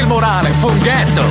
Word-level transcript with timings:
il 0.00 0.06
morale, 0.06 0.50
funghetto! 0.52 1.22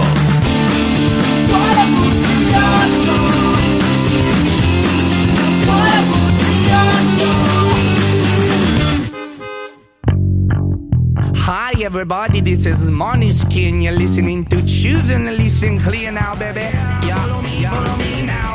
Hi 11.35 11.81
everybody, 11.83 12.41
this 12.41 12.65
is 12.65 12.89
Skin. 13.31 13.81
You're 13.81 13.93
listening 13.93 14.45
to 14.45 14.57
Choose 14.65 15.09
and 15.09 15.35
Listen 15.35 15.79
Clear 15.79 16.11
now, 16.11 16.35
baby. 16.35 16.61
Yeah, 16.61 17.15
follow 17.15 17.41
me, 17.41 17.65
follow 17.65 17.97
me 17.97 18.25
now. 18.25 18.53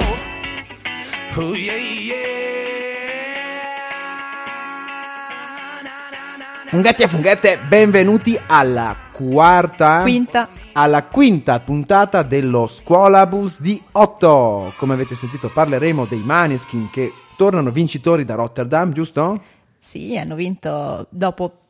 Oh 1.36 1.54
yeah, 1.54 1.76
yeah. 1.76 2.43
Funghetti 6.74 7.04
e 7.04 7.06
funghette, 7.06 7.58
benvenuti 7.68 8.36
alla 8.48 8.96
quarta 9.12 10.02
Quinta. 10.02 10.48
alla 10.72 11.04
quinta 11.04 11.60
puntata 11.60 12.24
dello 12.24 12.66
Scuolabus 12.66 13.60
di 13.60 13.80
8. 13.92 14.72
Come 14.76 14.94
avete 14.94 15.14
sentito 15.14 15.50
parleremo 15.50 16.04
dei 16.04 16.18
Maneskin 16.18 16.90
che 16.90 17.12
tornano 17.36 17.70
vincitori 17.70 18.24
da 18.24 18.34
Rotterdam, 18.34 18.90
giusto? 18.90 19.40
Sì, 19.78 20.18
hanno 20.18 20.34
vinto 20.34 21.06
dopo 21.10 21.60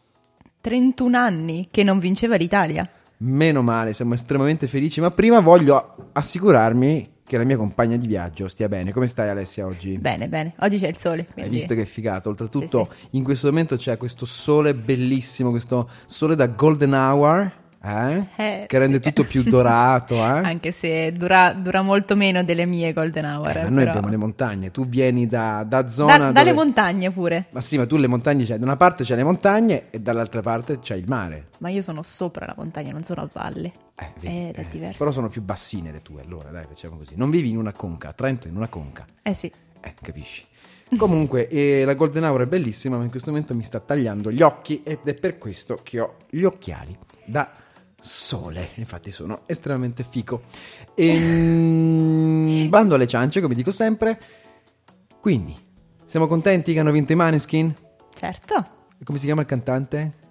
31 0.63 1.19
anni 1.19 1.69
che 1.71 1.83
non 1.83 1.99
vinceva 1.99 2.37
l'Italia. 2.37 2.89
Meno 3.19 3.61
male, 3.61 3.93
siamo 3.93 4.15
estremamente 4.15 4.67
felici, 4.67 5.03
ma 5.03 5.11
prima 5.11 5.41
voglio 5.41 6.13
assicurarmi 6.13 7.13
che 7.27 7.39
la 7.39 7.45
mia 7.45 7.57
compagna 7.57 7.97
di 7.97 8.07
viaggio 8.07 8.49
stia 8.49 8.69
bene. 8.69 8.93
Come 8.93 9.07
stai 9.07 9.29
Alessia 9.29 9.67
oggi? 9.67 9.97
Bene, 9.99 10.29
bene. 10.29 10.53
Oggi 10.61 10.79
c'è 10.79 10.89
il 10.89 10.97
sole. 10.97 11.23
Hai 11.23 11.33
quindi- 11.35 11.51
visto 11.57 11.75
che 11.75 11.83
è 11.83 11.87
figato? 11.87 12.29
Oltretutto 12.29 12.89
Sì, 13.01 13.07
in 13.17 13.25
questo 13.25 13.47
momento 13.49 13.77
c'è 13.77 13.97
questo 13.97 14.27
sole 14.27 14.75
bellissimo, 14.75 15.51
questo 15.51 15.89
sole 16.05 16.37
da 16.37 16.47
golden 16.49 16.93
hour, 16.93 17.51
eh? 17.83 18.27
Eh, 18.37 18.65
che 18.67 18.79
rende 18.79 18.97
sì. 18.97 19.03
tutto 19.03 19.25
più 19.25 19.43
dorato, 19.43 20.15
eh? 20.15 20.19
Anche 20.45 20.71
se 20.73 21.13
dura, 21.13 21.53
dura 21.53 21.83
molto 21.83 22.15
meno 22.17 22.43
delle 22.45 22.65
mie 22.67 22.93
golden 22.93 23.25
hour. 23.25 23.51
Eh, 23.51 23.61
ma 23.63 23.67
eh, 23.67 23.71
noi 23.71 23.75
però- 23.79 23.91
abbiamo 23.91 24.09
le 24.09 24.17
montagne, 24.17 24.71
tu 24.71 24.87
vieni 24.87 25.27
da, 25.27 25.65
da 25.67 25.89
zona 25.89 26.17
Da- 26.19 26.33
dalle 26.33 26.51
dove- 26.53 26.63
montagne 26.65 27.11
pure. 27.11 27.47
Ma 27.53 27.61
sì, 27.61 27.77
ma 27.79 27.87
tu 27.87 27.97
le 27.97 28.07
montagne 28.07 28.45
c'hai, 28.45 28.59
da 28.59 28.65
una 28.65 28.77
parte 28.77 29.05
c'hai 29.05 29.17
le 29.17 29.25
montagne 29.25 29.85
e 29.91 29.99
dall'altra 30.01 30.41
parte 30.43 30.79
c'hai 30.83 30.99
il 30.99 31.05
mare. 31.09 31.49
Ma 31.59 31.69
io 31.71 31.81
sono 31.83 32.03
sopra 32.03 32.47
la 32.47 32.55
montagna, 32.57 32.93
non 32.93 33.03
sono 33.03 33.23
a 33.23 33.29
valle. 33.33 33.73
Eh, 33.97 34.13
vedi, 34.19 34.49
Ed 34.49 34.55
è 34.57 34.67
diverso. 34.67 34.99
Però 34.99 35.11
sono 35.13 35.29
più 35.29 35.43
bassine 35.43 35.93
le 35.93 36.03
tue, 36.03 36.23
allora 36.23 36.51
dai, 36.51 36.67
facciamo 36.67 36.97
così. 36.97 37.15
Non 37.17 37.31
vivi 37.31 37.51
in 37.51 37.59
una 37.59 37.73
conca, 37.73 38.13
Trento 38.13 38.49
in 38.49 38.57
una 38.57 38.69
conca. 38.69 39.05
Eh 39.23 39.35
sì. 39.35 39.51
Eh, 39.81 39.95
capisci. 40.01 40.45
Comunque, 40.99 41.49
eh, 41.49 41.85
la 41.85 41.95
Golden 41.95 42.25
Hour 42.25 42.43
è 42.43 42.47
bellissima, 42.47 42.97
ma 42.97 43.05
in 43.05 43.11
questo 43.11 43.31
momento 43.31 43.55
mi 43.55 43.63
sta 43.63 43.81
tagliando 43.81 44.31
gli 44.31 44.43
occhi 44.43 44.83
ed 44.83 45.01
è 45.05 45.15
per 45.15 45.39
questo 45.39 45.79
che 45.83 46.01
ho 46.01 46.17
gli 46.29 46.43
occhiali 46.43 46.97
da 47.25 47.51
sole. 48.01 48.71
Infatti 48.75 49.11
sono 49.11 49.43
estremamente 49.47 50.05
fico. 50.05 50.43
E, 50.95 52.67
bando 52.69 52.95
alle 52.95 53.07
ciance, 53.07 53.41
come 53.41 53.55
dico 53.55 53.73
sempre. 53.73 54.21
Quindi, 55.21 55.57
siamo 56.05 56.27
contenti 56.27 56.73
che 56.73 56.81
hanno 56.81 56.93
vinto 56.93 57.13
i 57.13 57.17
Maneskin? 57.17 57.75
Certo. 58.13 58.65
Come 59.05 59.19
si 59.19 59.25
chiama 59.25 59.43
il 59.43 59.47
cantante? 59.47 60.23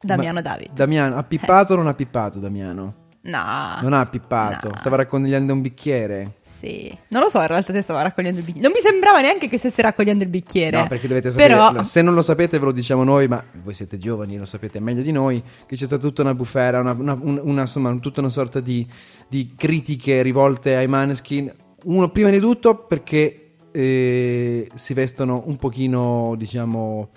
Damiano 0.00 0.34
Ma- 0.34 0.40
David. 0.42 0.72
Damiano, 0.72 1.16
ha 1.16 1.22
pippato 1.22 1.72
o 1.72 1.76
non 1.76 1.86
ha 1.86 1.94
pippato 1.94 2.38
Damiano? 2.38 3.04
No. 3.22 3.78
Non 3.82 3.92
ha 3.92 4.06
pippato, 4.06 4.68
no. 4.68 4.76
stava 4.78 4.96
raccogliendo 4.96 5.52
un 5.52 5.60
bicchiere. 5.60 6.36
Sì. 6.42 6.96
Non 7.08 7.22
lo 7.22 7.28
so, 7.28 7.40
in 7.40 7.48
realtà 7.48 7.72
se 7.72 7.82
stava 7.82 8.02
raccogliendo 8.02 8.38
il 8.38 8.44
bicchiere. 8.46 8.66
Non 8.68 8.76
mi 8.76 8.80
sembrava 8.82 9.20
neanche 9.20 9.48
che 9.48 9.58
stesse 9.58 9.82
raccogliendo 9.82 10.22
il 10.22 10.28
bicchiere. 10.30 10.78
No, 10.80 10.86
perché 10.86 11.08
dovete 11.08 11.30
sapere, 11.30 11.54
Però... 11.54 11.82
se 11.82 12.02
non 12.02 12.14
lo 12.14 12.22
sapete 12.22 12.58
ve 12.58 12.64
lo 12.66 12.72
diciamo 12.72 13.02
noi, 13.04 13.26
ma 13.26 13.42
voi 13.62 13.74
siete 13.74 13.98
giovani, 13.98 14.36
lo 14.38 14.44
sapete 14.44 14.78
meglio 14.80 15.02
di 15.02 15.10
noi, 15.12 15.42
che 15.66 15.74
c'è 15.76 15.84
stata 15.86 16.00
tutta 16.00 16.22
una 16.22 16.34
bufera, 16.34 16.78
una, 16.80 16.92
una- 16.92 17.18
un- 17.20 17.40
una- 17.42 17.60
insomma, 17.62 17.94
tutta 17.98 18.20
una 18.20 18.30
sorta 18.30 18.60
di, 18.60 18.86
di 19.28 19.54
critiche 19.56 20.22
rivolte 20.22 20.76
ai 20.76 20.86
Maneskin. 20.86 21.52
Uno, 21.84 22.08
prima 22.10 22.30
di 22.30 22.38
tutto 22.38 22.76
perché 22.86 23.54
eh, 23.72 24.70
si 24.72 24.94
vestono 24.94 25.42
un 25.46 25.56
pochino, 25.56 26.34
diciamo, 26.38 27.08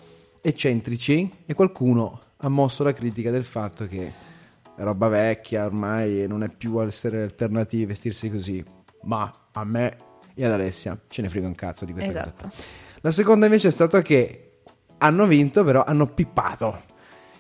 eccentrici 0.41 1.29
e 1.45 1.53
qualcuno 1.53 2.19
ha 2.41 2.49
mosso 2.49 2.83
la 2.83 2.93
critica 2.93 3.31
del 3.31 3.43
fatto 3.43 3.85
che 3.85 4.13
è 4.75 4.83
roba 4.83 5.09
vecchia 5.09 5.65
ormai 5.65 6.21
e 6.21 6.27
non 6.27 6.43
è 6.43 6.49
più 6.49 6.81
essere 6.81 7.23
alternativi 7.23 7.85
vestirsi 7.85 8.29
così. 8.29 8.63
Ma 9.03 9.31
a 9.51 9.63
me 9.65 9.97
e 10.33 10.45
ad 10.45 10.53
Alessia 10.53 10.97
ce 11.07 11.21
ne 11.21 11.29
frega 11.29 11.47
un 11.47 11.55
cazzo 11.55 11.83
di 11.83 11.91
questa 11.91 12.11
cosa. 12.11 12.33
Esatto. 12.37 12.51
La 13.01 13.11
seconda 13.11 13.45
invece 13.45 13.67
è 13.67 13.71
stato 13.71 14.01
che 14.01 14.61
hanno 14.99 15.27
vinto, 15.27 15.63
però 15.63 15.83
hanno 15.83 16.05
pippato. 16.07 16.81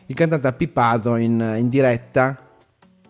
Il 0.07 0.15
cantante 0.15 0.47
ha 0.47 0.53
pippato 0.53 1.15
in, 1.15 1.55
in 1.57 1.69
diretta. 1.69 2.48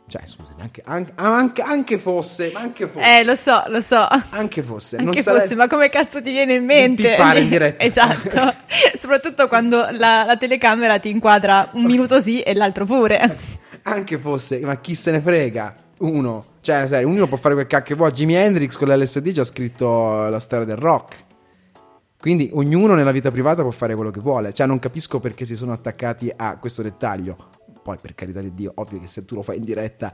Cioè, 0.10 0.22
scusami, 0.26 0.62
anche, 0.62 0.82
anche, 0.86 1.12
anche, 1.16 1.62
anche 1.62 1.98
fosse, 2.00 2.50
ma 2.54 2.62
anche 2.62 2.88
fosse, 2.88 3.20
Eh, 3.20 3.24
lo 3.24 3.36
so, 3.36 3.64
lo 3.68 3.80
so. 3.82 4.08
anche 4.32 4.62
fosse, 4.64 4.96
Anche 4.98 5.06
non 5.06 5.14
fosse, 5.14 5.40
sare- 5.46 5.56
ma 5.56 5.68
come 5.68 5.90
cazzo 5.90 6.22
ti 6.22 6.32
viene 6.32 6.56
in 6.56 6.66
mente? 6.66 7.10
pippare 7.12 7.40
in 7.42 7.48
diretta. 7.50 7.84
esatto. 7.84 8.54
Soprattutto 9.00 9.48
quando 9.48 9.88
la, 9.92 10.24
la 10.26 10.36
telecamera 10.38 10.98
ti 11.00 11.10
inquadra 11.10 11.70
un 11.74 11.84
minuto 11.86 12.20
sì 12.20 12.42
e 12.42 12.54
l'altro 12.56 12.86
pure. 12.86 13.38
anche 13.84 14.18
fosse, 14.18 14.60
ma 14.60 14.78
chi 14.80 14.96
se 14.96 15.12
ne 15.12 15.20
frega? 15.22 15.76
Uno, 16.00 16.44
cioè, 16.62 16.88
serio, 16.88 17.08
ognuno 17.08 17.28
può 17.28 17.38
fare 17.38 17.54
quel 17.54 17.68
cacchio 17.68 17.94
che 17.94 17.96
vuole. 17.96 18.14
Jimi 18.14 18.34
Hendrix 18.34 18.76
con 18.78 18.88
l'LSD 18.88 19.32
ci 19.34 19.40
ha 19.42 19.44
scritto 19.44 20.28
la 20.30 20.40
storia 20.40 20.66
del 20.66 20.78
rock. 20.78 21.26
Quindi 22.20 22.50
ognuno 22.54 22.96
nella 22.96 23.12
vita 23.14 23.32
privata 23.32 23.62
può 23.62 23.72
fare 23.72 23.96
quello 23.96 24.12
che 24.12 24.20
vuole. 24.20 24.52
Cioè, 24.52 24.68
non 24.68 24.80
capisco 24.80 25.20
perché 25.20 25.46
si 25.46 25.56
sono 25.56 25.72
attaccati 25.72 26.32
a 26.36 26.58
questo 26.58 26.82
dettaglio. 26.82 27.38
Poi, 27.82 27.98
per 28.02 28.14
carità 28.14 28.42
di 28.42 28.54
Dio, 28.54 28.74
ovvio 28.76 29.00
che 29.00 29.08
se 29.08 29.24
tu 29.24 29.36
lo 29.36 29.42
fai 29.42 29.58
in 29.58 29.64
diretta 29.64 30.12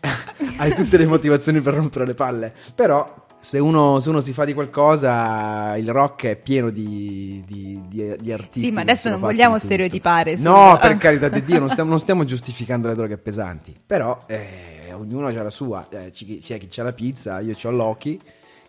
hai 0.58 0.74
tutte 0.74 0.96
le 0.96 1.06
motivazioni 1.06 1.60
per 1.60 1.74
rompere 1.74 2.06
le 2.06 2.14
palle. 2.14 2.54
Però, 2.74 3.26
se 3.40 3.58
uno, 3.58 3.98
se 3.98 4.10
uno 4.10 4.20
si 4.20 4.32
fa 4.32 4.44
di 4.44 4.54
qualcosa, 4.54 5.76
il 5.76 5.90
rock 5.90 6.26
è 6.26 6.36
pieno 6.36 6.70
di, 6.70 7.42
di, 7.44 7.82
di- 7.88 8.16
di 8.20 8.32
artisti. 8.32 8.68
Sì, 8.68 8.72
ma 8.72 8.82
adesso 8.82 9.10
non 9.10 9.18
vogliamo 9.18 9.58
stereotipare 9.58 10.36
sul- 10.36 10.46
No, 10.46 10.78
per 10.80 10.96
carità 10.98 11.28
di 11.28 11.42
Dio, 11.42 11.58
non 11.58 11.70
stiamo, 11.70 11.90
non 11.90 11.98
stiamo 11.98 12.24
giustificando 12.24 12.86
le 12.86 12.94
droghe 12.94 13.18
pesanti. 13.18 13.74
Però, 13.84 14.16
eh, 14.26 14.92
ognuno 14.92 15.26
ha 15.26 15.42
la 15.42 15.50
sua. 15.50 15.88
Eh, 15.88 16.10
c'è 16.10 16.58
chi 16.58 16.68
c'ha 16.70 16.82
la 16.84 16.92
pizza, 16.92 17.40
io 17.40 17.54
ho 17.60 17.70
Loki. 17.70 18.20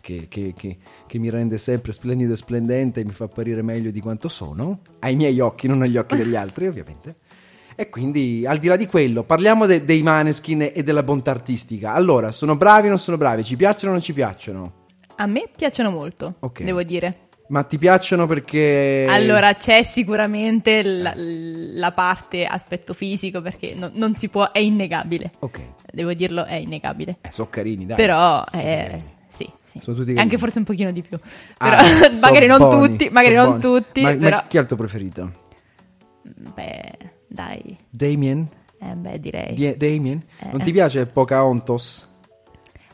Che, 0.02 0.26
che- 0.28 0.52
che- 0.56 0.76
che 1.06 1.18
mi 1.20 1.30
rende 1.30 1.58
sempre 1.58 1.92
splendido 1.92 2.32
e 2.32 2.36
splendente 2.36 2.98
e 3.00 3.04
mi 3.04 3.12
fa 3.12 3.24
apparire 3.24 3.62
meglio 3.62 3.92
di 3.92 4.00
quanto 4.00 4.28
sono, 4.28 4.80
ai 4.98 5.14
miei 5.14 5.38
occhi, 5.38 5.68
non 5.68 5.80
agli 5.80 5.96
occhi 5.96 6.16
degli 6.16 6.34
altri, 6.34 6.66
ovviamente. 6.66 7.14
E 7.76 7.88
quindi, 7.88 8.44
al 8.44 8.58
di 8.58 8.66
là 8.66 8.74
di 8.74 8.86
quello, 8.86 9.22
parliamo 9.22 9.64
de- 9.64 9.84
dei 9.84 10.02
maneskin 10.02 10.70
e 10.74 10.82
della 10.82 11.04
bontà 11.04 11.30
artistica. 11.30 11.92
Allora, 11.94 12.32
sono 12.32 12.56
bravi 12.56 12.86
o 12.88 12.90
non 12.90 12.98
sono 12.98 13.16
bravi? 13.16 13.44
Ci 13.44 13.54
piacciono 13.54 13.90
o 13.90 13.92
non 13.92 14.02
ci 14.02 14.12
piacciono? 14.12 14.72
A 15.16 15.26
me 15.26 15.48
piacciono 15.56 15.90
molto, 15.90 16.34
Ok. 16.40 16.64
devo 16.64 16.82
dire. 16.82 17.28
Ma 17.48 17.62
ti 17.62 17.78
piacciono 17.78 18.26
perché. 18.26 19.06
Allora, 19.08 19.54
c'è 19.54 19.84
sicuramente 19.84 20.82
la, 20.82 21.12
la 21.16 21.92
parte 21.92 22.44
aspetto 22.44 22.92
fisico 22.92 23.40
perché 23.40 23.74
no- 23.74 23.90
non 23.94 24.14
si 24.16 24.28
può, 24.28 24.50
è 24.50 24.58
innegabile. 24.58 25.30
Ok, 25.40 25.60
Devo 25.92 26.12
dirlo, 26.14 26.44
è 26.44 26.54
innegabile. 26.54 27.18
eh, 27.20 27.30
sono 27.30 27.48
carini, 27.50 27.86
dai. 27.86 27.96
Però, 27.96 28.42
eh, 28.52 29.02
sì, 29.72 29.78
sì. 29.78 29.80
Sono 29.80 29.96
tutti 29.96 30.14
Anche 30.14 30.38
forse 30.38 30.58
un 30.58 30.64
pochino 30.64 30.92
di 30.92 31.02
più. 31.02 31.18
Ah, 31.58 31.68
Però, 31.82 32.14
magari 32.20 32.46
non 32.46 32.58
buoni, 32.58 32.88
tutti, 32.88 33.08
magari 33.10 33.34
non 33.34 33.58
buoni. 33.58 33.60
tutti, 33.60 34.00
Ma, 34.02 34.10
ma 34.12 34.16
però... 34.16 34.44
chi 34.48 34.56
è 34.58 34.60
il 34.60 34.66
tuo 34.66 34.76
preferito? 34.76 35.32
Beh, 36.54 36.92
dai, 37.26 37.76
Damien? 37.90 38.46
eh, 38.80 38.94
beh, 38.94 39.20
direi. 39.20 39.54
Die- 39.54 39.76
Damien? 39.76 40.22
Non 40.50 40.60
Eh. 40.60 40.64
ti 40.64 40.72
piace 40.72 41.06
Pocahontas? 41.06 42.08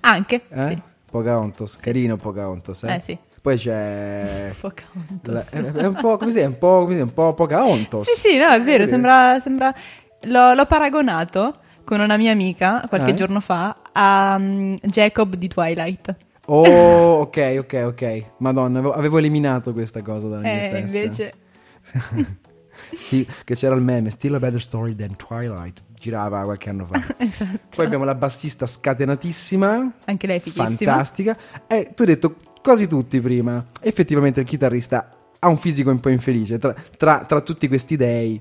Anche, 0.01 0.43
Eh? 0.49 0.69
sì. 0.71 0.83
Pocahontas, 1.11 1.77
carino 1.77 2.17
Pocahontas, 2.17 2.83
eh? 2.85 2.95
Eh, 2.95 3.01
sì. 3.01 3.19
Poi 3.41 3.57
c'è... 3.57 4.53
Pocahontas. 4.61 5.53
la- 5.53 5.59
è, 5.59 5.73
è 5.73 5.87
un 5.87 5.95
po' 6.01 6.17
come 6.17 6.31
si 6.31 6.39
è? 6.39 6.45
Un 6.45 6.59
po', 6.59 6.87
un 6.89 7.13
Pocahontas. 7.35 8.05
Sì, 8.09 8.29
sì, 8.31 8.37
no, 8.37 8.49
è 8.49 8.61
vero, 8.63 8.85
Eh, 8.85 8.87
sembra... 8.87 9.41
sembra... 9.41 9.75
L'ho, 10.23 10.53
l'ho 10.55 10.67
paragonato 10.67 11.61
con 11.85 12.01
una 12.01 12.17
mia 12.17 12.33
amica 12.33 12.85
qualche 12.89 13.11
Eh? 13.13 13.15
giorno 13.15 13.41
fa 13.41 13.77
a 13.93 14.37
mm, 14.39 14.75
Jacob 14.83 15.37
di 15.37 15.49
Twilight. 15.49 16.17
Oh, 16.51 17.21
ok, 17.21 17.57
ok, 17.59 17.83
ok. 17.87 18.23
Madonna, 18.39 18.79
avevo, 18.95 19.19
eliminato 19.19 19.73
questa 19.73 20.01
cosa 20.03 20.29
dalla 20.29 20.43
mia 20.43 20.65
Eh, 20.65 20.69
testa. 20.71 20.99
invece... 20.99 21.33
Sti- 22.93 23.27
che 23.45 23.55
c'era 23.55 23.75
il 23.75 23.83
meme, 23.83 24.11
Still 24.11 24.35
a 24.35 24.39
better 24.39 24.63
story 24.63 24.95
than 24.95 25.15
Twilight. 25.17 25.83
Girava 25.99 26.43
qualche 26.45 26.71
anno 26.71 26.87
fa. 26.87 27.03
Esatto. 27.19 27.59
Poi 27.75 27.85
abbiamo 27.85 28.05
la 28.05 28.15
bassista 28.15 28.67
scatenatissima. 28.67 29.93
Anche 30.07 30.27
lei 30.27 30.37
è 30.37 30.41
fighissima. 30.41 30.91
Fantastica. 30.93 31.37
E 31.67 31.93
tu 31.95 32.03
hai 32.03 32.09
detto 32.09 32.37
quasi 32.63 32.87
tutti 32.87 33.21
prima. 33.21 33.67
Effettivamente 33.81 34.41
il 34.41 34.47
chitarrista 34.47 35.15
ha 35.39 35.49
un 35.49 35.57
fisico 35.59 35.91
un 35.91 36.01
po' 36.01 36.09
infelice. 36.09 36.59
Tra, 36.59 36.75
tra- 36.97 37.25
tra 37.27 37.41
tutti 37.43 37.69
questi 37.69 37.97
dei, 37.97 38.41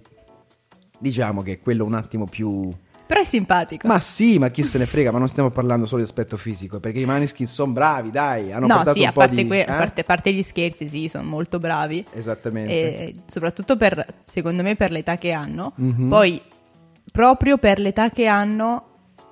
diciamo 0.97 1.41
che 1.41 1.53
è 1.53 1.59
quello 1.59 1.83
un 1.83 1.95
attimo 1.95 2.25
più. 2.25 2.69
Però 3.07 3.21
è 3.21 3.25
simpatico. 3.25 3.87
Ma 3.87 3.99
sì, 4.01 4.37
ma 4.37 4.49
chi 4.49 4.63
se 4.63 4.77
ne 4.77 4.85
frega, 4.85 5.11
ma 5.11 5.17
non 5.17 5.29
stiamo 5.29 5.49
parlando 5.49 5.85
solo 5.85 6.01
di 6.01 6.07
aspetto 6.07 6.35
fisico, 6.37 6.79
perché 6.81 6.99
i 6.99 7.05
Maneskin 7.05 7.47
sono 7.47 7.71
bravi, 7.71 8.11
dai, 8.11 8.51
hanno 8.51 8.67
no, 8.67 8.83
sì, 8.91 8.99
un 8.99 9.05
a 9.07 9.11
po' 9.13 9.21
parte, 9.21 9.35
di... 9.35 9.47
que- 9.47 9.59
eh? 9.65 9.71
a 9.71 9.77
parte- 9.77 10.01
a 10.01 10.03
parte 10.03 10.33
gli 10.33 10.43
scherzi, 10.43 10.89
sì, 10.89 11.07
sono 11.07 11.23
molto 11.23 11.57
bravi. 11.57 12.05
Esattamente. 12.13 12.71
E 12.71 13.15
soprattutto 13.25 13.77
per, 13.77 14.05
secondo 14.25 14.61
me, 14.61 14.75
per 14.75 14.91
l'età 14.91 15.17
che 15.17 15.31
hanno. 15.31 15.71
Mhm. 15.77 16.09
Poi, 16.09 16.41
proprio 17.11 17.57
per 17.57 17.79
l'età 17.79 18.09
che 18.09 18.27
hanno, 18.27 18.83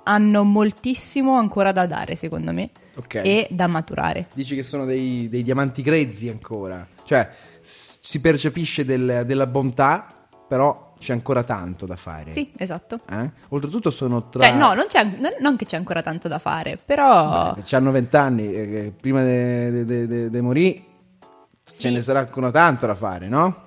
hanno 0.04 0.44
moltissimo 0.44 1.36
ancora 1.38 1.72
da 1.72 1.86
dare, 1.86 2.16
secondo 2.16 2.52
me, 2.54 2.70
Ok. 2.98 3.16
e 3.24 3.48
da 3.52 3.68
maturare. 3.68 4.28
Dici 4.34 4.56
che 4.56 4.64
sono 4.64 4.86
dei, 4.86 5.28
dei 5.30 5.44
diamanti 5.44 5.82
grezzi 5.82 6.30
ancora. 6.30 6.88
Cioè, 7.04 7.30
s- 7.60 8.00
si 8.02 8.22
percepisce 8.22 8.86
del- 8.86 9.24
della 9.26 9.48
bontà, 9.48 10.08
però 10.48 10.94
c'è 11.00 11.12
ancora 11.14 11.44
tanto 11.44 11.86
da 11.86 11.96
fare. 11.96 12.30
Sì, 12.32 12.52
esatto. 12.58 13.00
Eh? 13.10 13.32
Oltretutto 13.50 13.90
sono 13.92 14.30
tra... 14.30 14.44
Cioè, 14.46 14.56
no, 14.56 14.74
non, 14.74 14.86
c'è, 14.88 15.04
non- 15.04 15.36
non 15.40 15.56
che 15.56 15.66
c'è 15.66 15.78
ancora 15.78 16.02
tanto 16.02 16.28
da 16.28 16.40
fare, 16.40 16.78
però... 16.84 17.54
Beh, 17.54 17.62
C'hanno 17.64 17.92
vent'anni, 17.92 18.54
eh, 18.54 18.94
prima 19.00 19.24
di 19.24 20.42
morire 20.42 20.84
ce 21.66 21.88
Sì. 21.90 21.92
ne 21.92 22.02
sarà 22.02 22.20
ancora 22.20 22.52
tanto 22.52 22.86
da 22.86 22.96
fare, 22.96 23.28
no? 23.28 23.64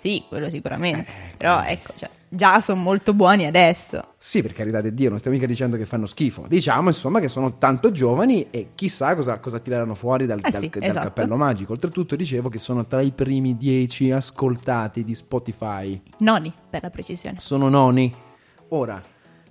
Sì, 0.00 0.24
quello 0.26 0.48
sicuramente. 0.48 1.10
Eh, 1.10 1.36
Però 1.36 1.62
ecco, 1.62 1.92
cioè, 1.98 2.08
già 2.26 2.62
sono 2.62 2.80
molto 2.80 3.12
buoni 3.12 3.44
adesso. 3.44 4.14
Sì, 4.16 4.40
per 4.40 4.54
carità 4.54 4.80
di 4.80 4.94
Dio, 4.94 5.10
non 5.10 5.18
stiamo 5.18 5.36
mica 5.36 5.46
dicendo 5.46 5.76
che 5.76 5.84
fanno 5.84 6.06
schifo. 6.06 6.46
Diciamo, 6.48 6.88
insomma, 6.88 7.20
che 7.20 7.28
sono 7.28 7.58
tanto 7.58 7.90
giovani 7.90 8.46
e 8.50 8.70
chissà 8.74 9.14
cosa, 9.14 9.38
cosa 9.40 9.58
tireranno 9.58 9.94
fuori 9.94 10.24
dal, 10.24 10.38
Eh 10.42 10.50
dal- 10.50 10.60
sì, 10.60 10.70
dal 10.70 10.82
esatto. 10.84 11.06
cappello 11.08 11.36
magico. 11.36 11.72
Oltretutto, 11.72 12.16
dicevo 12.16 12.48
che 12.48 12.58
sono 12.58 12.86
tra 12.86 13.02
i 13.02 13.12
primi 13.12 13.58
dieci 13.58 14.10
ascoltati 14.10 15.04
di 15.04 15.14
Spotify. 15.14 16.00
Noni, 16.20 16.50
per 16.70 16.82
la 16.82 16.88
precisione. 16.90 17.36
Sono 17.38 17.68
noni. 17.68 18.10
Ora, 18.68 19.02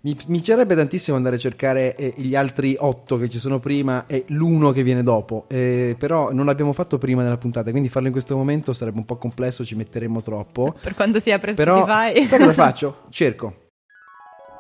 mi, 0.02 0.16
mi 0.28 0.38
piacerebbe 0.40 0.76
tantissimo 0.76 1.18
andare 1.18 1.36
a 1.36 1.40
cercare 1.40 1.96
eh, 1.96 2.14
gli 2.18 2.36
altri 2.36 2.76
otto 2.80 3.18
che 3.18 3.30
ci 3.30 3.38
sono 3.40 3.60
prima 3.60 4.06
e 4.08 4.24
l'uno 4.28 4.72
che 4.72 4.84
viene 4.84 5.04
dopo. 5.04 5.46
Eh, 5.50 5.96
però 5.98 6.32
non 6.32 6.46
l'abbiamo 6.46 6.72
fatto 6.74 6.98
prima 6.98 7.22
nella 7.24 7.38
puntata, 7.38 7.70
quindi 7.72 7.90
farlo 7.90 8.08
in 8.08 8.14
questo 8.14 8.36
momento 8.38 8.72
sarebbe 8.74 8.98
un 9.00 9.06
po' 9.06 9.18
complesso, 9.18 9.66
ci 9.66 9.76
metteremo 9.76 10.22
troppo. 10.22 10.76
Per 10.82 10.94
quando 10.96 11.20
si 11.20 11.32
apre 11.32 11.54
Però, 11.54 11.84
Spotify. 11.86 12.26
sai 12.26 12.40
cosa 12.40 12.54
faccio? 12.54 13.02
Cerco. 13.12 13.68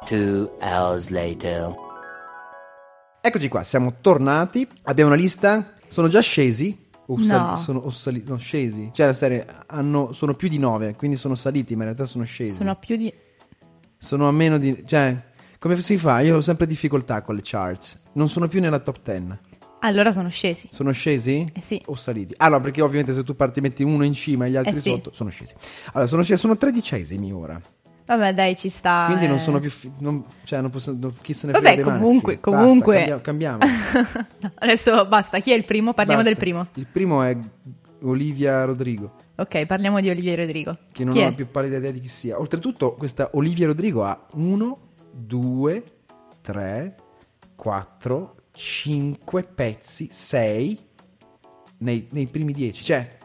Two 0.06 0.58
hours 0.62 1.10
later. 1.10 1.74
Eccoci 3.22 3.48
qua, 3.50 3.64
siamo 3.64 3.96
tornati. 4.02 4.68
Abbiamo 4.84 5.12
una 5.12 5.20
lista. 5.20 5.74
Sono 5.88 6.08
già 6.08 6.22
scesi. 6.22 6.88
O, 7.08 7.18
sal- 7.20 7.46
No. 7.50 7.56
sono, 7.56 7.80
o 7.80 7.90
sali- 7.90 8.24
no, 8.26 8.38
scesi. 8.38 8.92
Cioè, 8.94 9.08
la 9.08 9.14
serie 9.14 9.46
hanno, 9.68 10.14
sono 10.14 10.36
più 10.36 10.48
di 10.48 10.58
nove, 10.60 10.96
quindi 10.96 11.18
sono 11.18 11.34
saliti, 11.36 11.74
ma 11.76 11.80
in 11.84 11.86
realtà 11.94 12.06
sono 12.06 12.24
scesi. 12.24 12.56
Sono 12.56 12.76
più 12.76 12.96
di... 12.98 13.12
Sono 13.98 14.28
a 14.28 14.32
meno 14.32 14.58
di. 14.58 14.84
Cioè, 14.86 15.16
come 15.60 15.76
si 15.82 15.98
fa? 15.98 16.22
Io 16.22 16.38
ho 16.38 16.42
sempre 16.42 16.66
difficoltà 16.66 17.22
con 17.22 17.36
le 17.36 17.42
charts. 17.44 18.02
Non 18.14 18.30
sono 18.30 18.48
più 18.48 18.62
nella 18.62 18.80
top 18.80 19.00
10. 19.04 19.40
Allora 19.82 20.12
sono 20.12 20.30
scesi. 20.30 20.68
Sono 20.72 20.92
scesi? 20.92 21.50
Eh 21.54 21.62
sì. 21.62 21.82
O 21.86 21.96
saliti? 21.96 22.34
Ah, 22.38 22.50
no, 22.50 22.60
perché 22.60 22.82
ovviamente 22.82 23.14
se 23.14 23.24
tu 23.24 23.36
parti 23.36 23.62
metti 23.62 23.84
uno 23.84 24.04
in 24.04 24.14
cima 24.14 24.46
e 24.46 24.50
gli 24.50 24.56
altri 24.58 24.76
Eh 24.78 24.82
sì. 24.82 24.90
sotto, 24.90 25.12
sono 25.14 25.30
scesi. 25.30 25.54
Allora, 25.94 26.08
sono 26.08 26.22
scesi, 26.24 26.40
sono 26.40 26.58
tredicesimi 26.58 27.32
ora. 27.32 27.60
Vabbè, 28.06 28.34
dai, 28.34 28.56
ci 28.58 28.70
sta. 28.70 29.06
Quindi 29.06 29.28
non 29.28 29.38
eh. 29.38 29.40
sono 29.40 29.60
più. 29.60 29.70
fi- 29.70 29.92
non- 30.00 30.24
cioè, 30.44 30.62
non 30.62 30.70
posso. 30.72 30.96
non- 31.00 31.14
chi 31.22 31.34
se 31.34 31.46
ne 31.46 31.52
Vabbè, 31.54 31.74
frega 31.74 31.84
dei 31.92 32.00
comunque- 32.00 32.34
maschi. 32.34 32.50
Basta, 32.50 32.66
comunque- 32.66 32.96
cambia- 32.96 33.22
cambiamo. 33.22 33.58
No, 34.42 34.52
adesso 34.56 35.06
basta. 35.06 35.40
Chi 35.40 35.52
è 35.52 35.56
il 35.56 35.66
primo? 35.66 35.94
Parliamo 35.94 36.24
Basta. 36.24 36.36
del 36.36 36.44
primo. 36.44 36.68
Il 36.74 36.88
primo 36.92 37.22
è 37.22 37.38
Olivia 38.04 38.64
Rodrigo, 38.66 39.14
Ok, 39.36 39.66
parliamo 39.66 40.00
di 40.02 40.10
Olivier 40.10 40.40
Rodrigo. 40.40 40.78
che 40.92 41.04
non 41.04 41.14
Chi 41.14 41.20
ho 41.20 41.24
è? 41.24 41.26
la 41.26 41.34
più 41.34 41.50
pallida 41.50 41.78
idea 41.78 41.92
di 41.92 42.00
chi 42.00 42.08
sia. 42.08 42.40
Oltretutto, 42.40 42.96
questa 42.96 43.30
Olivia 43.34 43.68
Rodrigo 43.68 44.04
ha 44.04 44.26
1, 44.34 44.80
2, 45.20 45.84
3, 46.42 46.96
4, 47.56 48.36
5 48.52 49.44
pezzi, 49.44 50.08
6 50.12 50.88
nei, 51.80 52.08
nei 52.12 52.28
primi 52.28 52.54
10. 52.54 52.84
Cioè, 52.84 53.18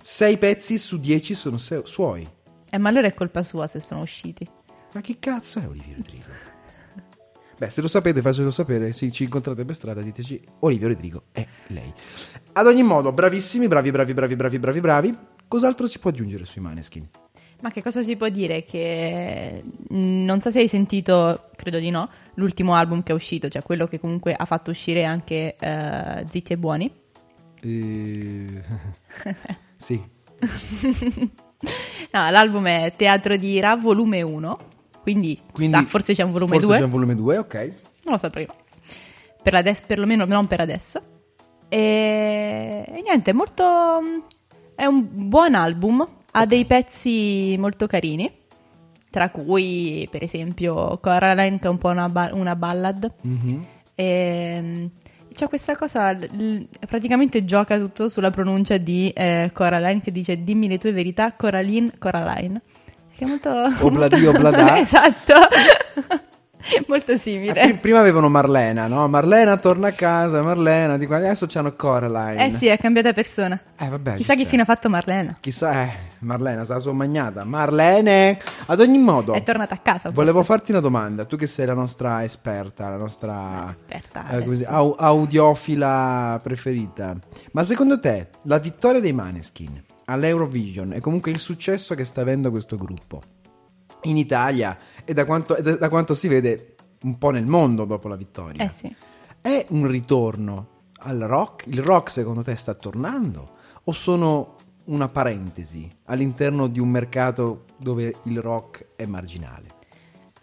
6 0.00 0.38
pezzi 0.38 0.78
su 0.78 0.98
10 0.98 1.34
sono 1.34 1.58
se- 1.58 1.82
suoi. 1.84 2.28
Eh, 2.70 2.78
ma 2.78 2.88
allora 2.88 3.06
è 3.06 3.14
colpa 3.14 3.42
sua 3.42 3.66
se 3.66 3.80
sono 3.80 4.02
usciti. 4.02 4.46
Ma 4.94 5.00
che 5.00 5.18
cazzo 5.18 5.58
è 5.60 5.66
Olivia 5.66 5.94
Rodrigo? 5.96 6.24
Beh, 7.58 7.70
se 7.70 7.80
lo 7.80 7.88
sapete, 7.88 8.20
facelo 8.22 8.50
sapere. 8.50 8.92
Se 8.92 9.10
ci 9.10 9.24
incontrate 9.24 9.64
per 9.64 9.74
strada, 9.74 10.00
diteci 10.02 10.42
Olivia 10.60 10.88
Rodrigo 10.88 11.24
è 11.32 11.46
lei. 11.68 11.92
Ad 12.52 12.66
ogni 12.66 12.82
modo, 12.82 13.12
bravissimi, 13.12 13.68
bravi, 13.68 13.90
bravi, 13.90 14.14
bravi, 14.14 14.36
bravi, 14.36 14.58
bravi, 14.58 14.80
bravi. 14.80 15.18
Cos'altro 15.48 15.86
si 15.86 15.98
può 15.98 16.10
aggiungere 16.10 16.44
sui 16.44 16.60
Maneskin? 16.62 17.08
Ma 17.62 17.70
che 17.70 17.80
cosa 17.80 18.02
si 18.02 18.16
può 18.16 18.28
dire? 18.28 18.64
Che 18.64 19.62
mh, 19.88 20.24
non 20.24 20.40
so 20.40 20.50
se 20.50 20.58
hai 20.58 20.68
sentito, 20.68 21.50
credo 21.54 21.78
di 21.78 21.90
no, 21.90 22.08
l'ultimo 22.34 22.74
album 22.74 23.04
che 23.04 23.12
è 23.12 23.14
uscito, 23.14 23.48
cioè 23.48 23.62
quello 23.62 23.86
che 23.86 24.00
comunque 24.00 24.34
ha 24.34 24.44
fatto 24.46 24.72
uscire 24.72 25.04
anche 25.04 25.54
eh, 25.58 26.24
Zitti 26.28 26.52
e 26.52 26.58
Buoni. 26.58 26.92
Eh, 27.62 28.62
sì. 29.76 30.02
No, 32.10 32.30
l'album 32.30 32.66
è 32.66 32.92
Teatro 32.96 33.36
di 33.36 33.52
Ira, 33.52 33.76
volume 33.76 34.22
1. 34.22 34.58
Quindi, 35.00 35.40
Quindi 35.52 35.74
chissà, 35.74 35.86
forse 35.88 36.14
c'è 36.14 36.24
un 36.24 36.32
volume 36.32 36.52
Forse 36.52 36.66
2. 36.66 36.76
c'è 36.78 36.84
un 36.84 36.90
volume 36.90 37.14
2, 37.14 37.38
ok. 37.38 37.54
Non 37.54 38.14
lo 38.14 38.16
saprei. 38.16 38.46
Per 39.40 39.54
adesso, 39.54 39.82
perlomeno 39.86 40.24
non 40.24 40.48
per 40.48 40.60
adesso. 40.60 41.00
E, 41.68 42.84
e 42.86 43.02
niente, 43.02 43.32
molto. 43.32 43.64
È 44.74 44.84
un 44.84 45.06
buon 45.28 45.54
album. 45.54 46.06
Ha 46.32 46.46
dei 46.46 46.64
pezzi 46.64 47.56
molto 47.58 47.86
carini. 47.86 48.30
Tra 49.10 49.28
cui, 49.28 50.08
per 50.10 50.22
esempio, 50.22 50.98
Coraline, 50.98 51.58
che 51.58 51.66
è 51.66 51.70
un 51.70 51.78
po' 51.78 51.88
una, 51.90 52.08
ba- 52.08 52.30
una 52.32 52.56
ballad. 52.56 53.12
Mhm. 53.20 53.66
E 53.94 54.90
c'è 55.34 55.48
questa 55.48 55.76
cosa, 55.76 56.12
l- 56.12 56.28
l- 56.32 56.68
praticamente 56.88 57.44
gioca 57.44 57.78
tutto 57.78 58.08
sulla 58.08 58.30
pronuncia 58.30 58.78
di 58.78 59.10
eh, 59.10 59.50
Coraline 59.52 60.00
che 60.00 60.12
dice 60.12 60.38
dimmi 60.40 60.66
le 60.68 60.78
tue 60.78 60.92
verità, 60.92 61.32
Coraline, 61.34 61.92
Coraline. 61.98 62.62
Che 63.14 63.24
è 63.24 63.28
molto... 63.28 63.50
Obladi, 63.84 64.20
molto- 64.22 64.38
obladà. 64.38 64.78
esatto, 64.80 65.34
molto 66.88 67.12
Eh, 67.12 67.18
simile. 67.18 67.52
pri- 67.52 67.74
prima 67.78 67.98
avevano 68.00 68.28
Marlena, 68.28 68.86
no? 68.86 69.06
Marlena 69.08 69.56
torna 69.56 69.88
a 69.88 69.92
casa, 69.92 70.42
Marlena, 70.42 70.96
di 70.96 71.06
qua. 71.06 71.16
adesso 71.16 71.46
c'hanno 71.48 71.74
Coraline. 71.74 72.46
Eh 72.46 72.50
sì, 72.58 72.66
è 72.66 72.78
cambiata 72.78 73.12
persona. 73.12 73.58
Eh, 73.78 73.88
vabbè, 73.88 74.14
Chissà 74.14 74.34
che 74.34 74.44
fine 74.44 74.62
ha 74.62 74.64
fatto 74.64 74.88
Marlena. 74.88 75.36
Chissà, 75.40 75.82
eh, 75.82 75.90
Marlena, 76.20 76.64
sta 76.64 76.78
somagnata. 76.78 77.44
Marlene! 77.44 78.38
Ad 78.66 78.80
ogni 78.80 78.98
modo, 78.98 79.32
È 79.34 79.42
tornata 79.42 79.74
a 79.74 79.78
casa. 79.78 80.10
volevo 80.10 80.38
forse. 80.42 80.52
farti 80.52 80.70
una 80.72 80.80
domanda. 80.80 81.24
Tu 81.24 81.36
che 81.36 81.46
sei 81.46 81.66
la 81.66 81.74
nostra 81.74 82.22
esperta, 82.24 82.88
la 82.88 82.96
nostra 82.96 83.66
Aspetta, 83.68 84.28
eh, 84.28 84.42
come 84.42 84.56
si- 84.56 84.64
adesso. 84.64 84.70
au- 84.70 84.94
audiofila 84.98 86.40
preferita. 86.42 87.16
Ma 87.52 87.64
secondo 87.64 87.98
te 87.98 88.28
la 88.42 88.58
vittoria 88.58 89.00
dei 89.00 89.12
Maneskin 89.12 89.82
all'Eurovision 90.06 90.92
è 90.92 91.00
comunque 91.00 91.30
il 91.30 91.38
successo 91.38 91.94
che 91.94 92.04
sta 92.04 92.20
avendo 92.20 92.50
questo 92.50 92.76
gruppo 92.76 93.20
in 94.02 94.16
Italia 94.16 94.76
e 95.04 95.14
da 95.14 95.24
quanto, 95.24 95.56
da- 95.60 95.76
da 95.76 95.88
quanto 95.88 96.14
si 96.14 96.28
vede 96.28 96.74
un 97.02 97.18
po' 97.18 97.30
nel 97.30 97.46
mondo 97.46 97.84
dopo 97.84 98.08
la 98.08 98.16
vittoria? 98.16 98.64
Eh 98.64 98.68
sì. 98.68 98.94
È 99.40 99.66
un 99.70 99.86
ritorno 99.88 100.68
al 101.00 101.18
rock? 101.18 101.66
Il 101.66 101.82
rock 101.82 102.10
secondo 102.10 102.42
te 102.42 102.54
sta 102.54 102.74
tornando? 102.74 103.56
O 103.84 103.92
sono 103.92 104.56
una 104.84 105.08
parentesi 105.08 105.88
all'interno 106.06 106.66
di 106.66 106.80
un 106.80 106.88
mercato 106.88 107.64
dove 107.76 108.14
il 108.24 108.40
rock 108.40 108.86
è 108.96 109.06
marginale? 109.06 109.68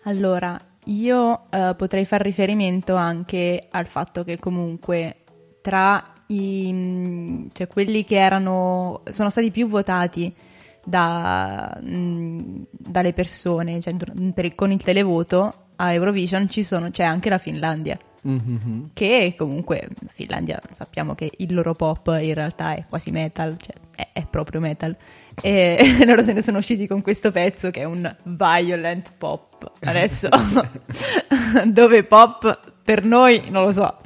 Allora, 0.03 0.59
io 0.85 1.43
eh, 1.49 1.75
potrei 1.77 2.05
far 2.05 2.21
riferimento 2.21 2.95
anche 2.95 3.67
al 3.69 3.87
fatto 3.87 4.23
che 4.23 4.39
comunque 4.39 5.17
tra 5.61 6.13
i, 6.27 6.69
mm, 6.71 7.47
cioè 7.53 7.67
quelli 7.67 8.05
che 8.05 8.15
erano, 8.15 9.01
sono 9.09 9.29
stati 9.29 9.51
più 9.51 9.67
votati 9.67 10.33
da, 10.83 11.77
mm, 11.83 12.62
dalle 12.71 13.13
persone, 13.13 13.79
cioè 13.81 13.93
dur- 13.93 14.33
per- 14.33 14.55
con 14.55 14.71
il 14.71 14.81
televoto 14.81 15.53
a 15.77 15.93
Eurovision 15.93 16.50
ci 16.50 16.63
sono, 16.63 16.89
c'è 16.91 17.03
anche 17.03 17.29
la 17.29 17.38
Finlandia, 17.38 17.98
Mhm. 18.21 18.89
che 18.93 19.33
comunque 19.38 19.88
la 20.01 20.12
Finlandia 20.12 20.59
sappiamo 20.71 21.15
che 21.15 21.31
il 21.38 21.53
loro 21.53 21.74
pop 21.74 22.07
in 22.21 22.33
realtà 22.33 22.74
è 22.75 22.83
quasi 22.89 23.12
metal, 23.12 23.55
cioè 23.57 23.74
è, 23.95 24.07
è 24.19 24.25
proprio 24.25 24.59
metal. 24.59 24.95
E 25.41 25.77
loro 26.05 26.21
se 26.24 26.33
ne 26.33 26.41
sono 26.41 26.57
usciti 26.57 26.86
con 26.86 27.01
questo 27.01 27.31
pezzo 27.31 27.69
che 27.71 27.81
è 27.81 27.86
un 27.86 28.13
violent 28.24 29.13
pop. 29.17 29.71
Adesso, 29.86 30.27
dove 31.67 32.03
pop 32.03 32.59
per 32.83 33.05
noi 33.05 33.41
non 33.50 33.63
lo 33.65 33.71
so, 33.71 33.98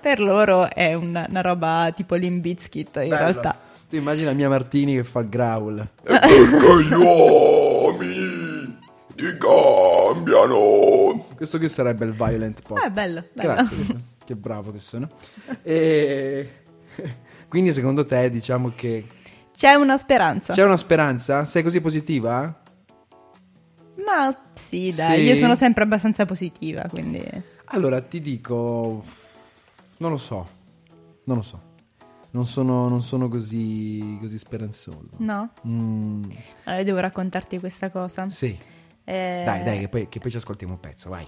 per 0.00 0.20
loro 0.20 0.68
è 0.68 0.94
una, 0.94 1.26
una 1.28 1.40
roba 1.40 1.92
tipo 1.94 2.14
Limp 2.16 2.40
Bizkit 2.40 2.96
in 2.96 3.08
Bello. 3.10 3.16
realtà. 3.16 3.58
Tu 3.90 3.96
immagina 3.96 4.30
Mia 4.32 4.48
Martini 4.48 4.94
che 4.94 5.02
fa 5.04 5.18
il 5.20 5.28
growl. 5.28 5.90
Perché 6.02 6.84
gli 6.88 6.92
uomini 6.94 8.78
ti 9.16 9.36
cambiano. 9.36 11.26
Questo 11.34 11.58
qui 11.58 11.68
sarebbe 11.68 12.04
il 12.04 12.12
violent 12.12 12.62
pop. 12.62 12.78
Ah, 12.78 12.84
è 12.86 12.90
bello, 12.90 13.24
bello. 13.32 13.52
Grazie, 13.54 13.76
che 14.24 14.36
bravo 14.36 14.70
che 14.70 14.78
sono. 14.78 15.08
E... 15.62 16.62
Quindi 17.48 17.72
secondo 17.72 18.06
te 18.06 18.30
diciamo 18.30 18.70
che 18.76 19.04
C'è 19.56 19.74
una 19.74 19.98
speranza. 19.98 20.52
c'è 20.54 20.62
una 20.62 20.76
speranza? 20.76 21.44
Sei 21.44 21.64
così 21.64 21.80
positiva? 21.80 22.62
Ma 24.06 24.36
sì, 24.52 24.92
dai, 24.94 25.18
Sì. 25.24 25.30
io 25.30 25.34
sono 25.34 25.56
sempre 25.56 25.82
abbastanza 25.82 26.24
positiva, 26.26 26.86
quindi... 26.88 27.22
Allora 27.72 28.00
ti 28.00 28.20
dico, 28.20 29.02
non 29.98 30.10
lo 30.12 30.16
so, 30.16 30.46
non 31.24 31.36
lo 31.38 31.42
so, 31.42 31.60
non 32.32 32.46
sono, 32.46 32.88
non 32.88 33.02
sono 33.02 33.28
così, 33.28 34.16
così 34.20 34.38
speranzoso. 34.38 35.08
No? 35.18 35.50
Mm, 35.66 36.22
Allora 36.64 36.82
devo 36.82 36.98
raccontarti 37.00 37.58
questa 37.58 37.90
cosa. 37.90 38.28
sì, 38.28 38.56
Eh, 39.04 39.42
dai, 39.44 39.62
dai, 39.64 39.78
che 39.80 39.88
poi, 39.88 40.08
che 40.08 40.18
poi 40.20 40.30
ci 40.30 40.36
ascoltiamo 40.36 40.74
un 40.74 40.80
pezzo, 40.80 41.08
vai. 41.08 41.26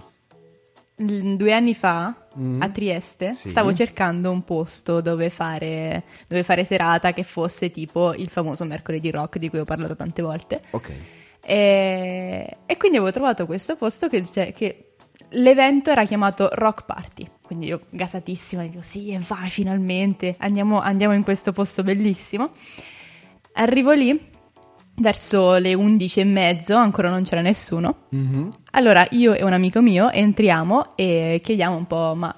due 0.95 1.53
anni 1.53 1.73
fa 1.73 2.15
a 2.59 2.69
Trieste 2.69 3.29
Mm. 3.29 3.31
Sì. 3.31 3.49
stavo 3.49 3.73
cercando 3.73 4.31
un 4.31 4.43
posto 4.43 5.01
dove 5.01 5.29
fare, 5.29 6.03
dove 6.27 6.43
fare 6.43 6.63
serata 6.63 7.11
che 7.13 7.23
fosse 7.23 7.71
tipo 7.71 8.13
il 8.13 8.29
famoso 8.29 8.63
mercoledì 8.63 9.09
rock 9.11 9.37
di 9.39 9.49
cui 9.49 9.59
ho 9.59 9.65
parlato 9.65 9.95
tante 9.95 10.21
volte. 10.21 10.61
Ok. 10.71 10.91
E, 11.45 12.57
e 12.65 12.77
quindi 12.77 12.97
avevo 12.97 13.11
trovato 13.11 13.45
questo 13.45 13.75
posto 13.75 14.07
che, 14.07 14.23
cioè, 14.23 14.53
che 14.53 14.95
l'evento 15.31 15.89
era 15.89 16.05
chiamato 16.05 16.47
Rock 16.53 16.85
Party. 16.85 17.29
Quindi 17.53 17.69
io 17.69 17.81
gasatissima, 17.91 18.63
dico 18.63 18.81
sì, 18.81 19.11
e 19.11 19.19
vai 19.19 19.47
finalmente, 19.47 20.35
andiamo, 20.39 20.81
andiamo 20.81 21.13
in 21.13 21.21
questo 21.21 21.51
posto 21.51 21.83
bellissimo. 21.83 22.49
Arrivo 23.53 23.91
lì 23.91 24.31
verso 24.95 25.57
le 25.57 25.75
11 25.75 26.19
e 26.19 26.23
mezzo, 26.23 26.75
ancora 26.75 27.11
non 27.11 27.21
c'era 27.21 27.41
nessuno. 27.41 28.05
Mhm. 28.09 28.51
Allora 28.71 29.05
io 29.11 29.33
e 29.33 29.43
un 29.43 29.53
amico 29.53 29.81
mio 29.81 30.09
entriamo 30.09 30.95
e 30.95 31.41
chiediamo 31.43 31.75
un 31.75 31.85
po', 31.85 32.13
ma 32.15 32.33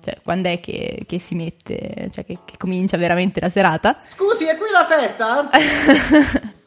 cioè, 0.00 0.18
quando 0.24 0.48
è 0.48 0.58
che, 0.58 1.04
che 1.06 1.20
si 1.20 1.36
mette, 1.36 2.10
cioè 2.10 2.24
che, 2.24 2.38
che 2.44 2.56
comincia 2.58 2.96
veramente 2.96 3.38
la 3.38 3.48
serata? 3.48 4.00
Scusi, 4.02 4.46
è 4.46 4.56
qui 4.56 4.66
la 4.72 4.84
festa? 4.84 5.50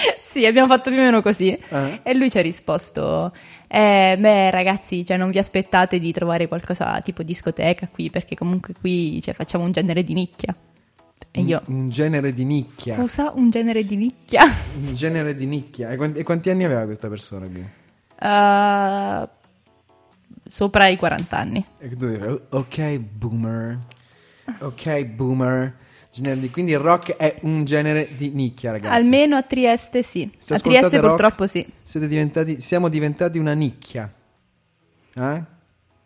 sì, 0.20 0.44
abbiamo 0.46 0.66
fatto 0.68 0.90
più 0.90 0.98
o 0.98 1.02
meno 1.02 1.22
così. 1.22 1.50
Eh? 1.50 2.00
E 2.02 2.14
lui 2.14 2.30
ci 2.30 2.38
ha 2.38 2.42
risposto: 2.42 3.32
eh, 3.68 4.16
Beh, 4.18 4.50
ragazzi, 4.50 5.04
cioè, 5.04 5.16
non 5.16 5.30
vi 5.30 5.38
aspettate 5.38 5.98
di 5.98 6.12
trovare 6.12 6.48
qualcosa 6.48 7.00
tipo 7.00 7.22
discoteca 7.22 7.88
qui, 7.88 8.10
perché 8.10 8.34
comunque 8.34 8.74
qui 8.78 9.20
cioè, 9.22 9.34
facciamo 9.34 9.64
un 9.64 9.72
genere 9.72 10.02
di 10.04 10.14
nicchia. 10.14 10.54
E 11.30 11.40
io, 11.42 11.60
Un 11.66 11.90
genere 11.90 12.32
di 12.32 12.44
nicchia. 12.44 12.94
scusa, 12.94 13.30
un 13.34 13.50
genere 13.50 13.84
di 13.84 13.96
nicchia? 13.96 14.44
Un 14.44 14.94
genere 14.94 15.34
di 15.34 15.44
nicchia. 15.44 15.90
E 15.90 15.96
quanti, 15.96 16.18
e 16.20 16.22
quanti 16.22 16.48
anni 16.48 16.64
aveva 16.64 16.84
questa 16.84 17.08
persona 17.08 17.46
qui? 17.46 17.60
Uh, 18.18 19.28
sopra 20.42 20.86
i 20.88 20.96
40 20.96 21.36
anni. 21.36 21.64
E 21.78 21.88
tu 21.94 22.08
dici, 22.08 22.22
"Oh, 22.22 22.40
ok, 22.50 22.98
boomer. 22.98 23.78
Ok, 24.60 25.04
boomer. 25.04 25.76
Quindi 26.50 26.72
il 26.72 26.78
rock 26.78 27.16
è 27.16 27.38
un 27.42 27.64
genere 27.64 28.14
di 28.16 28.30
nicchia, 28.30 28.70
ragazzi. 28.70 28.94
Almeno 28.94 29.36
a 29.36 29.42
Trieste 29.42 30.02
sì. 30.02 30.30
Se 30.38 30.54
a 30.54 30.58
Trieste 30.58 30.96
rock, 30.96 31.08
purtroppo 31.08 31.46
sì. 31.46 31.66
Siete 31.82 32.08
diventati, 32.08 32.60
siamo 32.60 32.88
diventati 32.88 33.38
una 33.38 33.52
nicchia. 33.52 34.10
Eh? 35.14 35.42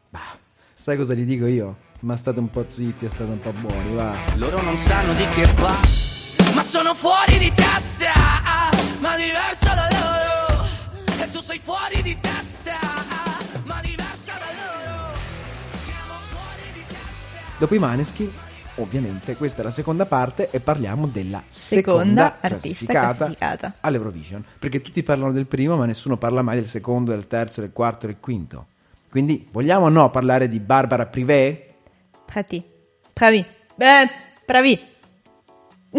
Bah, 0.09 0.39
sai 0.75 0.97
cosa 0.97 1.15
gli 1.15 1.25
dico 1.25 1.47
io? 1.47 1.77
Ma 2.01 2.17
state 2.17 2.41
un 2.41 2.51
po' 2.51 2.65
zitti 2.67 3.05
e 3.05 3.09
state 3.09 3.31
un 3.31 3.41
po' 3.41 3.53
buoni, 3.53 3.95
va. 3.95 4.17
Loro 4.37 4.61
non 4.63 4.77
sanno 4.79 5.13
di 5.13 5.29
che 5.29 5.45
va, 5.55 5.79
ma 6.55 6.63
sono 6.63 6.95
fuori 6.95 7.39
di 7.39 7.53
testa, 7.55 8.13
ma 9.01 9.17
diversa 9.17 9.75
da 9.75 9.89
loro. 9.93 10.65
E 11.23 11.31
tu 11.31 11.39
sei 11.41 11.59
fuori 11.59 12.03
di 12.03 12.17
testa, 12.19 12.79
ma 13.65 13.81
diversa 13.81 14.33
da 14.39 14.51
loro. 14.55 15.19
Siamo 15.85 16.15
fuori 16.31 16.73
di 16.73 16.83
testa. 16.89 17.59
Dopo 17.59 17.75
i 17.75 17.79
Maneskin, 17.79 18.33
ovviamente, 18.83 19.37
questa 19.37 19.61
è 19.61 19.65
la 19.65 19.71
seconda 19.71 20.07
parte 20.07 20.51
e 20.51 20.61
parliamo 20.61 21.07
della 21.07 21.43
Seconda 21.49 22.01
seconda, 22.03 22.23
artista 22.41 22.49
classificata, 22.49 23.15
classificata. 23.17 23.75
all'Eurovision. 23.81 24.45
Perché 24.59 24.81
tutti 24.81 25.03
parlano 25.03 25.33
del 25.33 25.47
primo, 25.47 25.77
ma 25.77 25.87
nessuno 25.87 26.17
parla 26.17 26.43
mai 26.43 26.57
del 26.57 26.69
secondo, 26.69 27.11
del 27.11 27.27
terzo, 27.27 27.61
del 27.61 27.73
quarto, 27.73 28.07
del 28.07 28.17
quinto. 28.21 28.67
Quindi 29.11 29.49
vogliamo 29.51 29.87
o 29.87 29.89
no 29.89 30.11
parlare 30.11 30.49
di 30.49 30.61
Barbara 30.61 31.07
Privé? 31.07 31.67
Prati. 32.27 32.63
Bravi. 33.13 33.45
Beh, 33.75 34.09
bravi. 34.47 34.79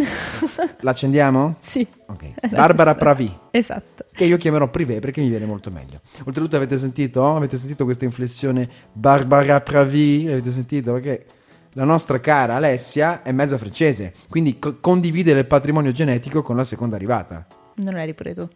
L'accendiamo? 0.81 1.57
Sì. 1.61 1.85
Ok. 2.07 2.47
Barbara 2.49 2.95
Pravi. 2.95 3.37
Esatto. 3.51 4.05
Che 4.13 4.23
io 4.23 4.37
chiamerò 4.37 4.69
privé 4.69 4.99
perché 4.99 5.19
mi 5.21 5.27
viene 5.27 5.45
molto 5.45 5.69
meglio. 5.71 5.99
Oltretutto 6.23 6.55
avete 6.55 6.77
sentito? 6.77 7.35
Avete 7.35 7.57
sentito 7.57 7.83
questa 7.83 8.05
inflessione 8.05 8.69
Barbara 8.93 9.59
Pravi? 9.61 10.25
L'avete 10.25 10.51
sentito? 10.51 10.93
Perché 10.93 11.25
la 11.73 11.83
nostra 11.85 12.19
cara 12.19 12.55
Alessia 12.55 13.21
è 13.23 13.31
mezza 13.31 13.57
francese, 13.57 14.13
quindi 14.29 14.59
co- 14.59 14.79
condivide 14.79 15.31
il 15.31 15.45
patrimonio 15.45 15.91
genetico 15.91 16.41
con 16.41 16.55
la 16.55 16.63
seconda 16.65 16.95
arrivata. 16.95 17.45
Non 17.75 17.93
l'eri 17.93 18.13
pure 18.13 18.33
tu. 18.33 18.47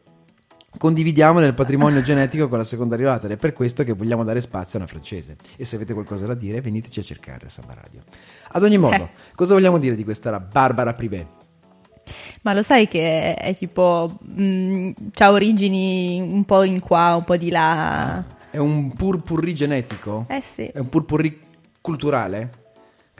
Condividiamo 0.78 1.40
nel 1.40 1.54
patrimonio 1.54 2.02
genetico 2.02 2.50
con 2.50 2.58
la 2.58 2.66
seconda 2.66 2.96
arrivata 2.96 3.28
ed 3.28 3.32
è 3.32 3.38
per 3.38 3.54
questo 3.54 3.86
che 3.86 3.94
vogliamo 3.94 4.26
dare 4.26 4.42
spazio 4.42 4.78
a 4.78 4.82
una 4.82 4.92
francese. 4.92 5.38
E 5.56 5.64
se 5.64 5.78
avete 5.78 5.94
qualcosa 5.94 6.26
da 6.26 6.34
dire, 6.34 6.60
veniteci 6.60 7.00
a 7.00 7.04
cercare 7.04 7.46
a 7.46 7.50
Samba 7.50 7.76
Radio. 7.76 8.02
Ad 8.52 8.62
ogni 8.62 8.78
modo, 8.78 8.96
Eh. 8.96 9.10
cosa 9.36 9.54
vogliamo 9.54 9.78
dire 9.78 9.96
di 9.96 10.04
questa 10.04 10.38
Barbara 10.42 10.92
Privé? 10.92 11.28
Ma 12.42 12.54
lo 12.54 12.62
sai 12.62 12.90
che 12.90 13.36
è 13.36 13.56
tipo. 13.56 14.18
mh, 14.22 14.92
c'ha 15.12 15.32
origini 15.32 16.20
un 16.20 16.44
po' 16.44 16.64
in 16.64 16.82
qua, 16.82 17.16
un 17.16 17.24
po' 17.24 17.38
di 17.38 17.50
là. 17.50 18.24
È 18.52 18.58
un 18.58 18.92
purpurri 18.94 19.56
genetico? 19.56 20.26
Eh 20.28 20.42
sì. 20.42 20.66
È 20.66 20.80
un 20.80 20.90
purpurri 20.90 21.40
culturale? 21.80 22.50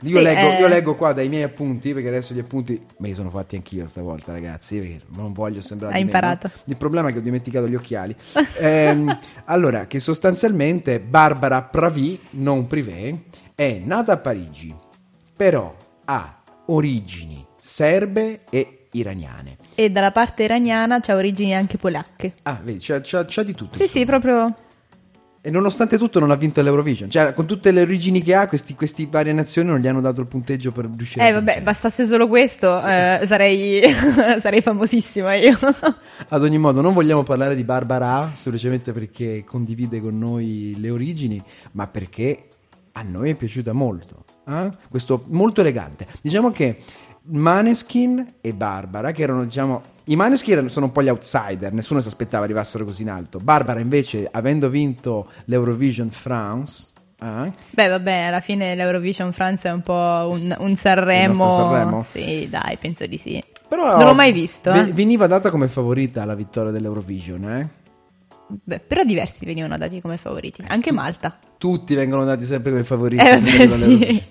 Io, 0.02 0.18
Sì, 0.18 0.22
leggo, 0.22 0.52
eh. 0.52 0.58
io 0.58 0.66
leggo 0.68 0.94
qua 0.94 1.12
dai 1.14 1.28
miei 1.30 1.42
appunti, 1.42 1.94
perché 1.94 2.08
adesso 2.08 2.34
gli 2.34 2.38
appunti 2.38 2.78
me 2.98 3.08
li 3.08 3.14
sono 3.14 3.30
fatti 3.30 3.56
anch'io 3.56 3.86
stavolta, 3.86 4.30
ragazzi, 4.32 4.78
perché 4.78 5.00
non 5.16 5.32
voglio 5.32 5.62
sembrare 5.62 5.94
Hai 5.94 6.00
di 6.04 6.06
meno. 6.06 6.18
imparato. 6.18 6.50
Il 6.64 6.76
problema 6.76 7.08
è 7.08 7.12
che 7.12 7.18
ho 7.18 7.22
dimenticato 7.22 7.66
gli 7.66 7.74
occhiali. 7.74 8.14
Ehm, 8.60 9.18
allora, 9.46 9.86
che 9.86 9.98
sostanzialmente 10.00 11.00
Barbara 11.00 11.62
Pravi, 11.62 12.20
non 12.32 12.66
Privé, 12.66 13.22
è 13.54 13.80
nata 13.82 14.12
a 14.12 14.18
Parigi, 14.18 14.74
però 15.34 15.74
ha 16.04 16.42
origini 16.66 17.44
serbe 17.58 18.42
e 18.50 18.88
iraniane. 18.92 19.56
E 19.74 19.90
dalla 19.90 20.10
parte 20.12 20.42
iraniana 20.44 21.00
c'ha 21.00 21.14
origini 21.14 21.54
anche 21.54 21.76
polacche. 21.78 22.34
Ah, 22.42 22.60
vedi, 22.62 22.78
c'ha, 22.80 23.00
c'ha- 23.02 23.24
c'ha 23.26 23.42
di 23.42 23.54
tutto. 23.54 23.76
Sì, 23.76 23.82
insomma. 23.82 24.00
sì, 24.04 24.06
proprio. 24.10 24.54
E 25.46 25.50
nonostante 25.50 25.96
tutto 25.96 26.18
non 26.18 26.32
ha 26.32 26.34
vinto 26.34 26.60
l'Eurovision. 26.60 27.08
Cioè, 27.08 27.32
con 27.32 27.46
tutte 27.46 27.70
le 27.70 27.80
origini 27.82 28.20
che 28.20 28.34
ha, 28.34 28.48
questi, 28.48 28.74
questi 28.74 29.06
varie 29.08 29.32
nazioni 29.32 29.68
non 29.68 29.78
gli 29.78 29.86
hanno 29.86 30.00
dato 30.00 30.20
il 30.20 30.26
punteggio 30.26 30.72
per 30.72 30.90
riuscire 30.92 31.24
a 31.24 31.28
Eh, 31.28 31.32
vabbè, 31.34 31.62
bastasse 31.62 32.04
solo 32.04 32.26
questo, 32.26 32.84
eh, 32.84 33.20
sarei, 33.26 33.80
sarei 34.42 34.60
famosissima 34.60 35.34
io. 35.34 35.56
Ad 36.30 36.42
ogni 36.42 36.58
modo, 36.58 36.80
non 36.80 36.92
vogliamo 36.92 37.22
parlare 37.22 37.54
di 37.54 37.62
Barbara 37.62 38.32
semplicemente 38.34 38.90
perché 38.90 39.44
condivide 39.46 40.00
con 40.00 40.18
noi 40.18 40.74
le 40.80 40.90
origini, 40.90 41.40
ma 41.72 41.86
perché 41.86 42.48
a 42.90 43.02
noi 43.02 43.30
è 43.30 43.34
piaciuta 43.36 43.72
molto. 43.72 44.24
eh? 44.48 44.68
Questo 44.88 45.26
molto 45.28 45.60
elegante. 45.60 46.08
Diciamo 46.22 46.50
che 46.50 46.78
Maneskin 47.28 48.34
e 48.40 48.52
Barbara, 48.52 49.12
che 49.12 49.22
erano, 49.22 49.44
diciamo, 49.44 49.82
i 50.04 50.16
Maneskin 50.16 50.68
sono 50.68 50.86
un 50.86 50.92
po' 50.92 51.02
gli 51.02 51.08
outsider, 51.08 51.72
nessuno 51.72 52.00
si 52.00 52.08
aspettava 52.08 52.44
arrivassero 52.44 52.84
così 52.84 53.02
in 53.02 53.10
alto. 53.10 53.38
Barbara, 53.38 53.80
invece, 53.80 54.28
avendo 54.30 54.68
vinto 54.68 55.30
l'Eurovision 55.46 56.10
France, 56.10 56.88
eh, 57.20 57.52
Beh, 57.70 57.88
vabbè, 57.88 58.12
alla 58.12 58.40
fine 58.40 58.74
l'Eurovision 58.74 59.32
France 59.32 59.68
è 59.68 59.72
un 59.72 59.80
po' 59.82 59.92
un, 60.30 60.54
un 60.58 60.76
Sanremo. 60.76 61.50
Sanremo? 61.50 62.02
Sì, 62.02 62.46
dai, 62.50 62.76
penso 62.76 63.06
di 63.06 63.16
sì. 63.16 63.42
però 63.66 63.96
Non 63.96 64.06
l'ho 64.06 64.14
mai 64.14 64.32
visto, 64.32 64.70
eh. 64.72 64.84
Veniva 64.92 65.26
data 65.26 65.50
come 65.50 65.68
favorita 65.68 66.22
alla 66.22 66.34
vittoria 66.34 66.70
dell'Eurovision, 66.70 67.50
eh? 67.50 67.68
Beh, 68.48 68.78
però 68.80 69.02
diversi 69.02 69.44
venivano 69.44 69.76
dati 69.76 70.00
come 70.00 70.18
favoriti, 70.18 70.62
anche 70.68 70.92
Malta. 70.92 71.36
tutti 71.58 71.96
vengono 71.96 72.24
dati 72.24 72.44
sempre 72.44 72.70
come 72.70 72.84
favoriti. 72.84 73.24
Eh, 73.26 73.38
beh, 73.38 73.68
sì. 73.68 74.24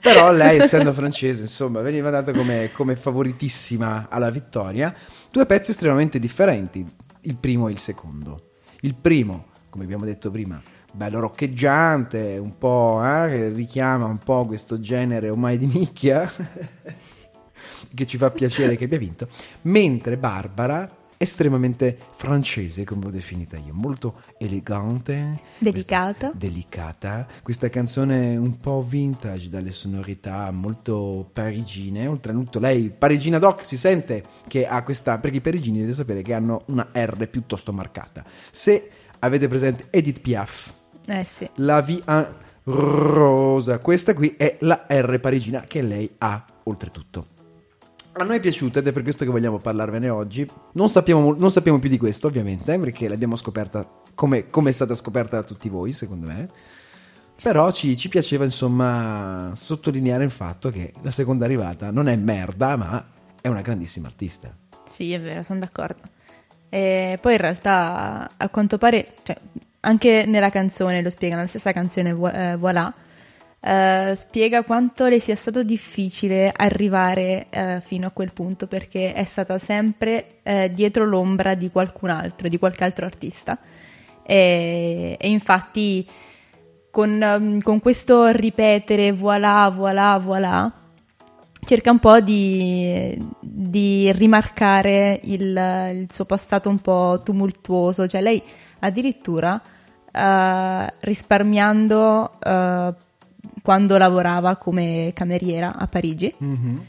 Però 0.00 0.32
lei, 0.32 0.58
essendo 0.60 0.92
francese, 0.92 1.42
insomma, 1.42 1.80
veniva 1.80 2.10
data 2.10 2.32
come, 2.32 2.70
come 2.72 2.96
favoritissima 2.96 4.06
alla 4.08 4.30
vittoria. 4.30 4.94
Due 5.30 5.46
pezzi 5.46 5.72
estremamente 5.72 6.18
differenti, 6.18 6.86
il 7.22 7.36
primo 7.36 7.68
e 7.68 7.72
il 7.72 7.78
secondo. 7.78 8.50
Il 8.80 8.94
primo, 8.94 9.46
come 9.70 9.84
abbiamo 9.84 10.04
detto 10.04 10.30
prima, 10.30 10.60
bello 10.92 11.20
roccheggiante, 11.20 12.38
un 12.38 12.56
po' 12.58 13.00
eh, 13.02 13.28
che 13.28 13.48
richiama 13.48 14.06
un 14.06 14.18
po' 14.18 14.44
questo 14.46 14.78
genere 14.80 15.28
ormai 15.28 15.58
di 15.58 15.66
nicchia, 15.66 16.30
che 17.94 18.06
ci 18.06 18.16
fa 18.16 18.30
piacere 18.30 18.76
che 18.76 18.84
abbia 18.84 18.98
vinto. 18.98 19.28
Mentre 19.62 20.16
Barbara, 20.16 20.88
estremamente 21.18 21.98
francese, 22.16 22.84
come 22.84 23.04
l'ho 23.04 23.10
definita 23.10 23.56
io, 23.58 23.74
molto 23.74 24.20
elegante, 24.38 25.40
Delicata. 25.58 26.30
delicata. 26.34 27.26
Questa 27.42 27.68
canzone 27.68 28.36
un 28.36 28.58
po' 28.60 28.82
vintage 28.86 29.48
dalle 29.50 29.72
sonorità 29.72 30.50
molto 30.50 31.28
parigine. 31.32 32.06
Oltretutto, 32.06 32.58
lei, 32.58 32.88
parigina 32.96 33.38
doc, 33.38 33.66
si 33.66 33.76
sente 33.76 34.24
che 34.46 34.66
ha 34.66 34.82
questa. 34.82 35.18
Perché 35.18 35.38
i 35.38 35.40
parigini 35.40 35.78
dovete 35.78 35.94
sapere 35.96 36.22
che 36.22 36.32
hanno 36.34 36.62
una 36.68 36.88
R 36.92 37.28
piuttosto 37.28 37.72
marcata. 37.72 38.24
Se 38.50 38.88
avete 39.18 39.48
presente 39.48 39.88
Edith 39.90 40.20
Piaf, 40.20 40.72
Eh 41.06 41.24
sì. 41.24 41.48
la 41.56 41.82
V 41.82 42.02
rosa, 42.64 43.78
questa 43.78 44.14
qui 44.14 44.34
è 44.36 44.58
la 44.60 44.86
R 44.88 45.18
parigina 45.20 45.62
che 45.62 45.82
lei 45.82 46.08
ha 46.18 46.44
oltretutto. 46.64 47.26
A 48.12 48.24
noi 48.24 48.38
è 48.38 48.40
piaciuta 48.40 48.80
ed 48.80 48.86
è 48.86 48.92
per 48.92 49.02
questo 49.02 49.24
che 49.24 49.30
vogliamo 49.30 49.58
parlarvene 49.58 50.08
oggi. 50.08 50.48
Non 50.72 50.88
sappiamo, 50.88 51.34
non 51.34 51.52
sappiamo 51.52 51.78
più 51.78 51.88
di 51.88 51.98
questo, 51.98 52.26
ovviamente, 52.26 52.78
perché 52.78 53.08
l'abbiamo 53.08 53.36
scoperta 53.36 53.88
come, 54.14 54.46
come 54.46 54.70
è 54.70 54.72
stata 54.72 54.94
scoperta 54.94 55.36
da 55.36 55.42
tutti 55.44 55.68
voi, 55.68 55.92
secondo 55.92 56.26
me. 56.26 56.48
Però 57.40 57.70
ci, 57.70 57.96
ci 57.96 58.08
piaceva, 58.08 58.42
insomma, 58.44 59.52
sottolineare 59.54 60.24
il 60.24 60.30
fatto 60.30 60.70
che 60.70 60.92
la 61.02 61.12
seconda 61.12 61.44
arrivata 61.44 61.92
non 61.92 62.08
è 62.08 62.16
merda, 62.16 62.76
ma 62.76 63.06
è 63.40 63.46
una 63.46 63.60
grandissima 63.60 64.08
artista. 64.08 64.52
Sì, 64.88 65.12
è 65.12 65.20
vero, 65.20 65.44
sono 65.44 65.60
d'accordo. 65.60 66.02
E 66.68 67.18
poi 67.20 67.34
in 67.34 67.38
realtà, 67.38 68.28
a 68.36 68.48
quanto 68.48 68.78
pare, 68.78 69.14
cioè, 69.22 69.38
anche 69.80 70.24
nella 70.26 70.50
canzone 70.50 71.00
lo 71.00 71.10
spiega, 71.10 71.36
nella 71.36 71.46
stessa 71.46 71.72
canzone 71.72 72.10
eh, 72.10 72.56
Voilà, 72.56 72.92
eh, 73.60 74.12
spiega 74.14 74.62
quanto 74.62 75.06
le 75.06 75.18
sia 75.20 75.34
stato 75.34 75.62
difficile 75.62 76.52
arrivare 76.54 77.46
eh, 77.50 77.80
fino 77.84 78.06
a 78.06 78.10
quel 78.10 78.32
punto 78.32 78.66
perché 78.66 79.12
è 79.12 79.24
stata 79.24 79.58
sempre 79.58 80.40
eh, 80.42 80.70
dietro 80.72 81.04
l'ombra 81.04 81.54
di 81.54 81.70
qualcun 81.70 82.10
altro, 82.10 82.48
di 82.48 82.58
qualche 82.58 82.84
altro 82.84 83.06
artista. 83.06 83.58
E, 84.22 85.16
e 85.18 85.28
infatti 85.28 86.06
con, 86.90 87.20
um, 87.20 87.60
con 87.60 87.80
questo 87.80 88.28
ripetere 88.28 89.12
voilà, 89.12 89.70
voilà, 89.72 90.18
voilà, 90.18 90.72
cerca 91.60 91.90
un 91.90 91.98
po' 91.98 92.20
di, 92.20 93.16
di 93.40 94.10
rimarcare 94.12 95.20
il, 95.24 95.90
il 95.94 96.08
suo 96.12 96.24
passato 96.24 96.68
un 96.68 96.78
po' 96.78 97.20
tumultuoso, 97.24 98.06
cioè 98.06 98.20
lei 98.20 98.42
addirittura 98.80 99.60
eh, 100.12 100.94
risparmiando 101.00 102.38
eh, 102.40 102.94
quando 103.62 103.98
lavorava 103.98 104.56
come 104.56 105.12
cameriera 105.14 105.76
a 105.76 105.86
Parigi. 105.86 106.34
Mhm. 106.38 106.84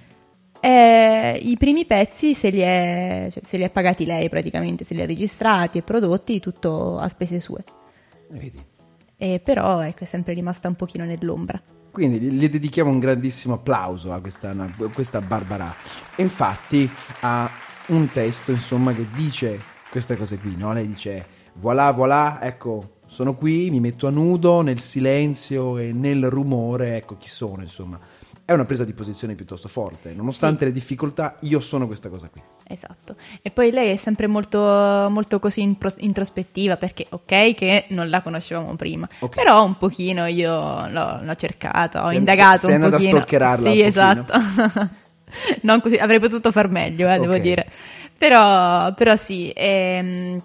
eh, 0.60 1.40
I 1.42 1.58
primi 1.58 1.86
pezzi 1.86 2.34
se 2.34 2.50
li, 2.50 2.60
è, 2.60 3.28
cioè, 3.32 3.44
se 3.44 3.58
li 3.58 3.64
è 3.64 3.70
pagati 3.70 4.06
lei 4.06 4.30
praticamente, 4.30 4.84
se 4.84 4.94
li 4.94 5.02
ha 5.02 5.06
registrati 5.06 5.78
e 5.78 5.82
prodotti, 5.82 6.40
tutto 6.40 6.98
a 6.98 7.08
spese 7.08 7.40
sue. 7.40 7.64
Vedi. 8.30 8.62
E 9.18 9.40
però 9.44 9.82
ecco, 9.82 10.04
è 10.04 10.08
sempre 10.08 10.34
rimasta 10.34 10.68
un 10.68 10.76
pochino 10.76 11.06
nell'ombra. 11.06 11.62
Quindi 11.92 12.38
le 12.38 12.50
dedichiamo 12.50 12.90
un 12.90 13.00
grandissimo 13.00 13.56
applauso 13.56 14.14
a 14.14 14.22
questa, 14.22 14.52
a 14.52 14.90
questa 14.94 15.20
Barbara. 15.22 15.74
E 16.16 16.22
infatti 16.22 16.90
ha 17.22 17.50
un 17.88 18.10
testo, 18.12 18.52
insomma, 18.52 18.94
che 18.94 19.08
dice 19.14 19.60
queste 19.90 20.16
cose 20.16 20.38
qui, 20.38 20.56
no? 20.56 20.72
Lei 20.72 20.88
dice, 20.88 21.26
voilà, 21.56 21.92
voilà, 21.92 22.42
ecco, 22.42 22.99
sono 23.10 23.36
qui, 23.36 23.70
mi 23.70 23.80
metto 23.80 24.08
a 24.08 24.12
nudo 24.12 24.62
nel 24.62 24.80
silenzio 24.80 25.78
e 25.78 25.92
nel 25.92 26.30
rumore, 26.30 26.96
ecco 26.96 27.18
chi 27.18 27.28
sono, 27.28 27.62
insomma. 27.62 28.00
È 28.46 28.54
una 28.54 28.66
presa 28.66 28.84
di 28.84 28.94
posizione 28.94 29.36
piuttosto 29.36 29.68
forte, 29.68 30.14
nonostante 30.16 30.66
le 30.66 30.72
difficoltà, 30.72 31.38
io 31.42 31.60
sono 31.60 31.86
questa 31.86 32.10
cosa 32.10 32.30
qui. 32.30 32.42
Esatto. 32.68 33.16
E 33.44 33.52
poi 33.52 33.70
lei 33.72 33.92
è 33.92 33.96
sempre 33.96 34.26
molto, 34.26 34.58
molto 34.60 35.38
così 35.40 35.62
impro- 35.62 35.94
introspettiva 35.98 36.76
perché, 36.78 37.06
ok, 37.10 37.54
che 37.54 37.86
non 37.90 38.10
la 38.10 38.22
conoscevamo 38.24 38.76
prima, 38.76 39.08
Ok. 39.20 39.36
però 39.36 39.64
un 39.64 39.78
pochino 39.78 40.26
io 40.26 40.88
l'ho, 40.90 41.20
l'ho 41.22 41.36
cercata, 41.36 42.02
ho 42.04 42.08
Sei- 42.08 42.18
indagato 42.18 42.66
sei 42.66 42.76
un 42.76 42.84
andata 42.84 42.96
a 42.96 42.98
pochino. 43.00 43.18
stalkerarla 43.18 43.72
Sì, 43.72 43.82
esatto. 43.82 44.34
non 45.62 45.80
così, 45.82 45.96
avrei 45.98 46.20
potuto 46.20 46.52
far 46.52 46.70
meglio, 46.70 47.08
eh, 47.08 47.20
devo 47.20 47.34
Ok. 47.36 47.42
dire. 47.42 47.68
Però, 48.18 48.92
però 48.96 49.16
sì, 49.16 49.52
ehm, 49.56 50.42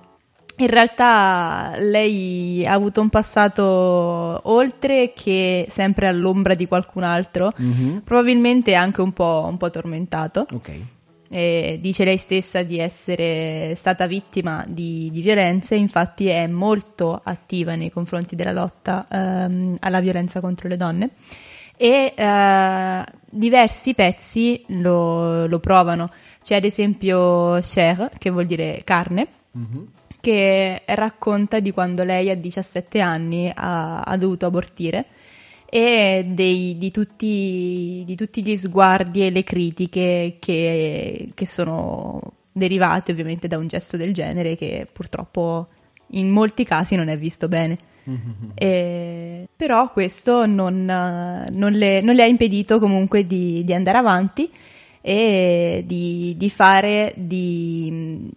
in 0.57 0.67
realtà 0.69 1.75
lei 1.79 2.65
ha 2.67 2.73
avuto 2.73 3.01
un 3.01 3.09
passato 3.09 3.63
oltre 4.45 5.13
che 5.15 5.67
sempre 5.69 6.07
all'ombra 6.07 6.55
di 6.55 6.67
qualcun 6.69 7.03
altro, 7.03 7.53
Mhm. 7.57 8.03
probabilmente 8.05 8.75
anche 8.75 9.01
un 9.01 9.13
po', 9.13 9.45
un 9.49 9.57
po' 9.57 9.71
tormentato. 9.71 10.47
Ok. 10.53 10.71
E 11.29 11.79
dice 11.81 12.05
lei 12.05 12.17
stessa 12.19 12.63
di 12.63 12.79
essere 12.79 13.75
stata 13.77 14.07
vittima 14.07 14.65
di, 14.69 15.11
di 15.11 15.21
violenze, 15.21 15.75
infatti 15.75 16.27
è 16.29 16.47
molto 16.47 17.21
attiva 17.25 17.75
nei 17.75 17.91
confronti 17.91 18.37
della 18.37 18.53
lotta 18.53 19.05
ehm, 19.11 19.77
alla 19.81 20.01
violenza 20.01 20.41
contro 20.41 20.69
le 20.69 20.77
donne 20.77 21.11
e 21.77 22.13
eh, 22.15 23.05
diversi 23.29 23.95
pezzi 23.95 24.63
lo, 24.69 25.47
lo 25.49 25.59
provano. 25.59 26.11
C'è 26.45 26.55
ad 26.57 26.65
esempio 26.65 27.59
Cher, 27.61 28.11
che 28.17 28.31
vuol 28.31 28.47
dire 28.47 28.83
carne, 28.85 29.27
che 30.25 30.81
racconta 30.87 31.61
di 31.61 31.71
quando 31.71 32.03
lei 32.03 32.31
a 32.31 32.35
17 32.35 32.99
anni 32.99 33.53
ha, 33.55 34.01
ha 34.01 34.17
dovuto 34.17 34.47
abortire 34.47 35.05
e 35.67 36.25
dei- 36.27 36.79
di, 36.79 36.91
tutti, 36.91 38.03
di 38.07 38.17
tutti 38.17 38.43
gli 38.43 38.57
sguardi 38.57 39.27
e 39.27 39.31
le 39.31 39.45
critiche 39.45 40.37
che, 40.39 41.29
che 41.35 41.47
sono 41.47 42.23
derivate 42.51 43.13
ovviamente 43.13 43.49
da 43.49 43.59
un 43.59 43.67
gesto 43.67 43.99
del 43.99 44.15
genere 44.15 44.57
che 44.57 44.87
purtroppo 44.91 45.69
in 46.13 46.31
molti 46.31 46.65
casi 46.65 46.95
non 46.95 47.09
è 47.09 47.19
visto 47.19 47.47
bene. 47.49 47.77
E- 48.55 49.47
però 49.55 49.91
questo 49.91 50.47
non, 50.47 50.85
non 50.85 51.73
le, 51.73 52.01
non 52.01 52.15
le 52.15 52.23
ha 52.23 52.27
impedito 52.27 52.79
comunque 52.79 53.27
di, 53.27 53.63
di 53.63 53.75
andare 53.75 53.99
avanti 53.99 54.51
e 55.03 55.85
di, 55.87 56.35
di 56.37 56.51
fare 56.51 57.13
di, 57.17 58.31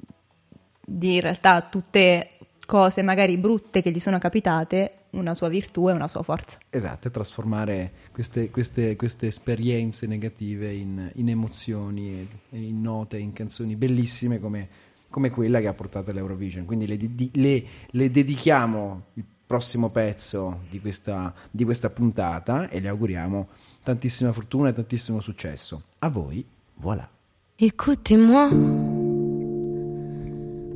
di 0.90 1.16
in 1.16 1.22
realtà 1.22 1.62
tutte 1.64 2.30
cose 2.66 3.02
magari 3.02 3.38
brutte 3.38 3.82
che 3.82 3.92
gli 3.92 4.00
sono 4.00 4.18
capitate 4.20 4.94
una 5.12 5.34
sua 5.34 5.50
virtù 5.50 5.90
e 5.90 5.94
una 5.94 6.08
sua 6.08 6.24
forza. 6.24 6.58
Esatto, 6.70 7.08
e 7.08 7.12
trasformare 7.12 7.92
queste, 8.12 8.50
queste- 8.50 8.96
queste 8.96 9.28
esperienze 9.28 10.06
negative 10.08 10.72
in, 10.74 11.10
in 11.16 11.30
emozioni 11.30 12.12
e, 12.12 12.28
e 12.52 12.62
in 12.62 12.82
note, 12.82 13.18
in 13.18 13.34
canzoni 13.34 13.76
bellissime 13.76 14.40
come, 14.40 14.68
come 15.10 15.30
quella 15.30 15.60
che 15.60 15.68
ha 15.68 15.74
portato 15.74 16.12
all'Eurovision. 16.12 16.66
Quindi 16.66 16.88
le, 16.88 16.98
di- 16.98 17.32
le- 17.34 17.64
le 17.88 18.12
dedichiamo 18.12 19.04
il 19.16 19.26
prossimo 19.48 19.90
pezzo 19.90 20.62
di 20.70 20.80
questa, 20.80 21.34
di 21.50 21.64
questa 21.64 21.90
puntata 21.90 22.70
e 22.70 22.80
le 22.80 22.90
auguriamo 22.90 23.48
tantissima 23.84 24.32
fortuna 24.32 24.70
e 24.70 24.74
tantissimo 24.74 25.20
successo. 25.22 25.84
A 26.00 26.10
voi, 26.10 26.46
voilà. 26.76 27.10
Écoutez-moi, 27.56 28.50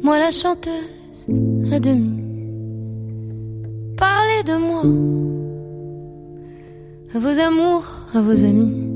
moi 0.04 0.18
la 0.18 0.32
chanteuse 0.32 1.28
à 1.72 1.80
demi. 1.80 2.24
Parlez 3.98 4.44
de 4.44 4.58
moi, 4.58 4.82
à 7.14 7.20
vos 7.20 7.40
amours, 7.40 7.86
à 8.14 8.22
vos 8.22 8.44
amis. 8.44 8.90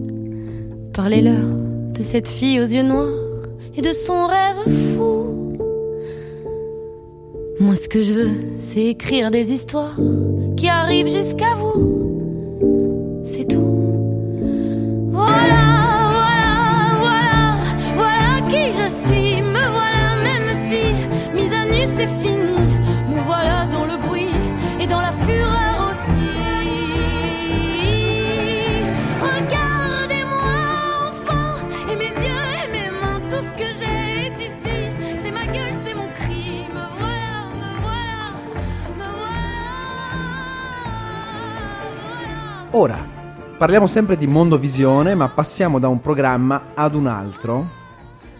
Parlez-leur 0.93 1.45
de 1.93 2.01
cette 2.01 2.27
fille 2.27 2.59
aux 2.59 2.65
yeux 2.65 2.83
noirs 2.83 3.47
et 3.75 3.81
de 3.81 3.93
son 3.93 4.25
rêve 4.25 4.63
fou. 4.95 5.57
Moi, 7.59 7.75
ce 7.75 7.87
que 7.87 8.01
je 8.01 8.13
veux, 8.13 8.31
c'est 8.57 8.85
écrire 8.85 9.31
des 9.31 9.51
histoires 9.51 9.97
qui 10.57 10.67
arrivent 10.67 11.09
jusqu'à 11.09 11.55
vous. 11.55 13.21
C'est 13.23 13.47
tout. 13.47 13.74
Ora, 42.77 42.97
parliamo 43.57 43.88
sempre 43.88 44.17
di 44.17 44.27
mondovisione, 44.27 45.15
ma 45.15 45.29
passiamo 45.29 45.79
da 45.79 45.88
un 45.88 46.01
programma 46.01 46.71
ad 46.73 46.93
un 46.93 47.07
altro, 47.07 47.65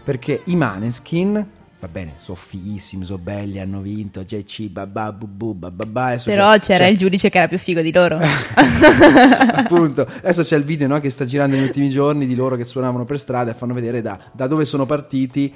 perché 0.04 0.42
i 0.44 0.56
Maneskin, 0.56 1.32
va 1.80 1.88
bene, 1.88 2.16
sono 2.18 2.36
fighissimi, 2.36 3.06
sono 3.06 3.16
belli, 3.16 3.60
hanno 3.60 3.80
vinto, 3.80 4.24
JC, 4.24 4.64
babà, 4.68 5.10
bubu, 5.12 5.54
babà, 5.54 6.18
Però 6.22 6.52
c'è- 6.52 6.60
c'era 6.60 6.84
c'è- 6.84 6.90
il 6.90 6.98
giudice 6.98 7.30
che 7.30 7.38
era 7.38 7.48
più 7.48 7.56
figo 7.56 7.80
di 7.80 7.90
loro. 7.92 8.18
appunto 8.20 10.02
adesso 10.18 10.42
c'è 10.42 10.56
il 10.58 10.64
video 10.64 10.86
no, 10.86 11.00
che 11.00 11.08
sta 11.08 11.24
girando 11.24 11.56
negli 11.56 11.64
ultimi 11.64 11.88
giorni 11.88 12.26
di 12.26 12.34
loro 12.34 12.56
che 12.56 12.64
suonavano 12.64 13.06
per 13.06 13.18
strada 13.18 13.52
e 13.52 13.54
fanno 13.54 13.72
vedere 13.72 14.02
da, 14.02 14.18
da 14.32 14.46
dove 14.46 14.66
sono 14.66 14.84
partiti 14.84 15.50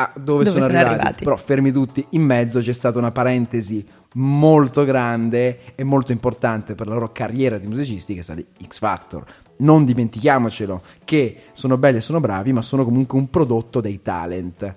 a 0.00 0.12
dove, 0.14 0.44
Dove 0.44 0.60
sono, 0.60 0.60
sono 0.60 0.64
arrivati. 0.78 0.94
arrivati. 0.94 1.24
però 1.24 1.36
fermi 1.36 1.72
tutti 1.72 2.06
in 2.10 2.22
mezzo 2.22 2.60
c'è 2.60 2.72
stata 2.72 2.98
una 2.98 3.10
parentesi 3.10 3.84
molto 4.14 4.84
grande 4.84 5.74
e 5.74 5.82
molto 5.82 6.12
importante 6.12 6.76
per 6.76 6.86
la 6.86 6.94
loro 6.94 7.10
carriera 7.10 7.58
di 7.58 7.66
musicisti 7.66 8.14
che 8.14 8.20
è 8.20 8.22
stata 8.22 8.40
X 8.64 8.78
Factor 8.78 9.24
non 9.58 9.84
dimentichiamocelo 9.84 10.80
che 11.04 11.42
sono 11.52 11.76
belli 11.78 11.96
e 11.96 12.00
sono 12.00 12.20
bravi 12.20 12.52
ma 12.52 12.62
sono 12.62 12.84
comunque 12.84 13.18
un 13.18 13.28
prodotto 13.28 13.80
dei 13.80 14.00
talent 14.00 14.72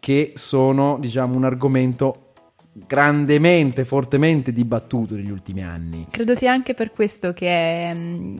che 0.00 0.32
sono 0.34 0.98
diciamo 1.00 1.36
un 1.36 1.44
argomento 1.44 2.32
grandemente 2.72 3.84
fortemente 3.84 4.52
dibattuto 4.52 5.14
negli 5.14 5.30
ultimi 5.30 5.62
anni 5.62 6.08
Credo 6.10 6.34
sia 6.34 6.50
anche 6.50 6.74
per 6.74 6.90
questo 6.90 7.32
che, 7.32 7.90
mm, 7.94 8.36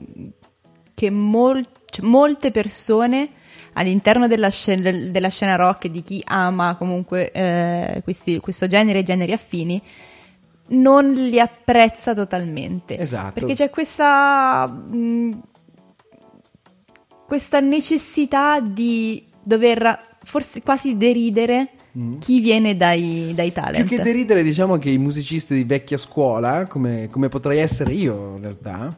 che 0.92 1.08
mol- 1.10 1.64
cioè, 1.88 2.04
molte 2.04 2.50
persone 2.50 3.28
all'interno 3.74 4.26
della 4.26 4.48
scena, 4.48 4.90
della 4.90 5.28
scena 5.28 5.56
rock 5.56 5.84
e 5.86 5.90
di 5.90 6.02
chi 6.02 6.22
ama 6.26 6.76
comunque 6.76 7.30
eh, 7.30 8.00
questi- 8.02 8.38
questo 8.40 8.68
genere 8.68 9.00
e 9.00 9.02
generi 9.02 9.32
affini 9.32 9.82
non 10.68 11.12
li 11.12 11.38
apprezza 11.38 12.14
totalmente. 12.14 12.98
Esatto. 12.98 13.34
Perché 13.34 13.54
c'è 13.54 13.70
questa, 13.70 14.66
mh, 14.66 15.40
questa 17.26 17.60
necessità 17.60 18.60
di 18.60 19.24
dover 19.42 20.16
forse 20.24 20.62
quasi 20.62 20.96
deridere 20.96 21.70
chi 22.18 22.40
viene 22.40 22.76
dai, 22.76 23.32
dai 23.34 23.52
talent. 23.52 23.86
Più 23.86 23.96
che 23.96 24.02
deridere, 24.02 24.42
diciamo 24.42 24.76
che 24.76 24.90
i 24.90 24.98
musicisti 24.98 25.54
di 25.54 25.64
vecchia 25.64 25.96
scuola, 25.96 26.66
come, 26.66 27.08
come 27.10 27.28
potrei 27.28 27.58
essere 27.58 27.94
io 27.94 28.34
in 28.36 28.42
realtà, 28.42 28.94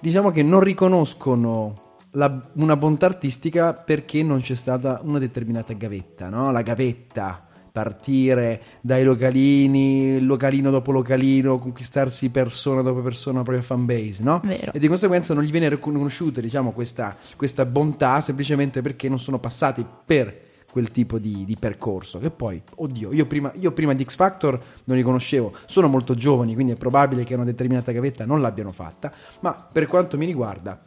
diciamo 0.00 0.30
che 0.30 0.44
non 0.44 0.60
riconoscono 0.60 1.87
la- 2.12 2.50
una 2.54 2.76
bontà 2.76 3.06
artistica 3.06 3.74
perché 3.74 4.22
non 4.22 4.40
c'è 4.40 4.54
stata 4.54 5.00
una 5.02 5.18
determinata 5.18 5.72
gavetta, 5.74 6.28
no? 6.28 6.50
La 6.50 6.62
gavetta, 6.62 7.46
partire 7.70 8.62
dai 8.80 9.04
localini, 9.04 10.20
localino 10.20 10.70
dopo 10.70 10.90
localino, 10.90 11.58
conquistarsi 11.58 12.30
persona 12.30 12.82
dopo 12.82 13.02
persona 13.02 13.38
la 13.38 13.44
propria 13.44 13.62
fanbase, 13.62 14.22
no? 14.22 14.40
Vero. 14.42 14.72
E 14.72 14.78
di 14.78 14.88
conseguenza 14.88 15.34
non 15.34 15.44
gli 15.44 15.50
viene 15.50 15.68
riconosciuta, 15.68 16.40
diciamo, 16.40 16.72
questa, 16.72 17.16
questa 17.36 17.64
bontà 17.64 18.20
semplicemente 18.20 18.82
perché 18.82 19.08
non 19.08 19.20
sono 19.20 19.38
passati 19.38 19.86
per 20.04 20.46
quel 20.70 20.90
tipo 20.90 21.18
di, 21.18 21.44
di 21.44 21.56
percorso. 21.58 22.18
Che 22.18 22.30
poi, 22.30 22.60
oddio, 22.76 23.12
io 23.12 23.26
prima, 23.26 23.52
io 23.54 23.72
prima 23.72 23.94
di 23.94 24.04
X 24.04 24.16
Factor 24.16 24.60
non 24.84 24.96
li 24.96 25.02
conoscevo, 25.02 25.54
sono 25.66 25.88
molto 25.88 26.14
giovani, 26.14 26.54
quindi 26.54 26.72
è 26.72 26.76
probabile 26.76 27.24
che 27.24 27.34
una 27.34 27.44
determinata 27.44 27.92
gavetta 27.92 28.26
non 28.26 28.40
l'abbiano 28.40 28.72
fatta, 28.72 29.12
ma 29.40 29.54
per 29.54 29.86
quanto 29.86 30.16
mi 30.18 30.26
riguarda, 30.26 30.80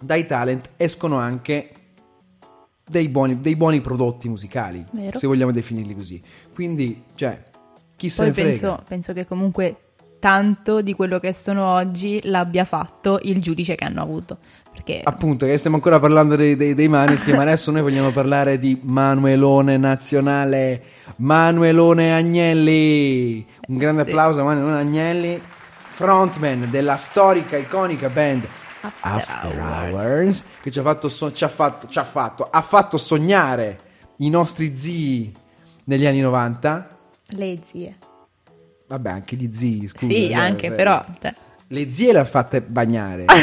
dai 0.00 0.26
talent 0.26 0.70
escono 0.76 1.16
anche 1.18 1.70
dei 2.88 3.08
buoni, 3.08 3.40
dei 3.40 3.56
buoni 3.56 3.80
prodotti 3.80 4.28
musicali, 4.28 4.84
Vero. 4.92 5.18
se 5.18 5.26
vogliamo 5.26 5.52
definirli 5.52 5.94
così. 5.94 6.22
Quindi, 6.54 7.04
cioè, 7.14 7.42
chi 7.96 8.08
se 8.08 8.24
ne 8.24 8.32
frega. 8.32 8.48
penso, 8.48 8.82
penso 8.88 9.12
che 9.12 9.26
comunque 9.26 9.76
tanto 10.20 10.80
di 10.82 10.94
quello 10.94 11.20
che 11.20 11.32
sono 11.32 11.66
oggi 11.66 12.20
l'abbia 12.24 12.64
fatto 12.64 13.20
il 13.22 13.40
giudice 13.40 13.74
che 13.74 13.84
hanno 13.84 14.02
avuto. 14.02 14.38
Perché 14.72 15.00
Appunto, 15.04 15.44
che 15.44 15.58
stiamo 15.58 15.76
ancora 15.76 15.98
parlando 15.98 16.36
dei, 16.36 16.56
dei, 16.56 16.74
dei 16.74 16.88
Maneskin, 16.88 17.34
ma 17.34 17.42
adesso 17.42 17.70
noi 17.72 17.82
vogliamo 17.82 18.10
parlare 18.10 18.58
di 18.58 18.78
Manuelone 18.82 19.76
Nazionale, 19.76 20.82
Manuelone 21.16 22.14
Agnelli. 22.14 23.44
Un 23.68 23.76
grande 23.76 24.02
Sì. 24.04 24.08
applauso 24.08 24.40
a 24.40 24.44
Manuelone 24.44 24.78
Agnelli, 24.78 25.40
frontman 25.90 26.68
della 26.70 26.96
storica, 26.96 27.56
iconica 27.56 28.08
band 28.08 28.46
After 29.00 29.36
After 29.36 29.60
Hours. 29.60 29.92
Hours, 29.92 30.44
che 30.62 30.70
ci 30.70 30.78
ha 30.78 30.82
fatto, 30.82 31.08
so- 31.08 31.32
ci 31.32 31.44
ha 31.44 31.48
fatto, 31.48 31.86
ci 31.88 31.98
ha 31.98 32.04
fatto, 32.04 32.48
ha 32.50 32.62
fatto 32.62 32.96
sognare 32.98 33.78
i 34.18 34.28
nostri 34.30 34.76
zii 34.76 35.34
negli 35.84 36.06
anni 36.06 36.20
90. 36.20 36.96
le 37.36 37.58
zie. 37.64 37.96
Vabbè, 38.86 39.10
anche 39.10 39.36
gli 39.36 39.52
zii, 39.52 39.88
scusa. 39.88 40.12
sì, 40.12 40.26
cioè, 40.28 40.34
anche 40.34 40.68
se- 40.68 40.74
però... 40.74 41.04
cioè, 41.20 41.34
le 41.68 41.90
zie 41.90 42.12
le 42.12 42.18
ha 42.20 42.24
fatte 42.24 42.62
bagnare. 42.62 43.26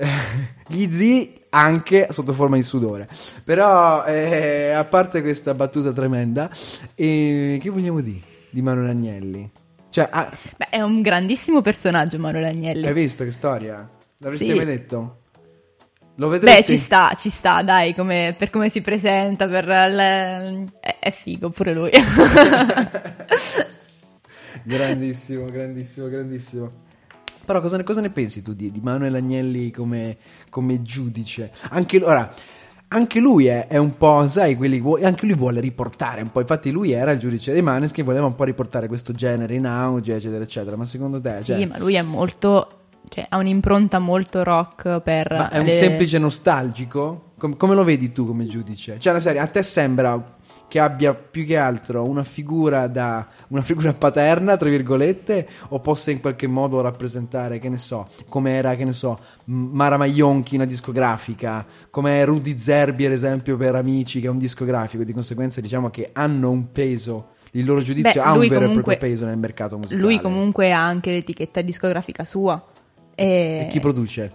Gli 0.66 0.90
zii 0.90 1.40
anche 1.50 2.08
sotto 2.10 2.32
forma 2.32 2.56
di 2.56 2.62
sudore. 2.62 3.08
Però, 3.44 4.04
eh, 4.04 4.70
a 4.70 4.84
parte 4.84 5.20
questa 5.20 5.52
battuta 5.54 5.92
tremenda, 5.92 6.50
eh, 6.94 7.58
che 7.60 7.70
vogliamo 7.70 8.00
dire 8.00 8.20
di 8.50 8.62
Manuel 8.62 8.90
Agnelli? 8.90 9.50
Cioè, 9.90 10.08
ah, 10.10 10.30
beh, 10.56 10.68
è 10.70 10.80
un 10.80 11.02
grandissimo 11.02 11.60
personaggio 11.60 12.18
Manuel 12.18 12.44
Agnelli. 12.44 12.86
hai 12.86 12.92
visto 12.92 13.24
che 13.24 13.32
storia? 13.32 13.88
L'avresti 14.22 14.48
Sì. 14.50 14.54
mai 14.54 14.66
detto? 14.66 15.16
Lo 16.16 16.28
vedresti? 16.28 16.60
Beh, 16.60 16.66
ci 16.66 16.76
sta, 16.76 17.14
ci 17.16 17.30
sta, 17.30 17.62
dai, 17.62 17.94
come- 17.94 18.34
per 18.36 18.50
come 18.50 18.68
si 18.68 18.82
presenta, 18.82 19.48
per 19.48 19.64
le- 19.66 20.66
è, 20.80 20.98
è 21.00 21.10
figo 21.10 21.48
pure 21.50 21.72
lui. 21.72 21.90
Grandissimo, 24.62 25.46
grandissimo, 25.46 26.08
grandissimo. 26.08 26.70
Però 27.46 27.60
cosa 27.62 27.78
ne, 27.78 27.82
cosa 27.82 28.00
ne 28.02 28.10
pensi 28.10 28.42
tu 28.42 28.52
di, 28.52 28.70
di 28.70 28.80
Manuel 28.80 29.14
Agnelli 29.14 29.70
come, 29.70 30.18
come 30.50 30.82
giudice? 30.82 31.50
Anche, 31.70 32.02
ora, 32.02 32.30
anche 32.88 33.18
lui 33.20 33.46
è, 33.46 33.66
è 33.68 33.78
un 33.78 33.96
po', 33.96 34.28
sai, 34.28 34.56
quelli, 34.56 34.82
che 34.82 35.04
anche 35.06 35.24
lui 35.26 35.34
vuole 35.34 35.60
riportare 35.60 36.20
un 36.20 36.30
po'. 36.30 36.40
Infatti, 36.40 36.70
lui 36.70 36.92
era 36.92 37.10
il 37.12 37.18
giudice 37.18 37.52
dei 37.52 37.62
Maneskin, 37.62 38.04
voleva 38.04 38.26
un 38.26 38.34
po' 38.34 38.44
riportare 38.44 38.86
questo 38.86 39.12
genere 39.12 39.54
in 39.54 39.66
auge, 39.66 40.14
eccetera, 40.16 40.44
eccetera. 40.44 40.76
Ma 40.76 40.84
secondo 40.84 41.20
te, 41.20 41.40
sì, 41.40 41.52
cioè, 41.52 41.64
ma 41.66 41.78
lui 41.78 41.94
è 41.94 42.02
molto... 42.02 42.74
cioè, 43.08 43.26
ha 43.28 43.36
un'impronta 43.38 43.98
molto 43.98 44.42
rock 44.42 45.00
per... 45.00 45.32
ma 45.36 45.50
è 45.50 45.58
un 45.58 45.64
le- 45.66 45.70
semplice 45.72 46.18
nostalgico? 46.18 47.32
Com- 47.38 47.56
come 47.56 47.74
lo 47.74 47.84
vedi 47.84 48.12
tu 48.12 48.24
come 48.24 48.46
giudice? 48.46 48.98
Cioè, 49.00 49.12
la 49.12 49.20
serie, 49.20 49.40
a 49.40 49.46
te 49.46 49.62
sembra 49.62 50.36
che 50.68 50.78
abbia 50.78 51.14
più 51.14 51.44
che 51.44 51.56
altro 51.56 52.08
una 52.08 52.22
figura 52.22 52.86
da 52.86 53.26
una 53.48 53.62
figura 53.62 53.92
paterna, 53.92 54.56
tra 54.56 54.68
virgolette, 54.68 55.48
o 55.70 55.80
possa 55.80 56.12
in 56.12 56.20
qualche 56.20 56.46
modo 56.46 56.80
rappresentare, 56.80 57.58
che 57.58 57.68
ne 57.68 57.78
so, 57.78 58.06
come 58.28 58.52
era, 58.52 58.76
che 58.76 58.84
ne 58.84 58.92
so, 58.92 59.18
Mara 59.46 59.96
Maionchi, 59.96 60.54
una 60.54 60.66
discografica, 60.66 61.66
come 61.90 62.24
Rudy 62.24 62.56
Zerbi, 62.56 63.04
ad 63.04 63.10
esempio, 63.10 63.56
per 63.56 63.74
Amici, 63.74 64.20
che 64.20 64.28
è 64.28 64.30
un 64.30 64.38
discografico, 64.38 65.02
di 65.02 65.12
conseguenza 65.12 65.60
diciamo 65.60 65.90
che 65.90 66.10
hanno 66.12 66.50
un 66.50 66.70
peso, 66.70 67.30
il 67.52 67.64
loro 67.64 67.82
giudizio 67.82 68.22
Beh, 68.22 68.28
ha 68.28 68.32
un 68.34 68.38
vero 68.40 68.54
e 68.54 68.58
comunque- 68.58 68.82
proprio 68.96 69.10
peso 69.10 69.24
nel 69.24 69.38
mercato 69.38 69.76
musicale. 69.76 70.00
Lui 70.00 70.20
comunque 70.20 70.72
ha 70.72 70.86
anche 70.86 71.10
l'etichetta 71.10 71.62
discografica 71.62 72.24
sua. 72.24 72.64
E 73.14 73.64
E 73.64 73.68
chi 73.70 73.80
produce? 73.80 74.32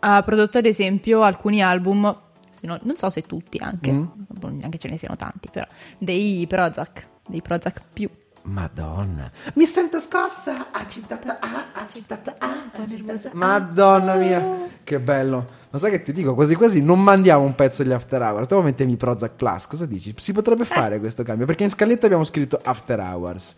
ha 0.00 0.22
prodotto 0.22 0.58
ad 0.58 0.66
esempio 0.66 1.22
alcuni 1.22 1.62
album, 1.62 2.14
se 2.48 2.66
no- 2.66 2.78
non 2.82 2.96
so 2.96 3.08
se 3.10 3.22
tutti 3.22 3.58
anche, 3.58 3.90
Mm. 3.92 4.06
neanche 4.50 4.78
ce 4.78 4.88
ne 4.88 4.98
siano 4.98 5.16
tanti, 5.16 5.48
però, 5.50 5.66
dei 5.98 6.46
Prozac, 6.46 7.06
dei 7.26 7.40
Prozac 7.40 7.80
più. 7.92 8.08
Madonna, 8.46 9.30
mi 9.54 9.64
sento 9.64 9.98
scossa, 9.98 10.66
agitata, 10.70 11.38
ah, 11.40 11.66
agitata, 11.72 12.34
ah, 12.38 12.70
agitata. 12.72 13.30
Madonna 13.32 14.14
mia, 14.16 14.68
che 14.84 15.00
bello. 15.00 15.62
Ma 15.70 15.78
sai 15.78 15.90
che 15.90 16.02
ti 16.02 16.12
dico, 16.12 16.34
quasi 16.34 16.54
quasi 16.54 16.82
non 16.82 17.02
mandiamo 17.02 17.42
un 17.42 17.54
pezzo 17.54 17.82
degli 17.82 17.92
After 17.92 18.20
Hours, 18.20 18.44
stiamo 18.44 18.62
mettermi 18.62 18.96
Prozac 18.96 19.32
Plus, 19.36 19.66
cosa 19.66 19.86
dici? 19.86 20.14
Si 20.18 20.32
potrebbe 20.32 20.66
fare 20.66 20.98
questo 20.98 21.22
cambio, 21.22 21.46
perché 21.46 21.64
in 21.64 21.70
scaletta 21.70 22.04
abbiamo 22.04 22.24
scritto 22.24 22.60
After 22.62 23.00
Hours. 23.00 23.54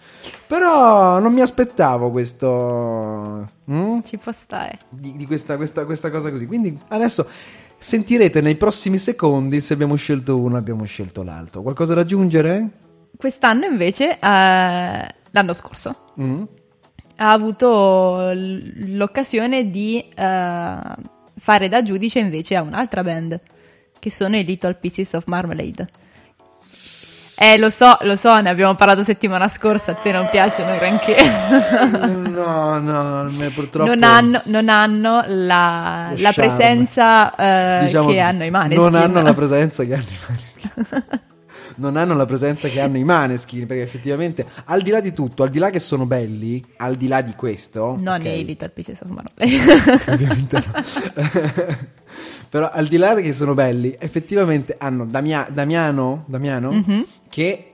Però 0.47 1.19
non 1.19 1.33
mi 1.33 1.41
aspettavo 1.41 2.13
questo... 2.13 3.45
mm? 3.69 3.99
Ci 4.05 4.19
può 4.19 4.31
stare. 4.31 4.79
Di, 4.89 5.17
di 5.17 5.27
questa, 5.27 5.57
questa, 5.57 5.85
questa 5.85 6.11
cosa 6.11 6.31
così. 6.31 6.47
Quindi 6.47 6.79
adesso 6.89 7.27
sentirete 7.77 8.41
nei 8.41 8.55
prossimi 8.55 8.99
secondi 8.99 9.61
se 9.61 9.75
abbiamo 9.75 9.97
scelto 9.97 10.39
uno 10.39 10.55
o 10.55 10.59
abbiamo 10.59 10.85
scelto 10.85 11.25
l'altro. 11.25 11.63
Qualcosa 11.63 11.93
da 11.95 12.03
aggiungere? 12.03 12.85
Quest'anno 13.17 13.65
invece, 13.67 14.19
eh, 14.19 14.19
l'anno 14.19 15.53
scorso, 15.53 15.95
Mm? 16.21 16.43
ha 17.19 17.33
avuto 17.33 18.33
l'occasione 18.35 19.71
di 19.71 19.99
eh, 20.15 20.79
fare 21.39 21.69
da 21.69 21.83
giudice 21.83 22.19
invece 22.19 22.57
a 22.57 22.63
un'altra 22.63 23.03
band, 23.03 23.41
che 23.99 24.11
sono 24.11 24.37
i 24.37 24.45
Little 24.45 24.75
Pieces 24.75 25.13
of 25.15 25.25
Marmalade. 25.27 25.89
Eh, 27.39 27.59
lo 27.59 27.69
so, 27.69 27.99
lo 28.03 28.17
so, 28.17 28.41
ne 28.41 28.49
abbiamo 28.49 28.75
parlato 28.77 29.03
settimana 29.05 29.47
scorsa, 29.49 29.91
a 29.93 29.95
te 29.95 30.11
non 30.11 30.27
piacciono 30.31 30.75
granché. 30.77 31.17
No, 32.37 32.79
no, 32.81 33.31
me- 33.31 33.49
purtroppo 33.49 33.89
non, 33.89 34.03
hanno, 34.03 34.43
non 34.45 34.69
hanno 34.69 35.25
la, 35.27 36.13
la 36.17 36.33
presenza 36.33 37.35
eh, 37.35 37.85
Diciamo 37.85 38.09
che 38.09 38.21
hanno 38.21 38.45
i 38.45 38.51
Maneskin. 38.51 38.83
Non 38.83 38.95
hanno 38.95 39.23
la 39.23 39.33
presenza 39.33 39.85
che 39.85 39.95
hanno 39.95 40.05
i 40.05 40.17
Maneskin. 40.29 41.05
non 41.77 41.97
hanno 41.97 42.15
la 42.15 42.27
presenza 42.27 42.69
che 42.69 42.81
hanno 42.81 42.99
i 42.99 43.05
Maneskin, 43.05 43.67
perché 43.67 43.83
effettivamente, 43.83 44.45
al 44.65 44.83
di 44.83 44.91
là 44.91 45.01
di 45.01 45.13
tutto, 45.13 45.43
al 45.43 45.51
di 45.51 45.59
là 45.59 45.71
che 45.71 45.81
sono 45.81 46.07
belli, 46.07 46.63
al 46.79 46.97
di 46.97 47.09
là 47.09 47.21
di 47.23 47.35
questo, 47.35 47.97
Non 47.99 48.21
ok, 48.21 48.25
i 48.27 48.45
Little 48.45 48.69
Pieces 48.71 49.01
of 49.01 49.09
Marmalade. 49.09 50.03
ovviamente 50.13 50.63
no. 50.65 51.85
Però 52.49 52.71
al 52.71 52.87
di 52.87 52.97
là 52.97 53.15
che 53.17 53.33
sono 53.33 53.55
belli, 53.55 53.95
effettivamente 53.99 54.77
hanno 54.79 55.05
Damia- 55.05 55.49
Damiano, 55.51 56.25
Damiano 56.27 56.73
Mhm. 56.73 57.07
che 57.29 57.73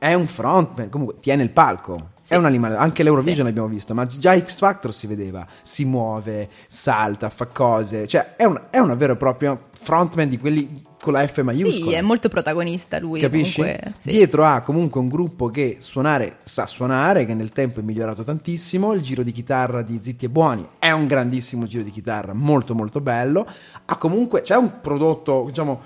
è 0.00 0.14
un 0.14 0.26
frontman, 0.26 0.88
comunque 0.88 1.16
tiene 1.20 1.42
il 1.42 1.50
palco. 1.50 2.12
È 2.26 2.34
un 2.34 2.46
animale, 2.46 2.76
anche 2.76 3.02
l'Eurovision 3.02 3.44
l'abbiamo 3.44 3.68
visto, 3.68 3.92
ma 3.92 4.06
già 4.06 4.38
X 4.38 4.58
Factor 4.58 4.94
si 4.94 5.06
vedeva, 5.06 5.46
si 5.62 5.84
muove, 5.84 6.48
salta, 6.68 7.28
fa 7.28 7.46
cose, 7.46 8.06
cioè 8.06 8.34
è, 8.36 8.44
un- 8.44 8.60
è 8.70 8.78
una 8.78 8.94
vera 8.94 9.12
e 9.12 9.16
propria 9.16 9.60
frontman 9.70 10.28
di 10.28 10.38
quelli 10.38 10.82
con 10.98 11.12
la 11.12 11.26
F 11.26 11.42
maiuscola. 11.42 11.90
sì, 11.90 11.92
è 11.92 12.00
molto 12.00 12.28
protagonista 12.28 12.98
lui. 12.98 13.20
Capisci? 13.20 13.60
Comunque, 13.60 13.94
sì. 13.98 14.10
Dietro 14.12 14.44
ha 14.44 14.60
comunque 14.60 15.00
un 15.00 15.08
gruppo 15.08 15.48
che 15.48 15.78
suonare 15.80 16.38
sa 16.44 16.66
suonare, 16.66 17.26
che 17.26 17.34
nel 17.34 17.50
tempo 17.50 17.80
è 17.80 17.82
migliorato 17.82 18.22
tantissimo. 18.24 18.92
Il 18.94 19.02
giro 19.02 19.22
di 19.22 19.32
chitarra 19.32 19.82
di 19.82 19.98
Zitti 20.00 20.24
e 20.26 20.28
Buoni 20.30 20.66
è 20.78 20.90
un 20.92 21.06
grandissimo 21.06 21.66
giro 21.66 21.82
di 21.82 21.90
chitarra, 21.90 22.32
molto 22.32 22.74
molto 22.74 23.00
bello. 23.02 23.46
Ha 23.84 23.96
comunque, 23.96 24.40
c'è 24.42 24.56
un 24.56 24.80
prodotto, 24.80 25.44
diciamo, 25.48 25.80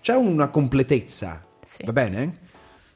c'è 0.00 0.14
una 0.14 0.48
completezza. 0.48 1.42
Sì. 1.66 1.84
Va 1.84 1.92
bene? 1.92 2.46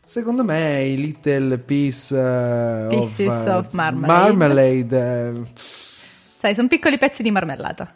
Secondo 0.05 0.45
me 0.45 0.83
i 0.83 0.97
Little 0.97 1.59
Piece 1.59 2.15
eh, 2.15 2.87
Pieces 2.89 3.29
of, 3.29 3.47
eh, 3.47 3.51
of 3.51 3.71
Marmalade. 3.71 4.33
Marmalade, 4.33 4.99
eh, 4.99 5.53
Sai, 6.39 6.55
sono 6.55 6.67
piccoli 6.67 6.99
pezzi 6.99 7.23
di 7.23 7.31
marmellata. 7.31 7.95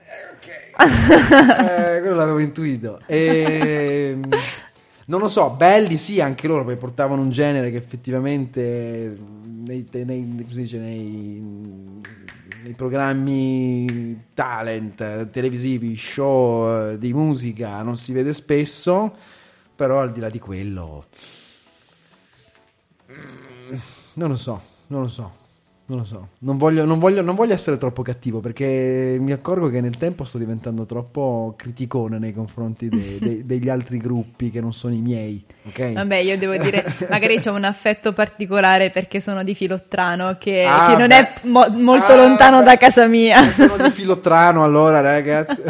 Eh, 0.78 2.00
quello 2.00 2.14
l'avevo 2.14 2.38
intuito. 2.38 3.00
E, 3.06 4.16
non 5.06 5.20
lo 5.20 5.28
so, 5.28 5.50
belli 5.50 5.96
sì, 5.96 6.20
anche 6.20 6.46
loro 6.46 6.64
perché 6.64 6.78
portavano 6.78 7.22
un 7.22 7.30
genere 7.30 7.72
che 7.72 7.76
effettivamente 7.78 9.18
nei, 9.44 9.88
nei- 9.90 10.46
dice, 10.46 10.78
nei, 10.78 11.42
nei 12.62 12.72
programmi 12.74 14.26
talent 14.32 15.00
eh, 15.00 15.28
televisivi, 15.30 15.96
show 15.96 16.90
eh, 16.92 16.98
di 16.98 17.12
musica 17.12 17.82
non 17.82 17.96
si 17.96 18.12
vede 18.12 18.32
spesso, 18.32 19.12
però 19.74 20.00
al 20.00 20.12
di 20.12 20.20
là 20.20 20.30
di 20.30 20.38
quello 20.38 21.06
non 24.14 24.28
lo 24.30 24.36
so, 24.36 24.60
non 24.88 25.02
lo 25.02 25.08
so. 25.08 25.44
Non 25.88 25.98
lo 25.98 26.04
so, 26.04 26.28
non 26.38 26.58
voglio, 26.58 26.84
non, 26.84 26.98
voglio, 26.98 27.22
non 27.22 27.36
voglio 27.36 27.52
essere 27.54 27.78
troppo 27.78 28.02
cattivo 28.02 28.40
perché 28.40 29.16
mi 29.20 29.30
accorgo 29.30 29.68
che 29.68 29.80
nel 29.80 29.96
tempo 29.96 30.24
sto 30.24 30.36
diventando 30.36 30.84
troppo 30.84 31.54
criticone 31.56 32.18
nei 32.18 32.34
confronti 32.34 32.88
dei- 32.88 33.18
dei- 33.20 33.46
degli 33.46 33.68
altri 33.68 33.98
gruppi 33.98 34.50
che 34.50 34.60
non 34.60 34.72
sono 34.72 34.94
i 34.94 35.00
miei. 35.00 35.44
Ok? 35.62 35.92
Vabbè, 35.92 36.16
io 36.16 36.36
devo 36.38 36.56
dire, 36.56 36.84
magari 37.08 37.38
c'ho 37.38 37.52
un 37.52 37.62
affetto 37.62 38.12
particolare 38.12 38.90
perché 38.90 39.20
sono 39.20 39.44
di 39.44 39.54
Filottrano, 39.54 40.36
che, 40.40 40.64
Ah, 40.66 40.90
che 40.90 40.96
non 40.98 41.06
beh. 41.06 41.14
è 41.18 41.32
mo- 41.46 41.68
molto 41.80 42.14
Ah, 42.14 42.16
lontano 42.16 42.58
beh. 42.58 42.64
da 42.64 42.76
casa 42.78 43.06
mia. 43.06 43.48
Sono 43.52 43.76
di 43.76 43.90
filottrano 43.94 44.64
allora, 44.64 45.00
ragazzi. 45.00 45.62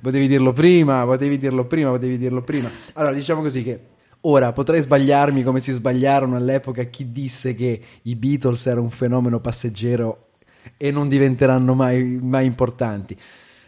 potevi 0.00 0.26
dirlo 0.28 0.54
prima, 0.54 1.04
potevi 1.04 1.36
dirlo 1.36 1.66
prima, 1.66 1.90
potevi 1.90 2.16
dirlo 2.16 2.40
prima. 2.40 2.70
Allora, 2.94 3.12
diciamo 3.14 3.42
così 3.42 3.62
che 3.62 3.78
ora 4.22 4.52
potrei 4.52 4.80
sbagliarmi 4.80 5.42
come 5.42 5.60
si 5.60 5.72
sbagliarono 5.72 6.36
all'epoca 6.36 6.82
chi 6.84 7.10
disse 7.12 7.54
che 7.54 7.80
i 8.02 8.14
Beatles 8.16 8.66
era 8.66 8.80
un 8.80 8.90
fenomeno 8.90 9.40
passeggero 9.40 10.28
e 10.76 10.90
non 10.90 11.08
diventeranno 11.08 11.74
mai, 11.74 12.18
mai 12.22 12.46
importanti. 12.46 13.16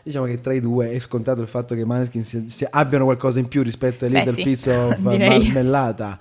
Diciamo 0.03 0.27
che 0.27 0.41
tra 0.41 0.53
i 0.53 0.61
due 0.61 0.91
è 0.93 0.99
scontato 1.01 1.41
il 1.41 1.49
fatto 1.49 1.75
che 1.75 1.81
i 1.81 1.85
Maneskin 1.85 2.23
si- 2.23 2.49
si- 2.49 2.67
abbiano 2.69 3.05
qualcosa 3.05 3.39
in 3.39 3.49
più 3.49 3.63
rispetto 3.63 4.05
ai 4.05 4.11
Beh, 4.11 4.19
Little 4.19 4.35
sì, 4.35 4.43
Piece 4.43 4.71
of 4.73 4.97
direi. 5.11 5.39
Marmellata. 5.45 6.19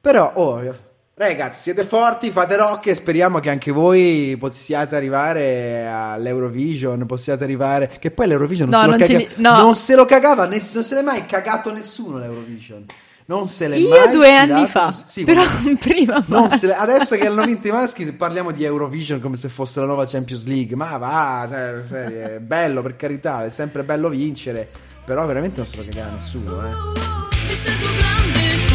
Però, 0.00 0.30
oh, 0.36 0.74
ragazzi, 1.14 1.60
siete 1.62 1.84
forti, 1.84 2.30
fate 2.30 2.54
rock 2.56 2.86
e 2.86 2.94
speriamo 2.94 3.40
che 3.40 3.50
anche 3.50 3.72
voi 3.72 4.36
possiate 4.38 4.94
arrivare 4.94 5.86
all'Eurovision, 5.88 7.04
possiate 7.06 7.42
arrivare... 7.42 7.90
Che 7.98 8.12
poi 8.12 8.28
l'Eurovision 8.28 8.68
non, 8.68 8.78
No, 8.78 8.84
se, 8.84 8.90
lo 8.92 8.96
non 8.96 9.06
ce 9.06 9.12
caga- 9.12 9.26
li- 9.34 9.42
no. 9.42 9.56
non 9.62 9.74
se 9.74 9.94
lo 9.96 10.04
cagava, 10.06 10.46
ness- 10.46 10.74
non 10.74 10.84
se 10.84 10.94
l'è 10.94 11.02
mai 11.02 11.26
cagato 11.26 11.72
nessuno 11.72 12.18
l'Eurovision. 12.18 12.84
Non 13.28 13.46
se 13.46 13.68
l'è 13.68 13.76
Io 13.76 13.90
mai 13.90 14.10
due 14.10 14.34
anni 14.34 14.66
fa, 14.66 14.90
sì, 15.04 15.22
però 15.24 15.42
prima 15.78 16.22
non 16.28 16.46
mai. 16.46 16.56
se 16.58 16.66
le- 16.66 16.74
adesso 16.76 17.14
che 17.14 17.26
hanno 17.26 17.44
vinto 17.44 17.68
i 17.68 17.70
Maneskin 17.70 18.16
parliamo 18.16 18.52
di 18.52 18.64
Eurovision 18.64 19.20
come 19.20 19.36
se 19.36 19.50
fosse 19.50 19.80
la 19.80 19.86
nuova 19.86 20.06
Champions 20.06 20.46
League. 20.46 20.74
Ma 20.74 20.96
va, 20.96 21.46
cioè, 21.46 21.82
serie, 21.82 22.36
è 22.36 22.38
bello 22.38 22.80
per 22.80 22.96
carità, 22.96 23.44
è 23.44 23.50
sempre 23.50 23.82
bello 23.82 24.08
vincere. 24.08 24.66
Però 25.04 25.26
veramente 25.26 25.58
non 25.58 25.66
se 25.66 25.76
lo 25.76 25.84
cagava 25.84 26.10
nessuno, 26.12 26.58
eh. 26.66 26.70
Mi 26.70 27.54
sento 27.54 27.86
grande 27.98 28.67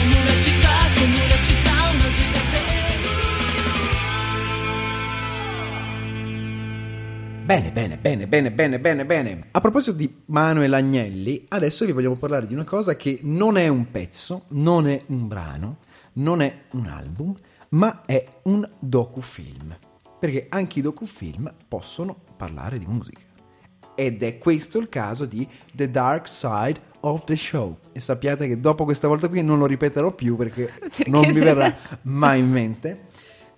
Bene, 7.43 7.71
bene, 7.71 7.97
bene, 7.97 8.25
bene, 8.25 8.51
bene, 8.51 8.79
bene, 8.79 9.05
bene. 9.05 9.47
A 9.51 9.59
proposito 9.59 9.91
di 9.91 10.21
Manuel 10.27 10.73
Agnelli, 10.73 11.43
adesso 11.49 11.83
vi 11.85 11.91
vogliamo 11.91 12.15
parlare 12.15 12.47
di 12.47 12.53
una 12.53 12.63
cosa 12.63 12.95
che 12.95 13.19
non 13.23 13.57
è 13.57 13.67
un 13.67 13.91
pezzo, 13.91 14.45
non 14.49 14.87
è 14.87 15.03
un 15.07 15.27
brano, 15.27 15.79
non 16.13 16.41
è 16.41 16.61
un 16.71 16.85
album, 16.85 17.35
ma 17.69 18.03
è 18.05 18.25
un 18.43 18.67
docufilm. 18.79 19.77
Perché 20.17 20.45
anche 20.47 20.79
i 20.79 20.81
docufilm 20.81 21.53
possono 21.67 22.15
parlare 22.37 22.79
di 22.79 22.85
musica. 22.87 23.19
Ed 23.93 24.23
è 24.23 24.37
questo 24.37 24.79
il 24.79 24.87
caso 24.87 25.25
di 25.25 25.45
The 25.73 25.91
Dark 25.91 26.29
Side 26.29 26.79
of 27.01 27.25
the 27.25 27.35
Show. 27.35 27.77
E 27.91 27.99
sappiate 27.99 28.47
che 28.47 28.61
dopo 28.61 28.85
questa 28.85 29.09
volta 29.09 29.27
qui 29.27 29.43
non 29.43 29.59
lo 29.59 29.65
ripeterò 29.65 30.13
più 30.13 30.37
perché, 30.37 30.71
non 31.07 31.27
mi 31.27 31.41
verrà 31.41 31.75
mai 32.03 32.39
in 32.39 32.49
mente. 32.49 33.07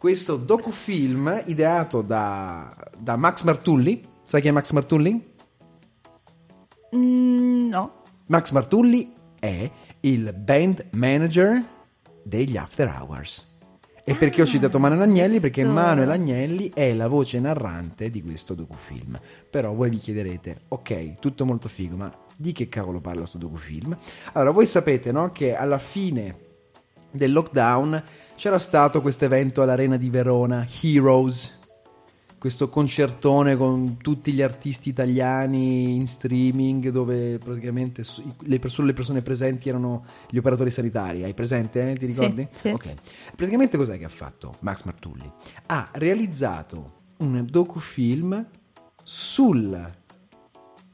Questo 0.06 0.36
docufilm 0.38 1.42
ideato 1.48 2.04
da, 2.04 2.72
da 2.96 3.16
Max 3.16 3.42
Martulli. 3.42 4.04
Sai 4.22 4.40
chi 4.40 4.50
è 4.50 4.52
Max 4.52 4.72
Martulli? 4.72 5.34
Mm, 6.96 7.68
no. 7.70 8.04
Max 8.28 8.52
Martulli 8.52 9.16
è 9.40 9.68
il 10.02 10.32
band 10.32 10.90
manager 10.92 11.60
degli 12.22 12.56
After 12.56 12.88
Hours. 12.88 13.54
E 14.04 14.14
perché 14.14 14.44
ho 14.44 14.46
citato 14.46 14.78
Manuel 14.78 15.02
Agnelli? 15.02 15.40
Perché 15.40 15.64
questo- 15.64 15.82
Manuel 15.82 16.12
Agnelli 16.12 16.70
è 16.72 16.94
la 16.94 17.08
voce 17.08 17.40
narrante 17.40 18.12
di 18.12 18.22
questo 18.22 18.54
docufilm. 18.54 19.20
Però 19.50 19.74
voi 19.74 19.90
vi 19.90 19.98
chiederete, 19.98 20.66
ok, 20.68 21.18
tutto 21.18 21.46
molto 21.46 21.68
figo, 21.68 21.96
ma 21.96 22.16
di 22.38 22.52
che 22.52 22.70
cavolo 22.70 23.00
parla 23.02 23.26
sto 23.26 23.40
docufilm? 23.40 23.98
Allora, 24.34 24.52
voi 24.52 24.68
sapete, 24.68 25.12
no, 25.12 25.32
che 25.32 25.56
alla 25.56 25.80
fine 25.80 26.45
del 27.16 27.32
lockdown 27.32 28.04
c'era 28.36 28.60
stato 28.60 29.02
questo 29.02 29.26
evento 29.26 29.62
all'Arena 29.62 29.98
di 29.98 30.10
Verona, 30.10 30.68
Heroes, 30.82 31.60
questo 32.38 32.70
concertone 32.70 33.56
con 33.58 33.98
tutti 33.98 34.32
gli 34.32 34.42
artisti 34.44 34.90
italiani 34.90 35.96
in 35.96 36.06
streaming 36.08 36.90
dove 36.90 37.40
praticamente 37.40 38.04
le, 38.42 38.60
pers- 38.60 38.80
le 38.80 38.94
persone 38.94 39.22
presenti 39.22 39.70
erano 39.70 40.06
gli 40.30 40.38
operatori 40.38 40.70
sanitari. 40.70 41.24
Hai 41.24 41.34
presente? 41.34 41.90
eh? 41.92 41.96
Ti 41.96 42.12
Sì, 42.12 42.22
ricordi? 42.22 42.48
sì. 42.52 42.70
Ok. 42.70 42.94
Praticamente 43.36 43.78
cos'è 43.78 43.98
che 43.98 44.06
ha 44.06 44.10
fatto 44.10 44.56
Max 44.60 44.84
Martulli? 44.84 45.32
Ha 45.68 45.90
realizzato 45.94 46.92
un 47.18 47.44
docufilm 47.50 48.46
sul 49.02 49.94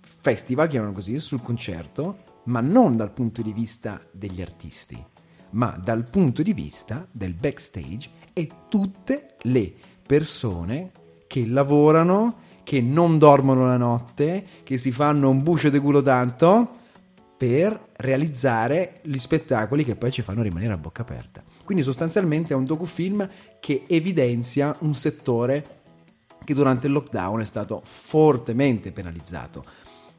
festival, 0.02 0.68
chiamano 0.70 0.94
così, 0.94 1.20
sul 1.20 1.42
concerto, 1.42 2.18
ma 2.46 2.62
non 2.62 2.96
dal 2.96 3.12
punto 3.12 3.42
di 3.42 3.52
vista 3.52 4.00
degli 4.12 4.42
artisti, 4.42 5.04
ma 5.52 5.80
dal 5.82 6.10
punto 6.10 6.42
di 6.42 6.54
vista 6.54 7.08
del 7.12 7.34
backstage 7.34 8.10
e 8.34 8.50
tutte 8.70 9.36
le 9.44 9.74
persone 10.06 10.92
che 11.28 11.46
lavorano, 11.48 12.40
che 12.64 12.82
non 12.82 13.18
dormono 13.18 13.66
la 13.66 13.78
notte, 13.78 14.46
che 14.64 14.78
si 14.78 14.92
fanno 14.92 15.30
un 15.30 15.42
bucio 15.42 15.70
di 15.70 15.80
culo 15.80 16.02
tanto 16.02 16.70
per 17.38 17.88
realizzare 17.98 19.00
gli 19.04 19.18
spettacoli 19.18 19.84
che 19.84 19.96
poi 19.96 20.12
ci 20.12 20.22
fanno 20.22 20.44
rimanere 20.44 20.74
a 20.74 20.78
bocca 20.78 21.02
aperta. 21.02 21.44
Quindi 21.64 21.84
sostanzialmente 21.84 22.54
è 22.54 22.56
un 22.56 22.66
docufilm 22.66 23.28
che 23.60 23.84
evidenzia 23.88 24.76
un 24.82 24.94
settore 24.94 25.80
che 26.44 26.54
durante 26.54 26.88
il 26.88 26.94
lockdown 26.94 27.40
è 27.42 27.46
stato 27.46 27.82
fortemente 27.84 28.92
penalizzato. 28.92 29.64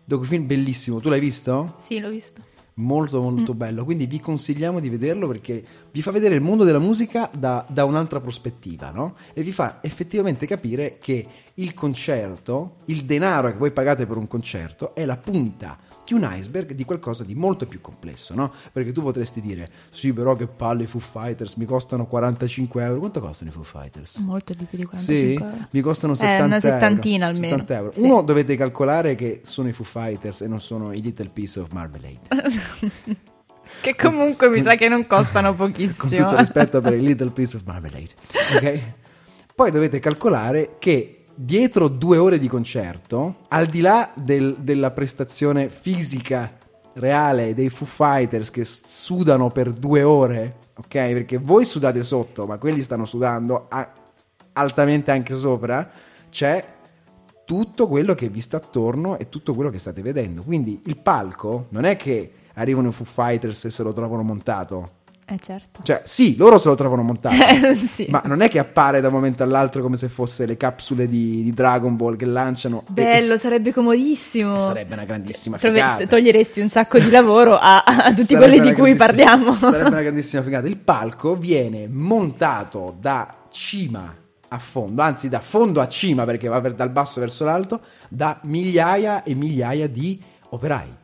Docufilm 0.04 0.46
bellissimo, 0.46 0.98
tu 0.98 1.08
l'hai 1.08 1.20
visto? 1.20 1.74
Sì, 1.78 2.00
l'ho 2.00 2.10
visto. 2.10 2.42
Molto 2.74 3.20
molto 3.20 3.52
bello, 3.52 3.84
quindi 3.84 4.06
vi 4.06 4.18
consigliamo 4.18 4.80
di 4.80 4.88
vederlo 4.88 5.28
perché 5.28 5.62
vi 5.90 6.00
fa 6.00 6.10
vedere 6.10 6.36
il 6.36 6.40
mondo 6.40 6.64
della 6.64 6.78
musica 6.78 7.30
da, 7.36 7.66
da 7.68 7.84
un'altra 7.84 8.18
prospettiva, 8.18 8.90
no? 8.90 9.16
E 9.34 9.42
vi 9.42 9.52
fa 9.52 9.80
effettivamente 9.82 10.46
capire 10.46 10.96
che 10.98 11.26
il 11.54 11.74
concerto, 11.74 12.76
il 12.86 13.04
denaro 13.04 13.50
che 13.52 13.58
voi 13.58 13.72
pagate 13.72 14.06
per 14.06 14.16
un 14.16 14.26
concerto 14.26 14.94
è 14.94 15.04
la 15.04 15.18
punta 15.18 15.76
di 16.04 16.14
un 16.14 16.28
iceberg 16.30 16.72
di 16.72 16.84
qualcosa 16.84 17.22
di 17.24 17.34
molto 17.34 17.66
più 17.66 17.80
complesso, 17.80 18.34
no? 18.34 18.52
Perché 18.72 18.90
tu 18.92 19.02
potresti 19.02 19.40
dire, 19.40 19.70
sì 19.90 20.12
però 20.12 20.34
che 20.34 20.46
palle 20.48 20.82
i 20.82 20.86
Foo 20.86 21.00
Fighters, 21.00 21.54
mi 21.54 21.64
costano 21.64 22.06
45 22.06 22.82
euro, 22.82 22.98
quanto 22.98 23.20
costano 23.20 23.50
i 23.50 23.52
Foo 23.52 23.62
Fighters? 23.62 24.16
Molto 24.18 24.52
di 24.52 24.64
più 24.64 24.78
di 24.78 24.84
45 24.84 25.14
Sì, 25.14 25.32
euro. 25.44 25.68
mi 25.70 25.80
costano 25.80 26.12
Eh, 26.14 26.16
70 26.16 26.44
una 26.44 26.56
euro. 26.56 26.68
settantina 26.68 27.26
almeno. 27.26 27.48
70 27.48 27.74
euro. 27.76 27.92
Sì. 27.92 28.00
Uno 28.00 28.22
dovete 28.22 28.56
calcolare 28.56 29.14
che 29.14 29.40
sono 29.44 29.68
i 29.68 29.72
Foo 29.72 29.84
Fighters 29.84 30.40
e 30.40 30.48
non 30.48 30.60
sono 30.60 30.92
i 30.92 31.00
Little 31.00 31.28
Piece 31.28 31.60
of 31.60 31.70
Marmalade. 31.70 32.20
Che 33.80 33.96
comunque 33.96 34.48
mi 34.50 34.60
sa 34.60 34.74
che 34.74 34.88
non 34.88 35.06
costano 35.06 35.54
Con 35.54 35.72
pochissimo. 35.72 36.08
tutto 36.10 36.36
rispetto 36.36 36.80
per 36.80 36.92
il 36.92 37.02
Little 37.02 37.30
Piece 37.30 37.56
of 37.56 37.62
Marmalade. 37.64 38.10
Ok? 38.56 38.80
Poi 39.54 39.70
dovete 39.70 39.98
calcolare 39.98 40.76
che 40.78 41.21
dietro 41.44 41.88
due 41.88 42.18
ore 42.18 42.38
di 42.38 42.46
concerto, 42.48 43.38
al 43.48 43.66
di 43.66 43.80
là 43.80 44.10
del- 44.14 44.56
della 44.58 44.90
prestazione 44.92 45.68
fisica 45.68 46.52
reale 46.94 47.54
dei 47.54 47.68
Foo 47.68 47.86
Fighters 47.86 48.50
che 48.50 48.64
sudano 48.64 49.50
per 49.50 49.72
due 49.72 50.02
ore, 50.02 50.56
ok? 50.76 50.88
Perché 50.88 51.38
voi 51.38 51.64
sudate 51.64 52.02
sotto, 52.02 52.46
ma 52.46 52.58
quelli 52.58 52.80
stanno 52.82 53.04
sudando 53.06 53.66
a- 53.68 53.92
altamente 54.52 55.10
anche 55.10 55.34
sopra, 55.36 55.90
c'è 56.30 56.64
tutto 57.44 57.88
quello 57.88 58.14
che 58.14 58.28
vi 58.28 58.40
sta 58.40 58.58
attorno 58.58 59.18
e 59.18 59.28
tutto 59.28 59.54
quello 59.54 59.70
che 59.70 59.78
state 59.78 60.00
vedendo. 60.00 60.42
Quindi 60.42 60.80
il 60.86 60.96
palco 60.96 61.66
non 61.70 61.84
è 61.84 61.96
che 61.96 62.32
arrivano 62.54 62.88
i 62.88 62.92
Foo 62.92 63.04
Fighters 63.06 63.64
e 63.64 63.70
se 63.70 63.82
lo 63.82 63.92
trovano 63.92 64.22
montato. 64.22 65.00
Eh 65.32 65.38
certo. 65.38 65.82
Cioè, 65.82 66.02
sì, 66.04 66.36
loro 66.36 66.58
se 66.58 66.68
lo 66.68 66.74
trovano 66.74 67.02
montato. 67.02 67.34
Sì. 67.92 68.06
Ma 68.10 68.20
non 68.26 68.42
è 68.42 68.50
che 68.50 68.58
appare 68.58 69.00
da 69.00 69.08
un 69.08 69.14
momento 69.14 69.42
all'altro 69.42 69.80
come 69.80 69.96
se 69.96 70.08
fosse 70.10 70.44
le 70.44 70.58
capsule 70.58 71.06
di, 71.06 71.42
di 71.42 71.50
Dragon 71.52 71.96
Ball 71.96 72.16
che 72.16 72.26
lanciano. 72.26 72.84
Bello, 72.88 73.34
e- 73.34 73.38
sarebbe 73.38 73.72
comodissimo. 73.72 74.58
sarebbe 74.58 74.92
una 74.92 75.04
grandissima 75.04 75.56
Trove- 75.56 75.74
figata. 75.78 76.06
toglieresti 76.06 76.60
un 76.60 76.68
sacco 76.68 76.98
di 76.98 77.08
lavoro 77.08 77.56
a, 77.56 77.82
a 77.82 78.08
tutti 78.12 78.24
Sarebbe 78.34 78.56
quelli 78.58 78.68
di 78.68 78.74
cui 78.74 78.94
parliamo. 78.94 79.54
Sarebbe 79.54 79.88
una 79.88 80.02
grandissima 80.02 80.42
figata. 80.42 80.66
Il 80.66 80.76
palco 80.76 81.34
viene 81.34 81.88
montato 81.88 82.94
da 83.00 83.34
cima 83.48 84.14
a 84.48 84.58
fondo, 84.58 85.00
anzi 85.00 85.30
da 85.30 85.40
fondo 85.40 85.80
a 85.80 85.88
cima 85.88 86.24
perché 86.26 86.46
va 86.48 86.60
per- 86.60 86.74
dal 86.74 86.90
basso 86.90 87.20
verso 87.20 87.44
l'alto, 87.44 87.80
da 88.10 88.38
migliaia 88.44 89.22
e 89.22 89.34
migliaia 89.34 89.88
di 89.88 90.20
operai. 90.50 90.94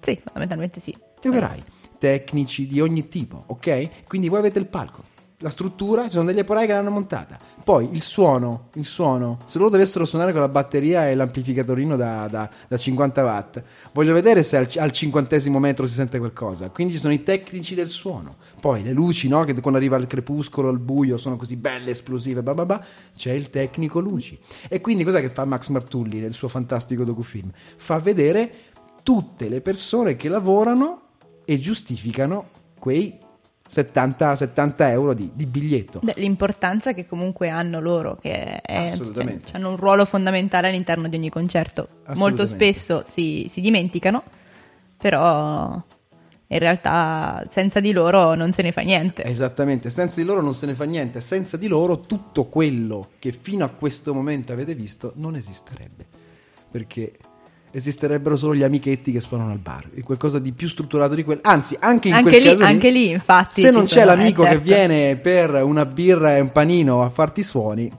Sì, 0.00 0.18
fondamentalmente 0.24 0.80
sì. 0.80 0.96
Di 1.20 1.28
operai 1.28 1.62
tecnici 1.98 2.66
di 2.66 2.80
ogni 2.80 3.08
tipo, 3.08 3.44
ok? 3.46 4.04
Quindi 4.06 4.28
voi 4.28 4.38
avete 4.38 4.58
il 4.58 4.66
palco. 4.66 5.04
la 5.40 5.50
struttura, 5.50 6.02
ci 6.04 6.10
sono 6.10 6.24
degli 6.24 6.40
operai 6.40 6.66
che 6.66 6.72
l'hanno 6.72 6.90
montata. 6.90 7.38
Poi 7.62 7.90
il 7.92 8.00
suono, 8.00 8.70
il 8.74 8.84
suono, 8.84 9.38
se 9.44 9.58
loro 9.58 9.70
dovessero 9.70 10.04
suonare 10.04 10.32
con 10.32 10.40
la 10.40 10.48
batteria 10.48 11.08
e 11.08 11.14
l'amplificatorino 11.14 11.96
da, 11.96 12.26
da- 12.28 12.50
da 12.66 12.76
50 12.76 13.22
watt, 13.22 13.62
voglio 13.92 14.14
vedere 14.14 14.42
se 14.42 14.56
al, 14.56 14.68
al 14.78 14.90
cinquantesimo 14.90 15.60
metro 15.60 15.86
si 15.86 15.94
sente 15.94 16.18
qualcosa. 16.18 16.70
Quindi 16.70 16.94
ci 16.94 16.98
sono 16.98 17.12
i 17.12 17.22
tecnici 17.22 17.76
del 17.76 17.86
suono. 17.88 18.34
Poi 18.58 18.82
le 18.82 18.92
luci, 18.92 19.28
no? 19.28 19.44
Che 19.44 19.54
quando 19.60 19.78
arriva 19.78 19.96
il 19.96 20.08
crepuscolo, 20.08 20.70
il 20.70 20.78
buio, 20.78 21.16
sono 21.18 21.36
così 21.36 21.54
belle, 21.56 21.90
esplosive, 21.92 22.42
bah 22.42 22.54
bah 22.54 22.66
bah. 22.66 22.84
C'è 23.14 23.30
il 23.32 23.50
tecnico 23.50 24.00
luci. 24.00 24.36
E 24.68 24.80
quindi 24.80 25.04
cos'è 25.04 25.20
che 25.20 25.28
fa 25.30 25.44
Max 25.44 25.68
Martulli 25.68 26.18
nel 26.18 26.32
suo 26.32 26.48
fantastico 26.48 27.04
docufilm? 27.04 27.50
Fa 27.76 27.98
vedere 28.00 28.50
tutte 29.04 29.48
le 29.48 29.60
persone 29.60 30.16
che 30.16 30.28
lavorano 30.28 31.02
e 31.50 31.58
giustificano 31.58 32.50
quei 32.78 33.18
70, 33.66 34.36
70 34.36 34.90
euro 34.90 35.14
di, 35.14 35.30
di 35.32 35.46
biglietto. 35.46 35.98
Beh, 36.02 36.12
l'importanza 36.16 36.92
che 36.92 37.06
comunque 37.06 37.48
hanno 37.48 37.80
loro, 37.80 38.18
che 38.20 38.60
è, 38.60 38.92
cioè, 38.94 39.38
hanno 39.52 39.70
un 39.70 39.76
ruolo 39.76 40.04
fondamentale 40.04 40.68
all'interno 40.68 41.08
di 41.08 41.16
ogni 41.16 41.30
concerto. 41.30 41.88
Molto 42.16 42.44
spesso 42.44 43.02
si, 43.06 43.46
si 43.48 43.62
dimenticano, 43.62 44.22
però 44.98 45.82
in 46.48 46.58
realtà 46.58 47.46
senza 47.48 47.80
di 47.80 47.92
loro 47.92 48.34
non 48.34 48.52
se 48.52 48.60
ne 48.60 48.70
fa 48.70 48.82
niente. 48.82 49.24
Esattamente, 49.24 49.88
senza 49.88 50.20
di 50.20 50.26
loro 50.26 50.42
non 50.42 50.54
se 50.54 50.66
ne 50.66 50.74
fa 50.74 50.84
niente, 50.84 51.22
senza 51.22 51.56
di 51.56 51.66
loro 51.66 52.00
tutto 52.00 52.44
quello 52.44 53.12
che 53.18 53.32
fino 53.32 53.64
a 53.64 53.70
questo 53.70 54.12
momento 54.12 54.52
avete 54.52 54.74
visto 54.74 55.12
non 55.16 55.34
esisterebbe, 55.34 56.06
perché 56.70 57.16
esisterebbero 57.70 58.36
solo 58.36 58.54
gli 58.54 58.62
amichetti 58.62 59.12
che 59.12 59.20
suonano 59.20 59.52
al 59.52 59.58
bar, 59.58 59.88
e 59.94 60.02
qualcosa 60.02 60.38
di 60.38 60.52
più 60.52 60.68
strutturato 60.68 61.14
di 61.14 61.24
quello, 61.24 61.40
anzi 61.44 61.76
anche 61.78 62.08
in 62.08 62.14
Anche 62.14 62.30
quel 62.30 62.42
lì- 62.42 62.48
caso 62.48 62.64
anche 62.64 62.90
lì, 62.90 63.10
infatti, 63.10 63.60
se 63.60 63.70
non 63.70 63.82
c'è 63.84 64.00
sono- 64.00 64.04
l'amico 64.06 64.42
eh, 64.42 64.46
che 64.46 64.50
certo. 64.52 64.64
viene 64.64 65.16
per 65.16 65.62
una 65.62 65.84
birra 65.86 66.36
e 66.36 66.40
un 66.40 66.50
panino 66.52 67.02
a 67.02 67.10
farti 67.10 67.42
suoni, 67.42 67.90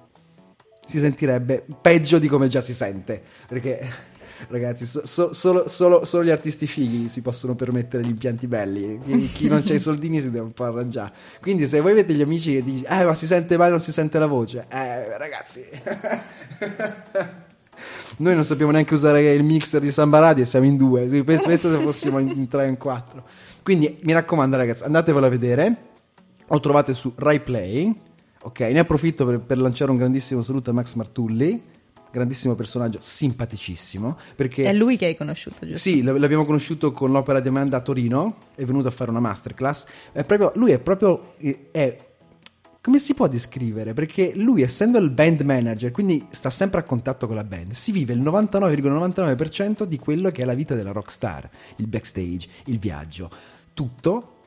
si 0.85 0.99
sentirebbe 0.99 1.63
peggio 1.81 2.17
di 2.19 2.27
come 2.27 2.47
già 2.47 2.61
si 2.61 2.73
sente, 2.73 3.21
perché... 3.47 4.07
Ragazzi, 4.47 4.85
so- 4.85 5.05
so- 5.05 5.33
solo, 5.33 5.67
solo- 5.67 6.05
solo 6.05 6.23
gli 6.23 6.29
artisti 6.29 6.65
fighi 6.65 7.09
si 7.09 7.21
possono 7.21 7.55
permettere 7.55 8.03
gli 8.03 8.07
impianti 8.09 8.47
belli. 8.47 8.97
Chi, 9.03 9.29
chi 9.33 9.47
non 9.49 9.61
c'ha 9.61 9.73
i 9.73 9.81
soldini 9.81 10.21
si 10.21 10.31
deve 10.31 10.45
un 10.45 10.53
po' 10.53 10.63
arrangiare. 10.63 11.11
Quindi, 11.41 11.67
se 11.67 11.81
voi 11.81 11.91
avete 11.91 12.13
gli 12.13 12.21
amici 12.21 12.53
che 12.53 12.63
dicono, 12.63 13.01
eh, 13.01 13.03
ma 13.03 13.13
si 13.15 13.25
sente 13.27 13.57
male, 13.57 13.71
non 13.71 13.81
si 13.81 13.91
sente 13.91 14.17
la 14.17 14.27
voce, 14.27 14.65
eh, 14.69 15.17
ragazzi. 15.17 15.65
Noi 18.17 18.35
non 18.35 18.43
sappiamo 18.43 18.71
neanche 18.71 18.93
usare 18.93 19.33
il 19.33 19.43
mixer 19.43 19.81
di 19.81 19.91
Samba 19.91 20.19
Radio 20.19 20.43
e 20.43 20.45
siamo 20.45 20.65
in 20.65 20.77
due. 20.77 21.05
Penso, 21.23 21.47
penso 21.47 21.71
se 21.71 21.81
fossimo 21.81 22.19
in, 22.19 22.29
in 22.35 22.47
tre 22.49 22.65
o 22.65 22.67
in 22.67 22.77
quattro. 22.77 23.23
Quindi, 23.63 23.97
mi 24.03 24.13
raccomando, 24.13 24.57
ragazzi, 24.57 24.83
andatevelo 24.83 25.25
a 25.25 25.29
vedere. 25.29 25.75
Lo 26.47 26.59
trovate 26.59 26.93
su 26.93 27.13
Rai 27.15 27.39
Play. 27.41 27.93
Ok, 28.41 28.59
ne 28.61 28.79
approfitto 28.79 29.25
per, 29.25 29.39
per 29.39 29.57
lanciare 29.57 29.91
un 29.91 29.97
grandissimo 29.97 30.41
saluto 30.41 30.69
a 30.69 30.73
Max 30.73 30.93
Martulli, 30.95 31.61
grandissimo 32.09 32.55
personaggio, 32.55 32.97
simpaticissimo. 33.01 34.17
Perché 34.35 34.63
È 34.63 34.73
lui 34.73 34.97
che 34.97 35.05
hai 35.07 35.15
conosciuto, 35.17 35.57
giusto? 35.61 35.77
sì, 35.77 36.01
l'abbiamo 36.01 36.45
conosciuto 36.45 36.91
con 36.91 37.11
l'opera 37.11 37.39
di 37.41 37.49
Amanda 37.49 37.77
a 37.77 37.81
Torino, 37.81 38.35
è 38.55 38.63
venuto 38.63 38.87
a 38.87 38.91
fare 38.91 39.09
una 39.11 39.19
masterclass. 39.19 39.85
È 40.11 40.23
proprio, 40.23 40.51
lui 40.55 40.71
è 40.71 40.79
proprio... 40.79 41.33
è- 41.71 42.07
come 42.81 42.97
si 42.97 43.13
può 43.13 43.27
descrivere? 43.27 43.93
Perché 43.93 44.31
lui, 44.35 44.61
essendo 44.61 44.97
il 44.99 45.09
band 45.09 45.41
manager, 45.41 45.91
quindi 45.91 46.25
sta 46.31 46.49
sempre 46.49 46.79
a 46.79 46.83
contatto 46.83 47.27
con 47.27 47.35
la 47.35 47.43
band, 47.43 47.71
si 47.73 47.91
vive 47.91 48.13
il 48.13 48.21
99,99% 48.21 49.83
di 49.83 49.97
quello 49.97 50.31
che 50.31 50.43
è 50.43 50.45
la 50.45 50.53
vita 50.53 50.75
della 50.75 50.91
rockstar, 50.91 51.49
il 51.75 51.87
backstage, 51.87 52.47
il 52.65 52.79
viaggio, 52.79 53.29
tutto 53.73 54.37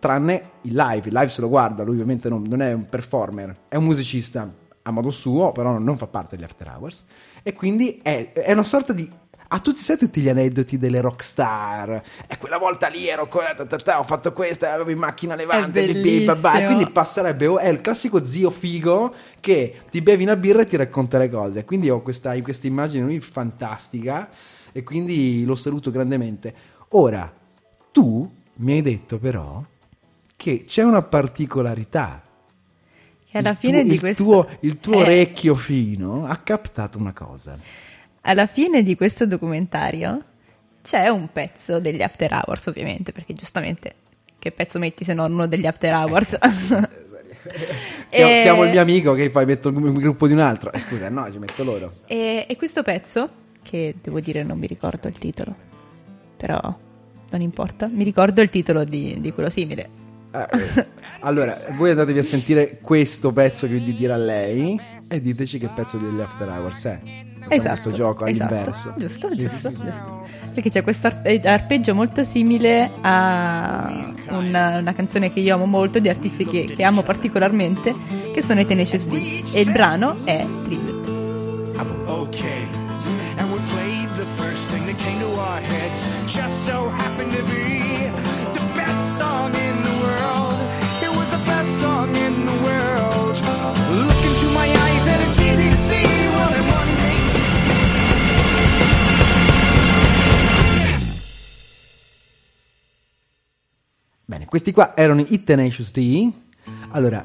tranne 0.00 0.50
il 0.62 0.74
live. 0.74 1.08
Il 1.08 1.14
live 1.14 1.28
se 1.28 1.40
lo 1.40 1.48
guarda, 1.48 1.84
lui 1.84 1.94
ovviamente 1.94 2.28
non, 2.28 2.42
non 2.48 2.62
è 2.62 2.72
un 2.72 2.88
performer, 2.88 3.54
è 3.68 3.76
un 3.76 3.84
musicista 3.84 4.52
a 4.82 4.90
modo 4.90 5.10
suo, 5.10 5.52
però 5.52 5.78
non, 5.78 5.98
fa 5.98 6.06
parte 6.06 6.36
degli 6.36 6.44
after 6.44 6.68
hours. 6.68 7.04
E 7.42 7.52
quindi 7.52 8.00
è, 8.02 8.32
è 8.32 8.52
una 8.52 8.64
sorta 8.64 8.92
di. 8.92 9.08
Ha 9.52 9.58
tutti, 9.58 9.80
sai 9.80 9.98
tutti 9.98 10.20
gli 10.20 10.28
aneddoti 10.28 10.78
delle 10.78 11.00
rockstar? 11.00 12.00
E 12.28 12.38
quella 12.38 12.56
volta 12.56 12.86
lì 12.86 13.08
ero 13.08 13.26
ta, 13.26 13.66
ta, 13.66 13.76
ta, 13.78 13.98
ho 13.98 14.04
fatto 14.04 14.32
questa, 14.32 14.72
avevo 14.72 14.90
in 14.90 14.98
macchina 14.98 15.34
levante, 15.34 15.84
È 15.84 15.92
bi, 15.92 16.00
bi, 16.00 16.24
ba, 16.24 16.36
ba. 16.36 16.50
E 16.50 16.52
bellissimo. 16.52 16.66
quindi 16.76 16.92
passerebbe, 16.92 17.54
è 17.58 17.68
il 17.68 17.80
classico 17.80 18.24
zio 18.24 18.50
figo 18.50 19.12
che 19.40 19.80
ti 19.90 20.02
bevi 20.02 20.22
una 20.22 20.36
birra 20.36 20.62
e 20.62 20.66
ti 20.66 20.76
racconta 20.76 21.18
le 21.18 21.28
cose. 21.28 21.64
Quindi 21.64 21.90
ho 21.90 22.00
questa, 22.00 22.40
questa 22.42 22.68
immagine 22.68 23.04
lui 23.04 23.18
fantastica 23.18 24.28
e 24.70 24.84
quindi 24.84 25.44
lo 25.44 25.56
saluto 25.56 25.90
grandemente. 25.90 26.54
Ora, 26.90 27.32
tu 27.90 28.32
mi 28.54 28.72
hai 28.74 28.82
detto 28.82 29.18
però 29.18 29.64
che 30.36 30.62
c'è 30.64 30.84
una 30.84 31.02
particolarità. 31.02 32.22
Che 33.28 33.38
alla 33.38 33.50
Il 33.50 33.56
fine 33.56 33.80
tuo- 33.80 33.88
di 33.88 33.94
il 33.94 34.00
questo... 34.00 34.22
tuo, 34.22 34.48
il 34.60 34.78
tuo 34.78 34.92
Eh, 34.94 35.02
orecchio 35.02 35.56
fino 35.56 36.24
ha 36.26 36.36
captato 36.36 36.98
una 36.98 37.12
cosa. 37.12 37.58
Alla 38.22 38.46
fine 38.46 38.82
di 38.82 38.96
questo 38.96 39.26
documentario 39.26 40.22
c'è 40.82 41.08
un 41.08 41.28
pezzo 41.32 41.80
degli 41.80 42.02
After 42.02 42.32
Hours, 42.32 42.66
ovviamente, 42.66 43.12
perché 43.12 43.34
giustamente 43.34 43.94
che 44.38 44.52
pezzo 44.52 44.78
metti 44.78 45.04
se 45.04 45.14
non 45.14 45.32
uno 45.32 45.46
degli 45.46 45.66
After 45.66 45.92
Hours? 45.94 46.38
Chiamo, 48.10 48.32
E- 48.32 48.40
chiamo 48.42 48.64
il 48.64 48.70
mio 48.70 48.80
amico 48.80 49.14
che 49.14 49.30
poi 49.30 49.46
metto 49.46 49.70
il 49.70 49.76
il 49.76 49.92
gruppo 49.92 50.26
di 50.26 50.34
un 50.34 50.40
altro. 50.40 50.72
Eh, 50.72 50.78
scusa, 50.78 51.08
no, 51.08 51.30
ci 51.32 51.38
metto 51.38 51.64
loro. 51.64 51.92
E, 52.06 52.44
e 52.46 52.56
questo 52.56 52.82
pezzo, 52.82 53.28
che 53.62 53.94
devo 54.00 54.20
dire 54.20 54.42
non 54.42 54.58
mi 54.58 54.66
ricordo 54.66 55.08
il 55.08 55.16
titolo, 55.18 55.54
però 56.36 56.60
non 57.30 57.40
importa, 57.40 57.86
mi 57.86 58.04
ricordo 58.04 58.42
il 58.42 58.50
titolo 58.50 58.84
di, 58.84 59.20
di 59.20 59.32
quello 59.32 59.48
simile. 59.48 59.88
Eh, 60.32 60.38
eh, 60.38 60.86
allora, 61.20 61.58
voi 61.76 61.90
andatevi 61.90 62.18
a 62.18 62.22
sentire 62.22 62.78
questo 62.80 63.32
pezzo 63.32 63.66
che 63.66 63.78
vi 63.78 63.94
dirà 63.94 64.16
lei 64.16 64.78
e 65.12 65.20
diteci 65.20 65.58
che 65.58 65.68
pezzo 65.68 65.96
degli 65.96 66.20
After 66.20 66.48
Hours 66.48 66.84
è. 66.84 66.98
Facciamo 67.02 67.54
Esatto, 67.54 67.68
questo 67.82 67.90
gioco 67.92 68.26
esatto, 68.26 68.54
all'inverso. 68.54 68.94
Giusto, 68.96 69.28
Sì, 69.30 69.36
giusto, 69.36 69.68
sì. 69.70 69.74
giusto. 69.76 70.26
Perché 70.54 70.70
c'è 70.70 70.82
questo 70.82 71.06
arpe- 71.08 71.40
arpeggio 71.44 71.94
molto 71.94 72.22
simile 72.22 72.90
a 73.00 74.12
una, 74.28 74.78
una 74.78 74.94
canzone 74.94 75.32
che 75.32 75.40
io 75.40 75.54
amo 75.54 75.66
molto 75.66 75.98
di 75.98 76.08
artisti 76.08 76.44
che, 76.44 76.64
che 76.64 76.82
amo 76.84 77.02
particolarmente, 77.02 77.94
che 78.32 78.42
sono 78.42 78.60
i 78.60 78.66
Tenacious 78.66 79.08
D. 79.08 79.42
E 79.52 79.60
il 79.60 79.72
brano 79.72 80.24
è 80.24 80.46
Tribute. 80.64 80.98
Okay. 82.06 82.68
And 83.38 83.50
we 83.52 83.58
played 83.72 84.10
the 84.16 84.26
first 84.36 84.68
thing 84.70 84.84
that 84.86 84.96
came 84.98 85.18
to 85.20 85.26
our 85.40 85.60
heads. 85.60 86.06
Just 86.26 86.64
so 86.66 86.89
questi 104.50 104.72
qua 104.72 104.96
erano 104.96 105.24
i 105.28 105.44
Tenacious 105.44 105.92
D. 105.92 106.28
Allora, 106.88 107.24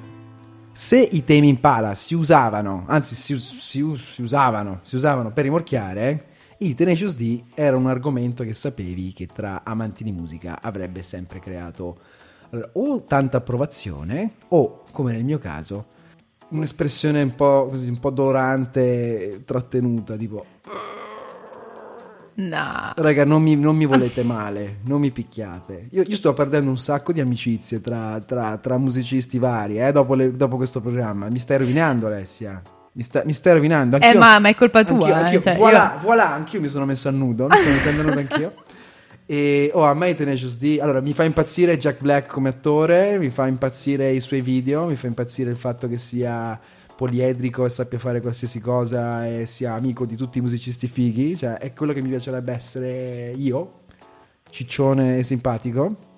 se 0.72 1.00
i 1.00 1.24
temi 1.24 1.50
Impala 1.50 1.96
si 1.96 2.14
usavano, 2.14 2.84
anzi 2.86 3.16
si, 3.16 3.36
si 3.40 3.84
si 3.98 4.22
usavano, 4.22 4.82
si 4.84 4.96
usavano 4.96 5.32
per 5.32 5.46
rimorchiare, 5.46 6.28
i 6.60 6.76
Tenacious 6.76 7.16
D 7.16 7.46
era 7.56 7.76
un 7.78 7.88
argomento 7.88 8.44
che 8.44 8.54
sapevi 8.54 9.12
che 9.12 9.26
tra 9.26 9.64
amanti 9.64 10.04
di 10.04 10.12
musica 10.12 10.62
avrebbe 10.62 11.02
sempre 11.02 11.40
creato 11.40 11.98
allora, 12.52 12.70
o 12.74 13.04
tanta 13.06 13.38
approvazione 13.38 14.34
o, 14.50 14.84
come 14.92 15.12
nel 15.12 15.24
mio 15.24 15.40
caso, 15.40 15.88
un'espressione 16.50 17.24
un 17.24 17.34
po' 17.34 17.70
così, 17.72 17.90
un 17.90 18.00
po' 18.00 18.12
dolorante, 18.12 19.42
trattenuta, 19.46 20.16
tipo 20.16 20.46
No. 22.38 22.92
Raga, 22.96 23.24
non 23.24 23.42
mi, 23.42 23.56
non 23.56 23.76
mi 23.78 23.86
volete 23.86 24.24
male, 24.24 24.78
non 24.86 25.00
mi 25.00 25.10
picchiate. 25.12 25.88
Io, 25.92 26.04
io 26.06 26.16
sto 26.16 26.34
perdendo 26.34 26.70
un 26.70 26.78
sacco 26.78 27.14
di 27.14 27.22
amicizie 27.22 27.80
tra, 27.80 28.20
tra- 28.26 28.58
tra 28.58 28.78
musicisti 28.78 29.38
vari, 29.40 29.80
eh, 29.80 29.92
dopo, 29.94 30.16
le- 30.16 30.32
dopo 30.32 30.58
questo 30.58 30.82
programma. 30.82 31.30
Mi 31.30 31.38
stai 31.40 31.60
rovinando, 31.60 32.08
Alessia. 32.08 32.62
Mi, 32.92 33.04
sta- 33.04 33.24
mi 33.26 33.32
stai 33.34 33.54
rovinando. 33.54 33.98
Eh, 33.98 34.06
Anch'io- 34.06 34.20
ma- 34.20 34.40
ma 34.40 34.50
è 34.50 34.56
colpa 34.56 34.84
tua, 34.84 34.96
anch'io- 34.98 35.14
eh, 35.16 35.20
anch'io- 35.24 35.42
cioè, 35.42 35.56
voilà, 35.56 35.94
io- 35.96 36.02
voilà, 36.02 36.34
anch'io 36.34 36.60
mi 36.62 36.68
sono 36.68 36.86
messo 36.86 37.08
a 37.08 37.12
nudo. 37.12 37.48
Mi 37.48 37.56
sto 37.58 37.70
mettendo 37.70 38.02
a 38.02 38.04
nudo 38.04 38.20
anch'io. 38.20 38.54
E 39.28 39.72
oh, 39.74 39.82
a 39.84 39.96
me 39.96 40.14
Tenacious 40.14 40.56
D. 40.58 40.78
Allora, 40.80 41.02
mi 41.02 41.12
fa 41.14 41.24
impazzire 41.24 41.80
Jack 41.80 42.00
Black 42.02 42.28
come 42.32 42.50
attore, 42.50 43.18
mi 43.18 43.32
fa 43.32 43.48
impazzire 43.48 44.12
i 44.12 44.20
suoi 44.22 44.42
video, 44.42 44.86
mi 44.86 44.96
fa 44.96 45.08
impazzire 45.08 45.50
il 45.50 45.58
fatto 45.58 45.88
che 45.90 45.98
sia 45.98 46.60
poliedrico 46.96 47.66
e 47.66 47.70
sappia 47.70 48.00
fare 48.00 48.22
qualsiasi 48.22 48.60
cosa 48.60 49.28
e 49.28 49.46
sia 49.46 49.74
amico 49.74 50.06
di 50.06 50.16
tutti 50.16 50.38
i 50.38 50.42
musicisti 50.42 50.88
fighi. 50.88 51.36
Cioè, 51.36 51.56
è 51.58 51.74
quello 51.74 51.94
che 51.94 52.02
mi 52.02 52.10
piacerebbe 52.10 52.54
essere 52.54 53.32
io, 53.36 53.82
ciccione 54.50 55.18
e 55.18 55.24
simpatico. 55.24 56.14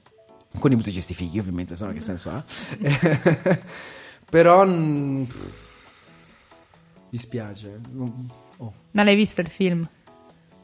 Con 0.60 0.72
i 0.72 0.76
musicisti 0.76 1.14
fighi, 1.14 1.40
ovviamente, 1.40 1.76
se 1.76 1.86
no 1.86 1.94
che 1.94 2.00
senso 2.00 2.30
ha. 2.30 2.44
Però. 4.30 4.66
mm, 4.66 5.24
mi 7.10 7.18
spiace. 7.18 7.80
Oh, 8.58 8.74
Ma 8.92 9.04
l'hai 9.04 9.16
visto 9.16 9.42
il 9.42 9.50
film? 9.50 9.88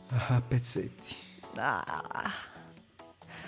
ah, 0.09 0.41
pezzetti. 0.45 1.15
Ah. 1.55 2.31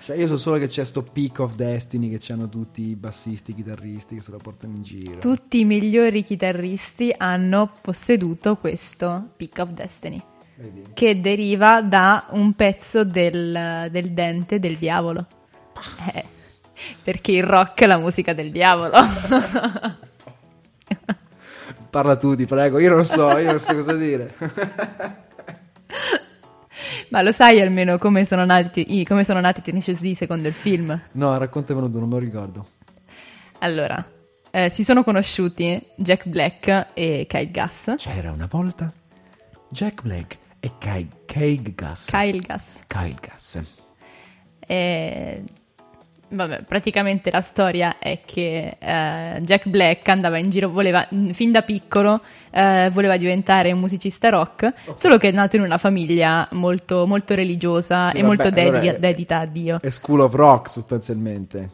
Cioè, 0.06 0.18
io 0.18 0.28
so 0.28 0.38
solo 0.38 0.60
che 0.60 0.68
c'è 0.68 0.86
sto 0.86 1.02
Peak 1.02 1.40
of 1.40 1.56
Destiny 1.56 2.16
che 2.16 2.32
hanno 2.32 2.48
tutti 2.48 2.90
i 2.90 2.96
bassisti, 2.96 3.50
i 3.50 3.54
chitarristi 3.56 4.14
che 4.14 4.22
se 4.22 4.30
lo 4.30 4.38
portano 4.38 4.76
in 4.76 4.84
giro. 4.84 5.18
Tutti 5.18 5.62
i 5.62 5.66
migliori 5.66 6.22
chitarristi 6.22 7.12
hanno 7.18 7.72
posseduto 7.82 8.58
questo 8.58 9.30
Peak 9.36 9.58
of 9.58 9.70
Destiny, 9.70 10.22
Vedi? 10.58 10.84
che 10.94 11.20
deriva 11.20 11.82
da 11.82 12.28
un 12.34 12.54
pezzo 12.54 13.04
del, 13.04 13.88
del 13.90 14.12
dente 14.12 14.60
del 14.60 14.78
diavolo. 14.78 15.26
Eh, 16.14 16.24
perché 17.02 17.32
il 17.32 17.44
rock 17.44 17.82
è 17.82 17.88
la 17.88 17.98
musica 17.98 18.34
del 18.34 18.52
diavolo. 18.52 19.00
Parla 21.90 22.16
tu, 22.16 22.36
ti 22.36 22.46
prego, 22.46 22.78
io 22.78 22.92
non 22.92 23.08
so, 23.08 23.36
io 23.40 23.50
non 23.50 23.60
so 23.60 23.74
cosa 23.74 23.96
dire. 23.96 24.36
Ma 27.10 27.22
lo 27.22 27.32
sai 27.32 27.62
almeno 27.62 27.98
come 27.98 28.26
sono 28.26 28.46
nati, 28.46 29.00
i- 29.00 29.06
come 29.06 29.24
sono 29.24 29.40
nati 29.40 29.62
Tenacious 29.62 30.00
D 30.02 30.14
secondo 30.14 30.48
il 30.48 30.54
film? 30.54 31.00
No, 31.14 31.38
raccontamelo 31.38 31.90
tu, 31.90 32.00
non 32.00 32.08
me 32.10 32.16
lo 32.16 32.20
ricordo. 32.20 32.66
Allora, 33.60 34.04
eh, 34.52 34.70
si 34.70 34.84
sono 34.84 35.04
conosciuti 35.04 35.82
Jack 35.96 36.28
Black 36.28 36.88
e 36.94 37.26
Kyle 37.28 37.52
Gass. 37.52 37.96
C'era 37.98 38.32
una 38.32 38.48
volta 38.50 38.92
Jack 39.70 40.02
Black 40.04 40.38
e 40.60 40.72
Kyle, 40.78 41.08
Kyle 41.26 41.74
Gass. 41.74 42.10
Kyle 42.10 42.40
Gass. 42.40 42.80
Kyle 42.88 43.16
Gass. 43.20 43.62
E, 44.60 45.44
vabbè, 46.30 46.64
praticamente 46.64 47.32
la 47.32 47.42
storia 47.42 47.98
è 48.00 48.20
che 48.26 48.78
eh, 48.80 49.42
Jack 49.42 49.68
Black 49.68 50.08
andava 50.10 50.38
in 50.38 50.50
giro, 50.50 50.70
voleva, 50.70 51.08
fin 51.32 51.52
da 51.52 51.62
piccolo, 51.62 52.22
eh, 52.52 52.90
voleva 52.92 53.18
diventare 53.18 53.72
un 53.72 53.80
musicista 53.80 54.30
rock, 54.30 54.74
solo 54.96 55.18
che 55.18 55.30
è 55.30 55.32
nato 55.32 55.56
in 55.56 55.62
una 55.62 55.78
famiglia 55.78 56.48
molto, 56.52 57.06
molto 57.06 57.36
religiosa 57.36 58.10
Sì, 58.10 58.18
e 58.18 58.22
vabbè, 58.22 58.36
molto 58.36 58.50
dedi- 58.50 58.68
allora 58.68 58.82
è- 58.82 59.00
dedita 59.00 59.40
a 59.40 59.46
Dio. 59.46 59.80
È 59.82 59.90
School 59.90 60.22
of 60.22 60.34
Rock 60.34 60.70
sostanzialmente. 60.70 61.70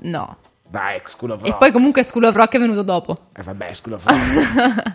No. 0.00 0.36
Dai, 0.68 1.00
School 1.06 1.30
of 1.30 1.44
E 1.44 1.54
poi 1.54 1.70
comunque 1.70 2.02
School 2.02 2.24
of 2.24 2.34
Rock 2.34 2.56
è 2.56 2.58
venuto 2.58 2.82
dopo. 2.82 3.16
Eh, 3.36 3.42
vabbè, 3.42 3.72
School 3.72 3.94
of 3.94 4.04
Rock. 4.04 4.94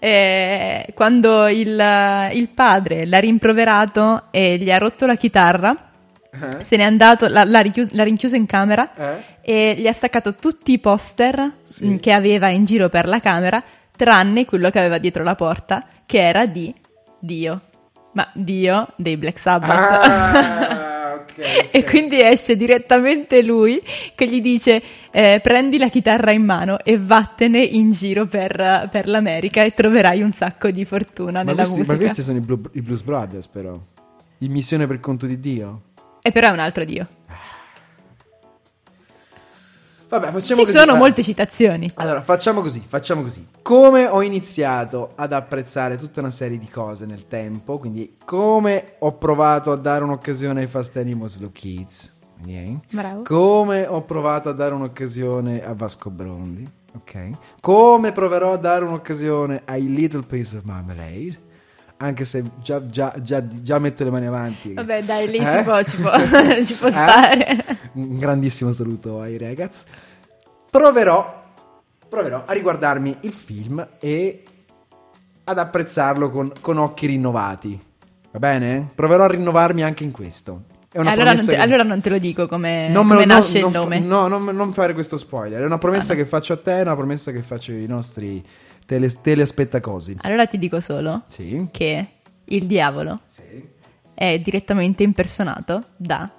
Quando 0.94 1.48
il, 1.48 2.28
il 2.32 2.48
padre 2.50 3.04
l'ha 3.04 3.18
rimproverato 3.18 4.24
e 4.30 4.56
gli 4.58 4.70
ha 4.70 4.78
rotto 4.78 5.06
la 5.06 5.16
chitarra, 5.16 5.87
se 6.62 6.76
n'è 6.76 6.82
andato, 6.82 7.26
l'ha, 7.26 7.44
l'ha 7.44 7.60
richius- 7.60 7.92
l'ha 7.92 8.04
rinchiuso 8.04 8.36
in 8.36 8.46
camera 8.46 8.94
Eh? 8.94 9.22
e 9.40 9.74
gli 9.78 9.86
ha 9.86 9.92
staccato 9.92 10.34
tutti 10.34 10.72
i 10.72 10.78
poster 10.78 11.52
Sì. 11.62 11.86
mh, 11.86 11.96
che 11.98 12.12
aveva 12.12 12.48
in 12.48 12.64
giro 12.64 12.88
per 12.88 13.06
la 13.08 13.20
camera, 13.20 13.62
tranne 13.96 14.44
quello 14.44 14.70
che 14.70 14.78
aveva 14.78 14.98
dietro 14.98 15.22
la 15.24 15.34
porta, 15.34 15.86
che 16.06 16.18
era 16.20 16.46
di 16.46 16.72
Dio. 17.18 17.62
Ma 18.12 18.28
Dio 18.34 18.88
dei 18.96 19.16
Black 19.16 19.38
Sabbath. 19.38 19.70
Ah, 19.70 21.14
ok, 21.20 21.32
ok. 21.38 21.68
E 21.70 21.84
quindi 21.84 22.20
esce 22.20 22.56
direttamente 22.56 23.42
lui 23.42 23.80
che 24.14 24.26
gli 24.26 24.40
dice 24.40 24.82
eh, 25.10 25.40
prendi 25.42 25.78
la 25.78 25.88
chitarra 25.88 26.32
in 26.32 26.44
mano 26.44 26.78
e 26.82 26.98
vattene 26.98 27.60
in 27.60 27.92
giro 27.92 28.26
per, 28.26 28.88
per 28.90 29.08
l'America 29.08 29.62
e 29.62 29.72
troverai 29.72 30.22
un 30.22 30.32
sacco 30.32 30.70
di 30.70 30.84
fortuna 30.84 31.42
Ma 31.42 31.50
nella 31.50 31.54
questi, 31.62 31.74
musica. 31.76 31.92
ma 31.92 31.98
questi 31.98 32.22
sono 32.22 32.38
i, 32.38 32.40
Blu- 32.40 32.70
i 32.74 32.80
Blues 32.82 33.02
Brothers, 33.02 33.46
però. 33.48 33.72
In 34.38 34.50
missione 34.52 34.86
per 34.86 35.00
conto 35.00 35.26
di 35.26 35.38
Dio. 35.38 35.82
E 36.28 36.30
però 36.30 36.48
è 36.48 36.52
un 36.52 36.58
altro 36.58 36.84
Dio. 36.84 37.08
Vabbè, 40.10 40.26
facciamo 40.26 40.42
Ci 40.42 40.54
così. 40.54 40.72
sono 40.72 40.94
eh. 40.94 40.98
molte 40.98 41.22
citazioni. 41.22 41.90
Allora, 41.94 42.20
facciamo 42.20 42.60
così, 42.60 42.84
facciamo 42.86 43.22
così. 43.22 43.46
Come 43.62 44.06
ho 44.06 44.20
iniziato 44.20 45.12
ad 45.14 45.32
apprezzare 45.32 45.96
tutta 45.96 46.20
una 46.20 46.30
serie 46.30 46.58
di 46.58 46.68
cose 46.68 47.06
nel 47.06 47.26
tempo, 47.28 47.78
quindi 47.78 48.18
come 48.26 48.96
ho 48.98 49.16
provato 49.16 49.72
a 49.72 49.76
dare 49.76 50.04
un'occasione 50.04 50.60
ai 50.60 50.66
Fast 50.66 50.98
Animals 50.98 51.40
Low 51.40 51.50
Kids, 51.50 52.18
ok? 52.42 52.78
Bravo. 52.90 53.22
Come 53.22 53.86
ho 53.86 54.02
provato 54.02 54.50
a 54.50 54.52
dare 54.52 54.74
un'occasione 54.74 55.64
a 55.64 55.72
Vasco 55.72 56.10
Brondi, 56.10 56.70
ok? 56.94 57.30
Come 57.60 58.12
proverò 58.12 58.52
a 58.52 58.58
dare 58.58 58.84
un'occasione 58.84 59.62
ai 59.64 59.88
Little 59.88 60.26
Piece 60.26 60.58
of 60.58 60.64
Marmalade, 60.64 61.38
anche 61.98 62.24
se 62.24 62.42
già, 62.62 62.84
già, 62.86 63.12
già, 63.20 63.42
già 63.46 63.78
metto 63.78 64.04
le 64.04 64.10
mani 64.10 64.26
avanti. 64.26 64.72
Vabbè, 64.74 65.02
dai, 65.02 65.28
lì 65.28 65.38
Eh? 65.38 65.56
si 65.58 65.62
può, 65.64 65.82
ci 65.82 65.96
può, 65.96 66.10
ci 66.64 66.74
può 66.74 66.88
Eh? 66.88 66.92
stare. 66.92 67.64
Un 67.94 68.18
grandissimo 68.18 68.72
saluto 68.72 69.20
ai 69.20 69.36
ragazzi. 69.38 69.84
Proverò, 70.70 71.44
proverò 72.08 72.44
a 72.46 72.52
riguardarmi 72.52 73.18
il 73.22 73.32
film 73.32 73.86
e 74.00 74.42
ad 75.44 75.58
apprezzarlo 75.58 76.30
con, 76.30 76.52
con 76.60 76.76
occhi 76.78 77.06
rinnovati. 77.06 77.80
Va 78.30 78.38
bene? 78.38 78.90
Proverò 78.94 79.24
a 79.24 79.28
rinnovarmi 79.28 79.82
anche 79.82 80.04
in 80.04 80.10
questo. 80.10 80.64
È 80.92 80.98
una 80.98 81.10
Allora 81.12 81.32
non, 81.32 81.44
te, 81.44 81.52
che- 81.52 81.58
allora 81.58 81.82
non 81.82 82.00
te 82.00 82.10
lo 82.10 82.18
dico 82.18 82.46
come, 82.46 82.88
non 82.88 83.06
me 83.06 83.14
come 83.14 83.26
lo- 83.26 83.32
no, 83.32 83.38
nasce 83.38 83.60
non 83.60 83.68
il 83.70 83.74
fa- 83.74 83.82
nome. 83.82 83.98
no, 84.00 84.26
non, 84.28 84.44
non 84.44 84.72
fare 84.72 84.92
questo 84.94 85.16
spoiler. 85.18 85.60
È 85.62 85.64
una 85.64 85.78
promessa 85.78 86.12
Ah, 86.12 86.16
no. 86.16 86.22
che 86.22 86.28
faccio 86.28 86.52
a 86.52 86.56
te, 86.58 86.78
è 86.78 86.80
una 86.82 86.96
promessa 86.96 87.32
che 87.32 87.42
faccio 87.42 87.72
ai 87.72 87.86
nostri 87.86 88.44
tele, 88.88 89.12
telespettacosi. 89.20 90.16
Allora 90.22 90.46
ti 90.46 90.56
dico 90.56 90.80
solo 90.80 91.24
Sì. 91.28 91.68
che 91.70 92.06
il 92.46 92.66
diavolo 92.66 93.20
Sì. 93.26 93.42
è 94.14 94.38
direttamente 94.40 95.02
impersonato 95.02 95.88
da 95.96 96.30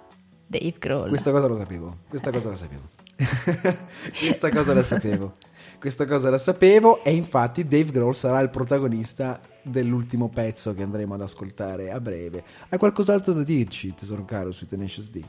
Dave 0.47 0.73
Grohl. 0.79 1.09
Questa 1.09 1.29
cosa 1.29 1.45
lo 1.45 1.55
sapevo. 1.55 1.97
Questa 2.09 2.31
cosa 2.31 2.49
la 2.49 2.55
sapevo. 2.55 2.89
Questa 4.19 4.49
cosa 4.49 4.73
la 4.73 4.83
sapevo. 4.83 5.33
Questa 5.79 6.05
cosa 6.05 6.29
la 6.29 6.37
sapevo 6.39 7.03
e 7.03 7.13
infatti 7.13 7.63
Dave 7.63 7.91
Grohl 7.91 8.13
sarà 8.15 8.39
il 8.39 8.49
protagonista 8.49 9.39
dell'ultimo 9.61 10.27
pezzo 10.27 10.73
che 10.73 10.81
andremo 10.83 11.13
ad 11.13 11.21
ascoltare 11.21 11.91
a 11.91 11.99
breve. 12.01 12.43
Hai 12.69 12.79
qualcos'altro 12.79 13.33
da 13.33 13.43
dirci, 13.43 13.93
tesoro 13.93 14.25
caro, 14.25 14.51
sui 14.51 14.65
Tenacious 14.67 15.09
D? 15.11 15.23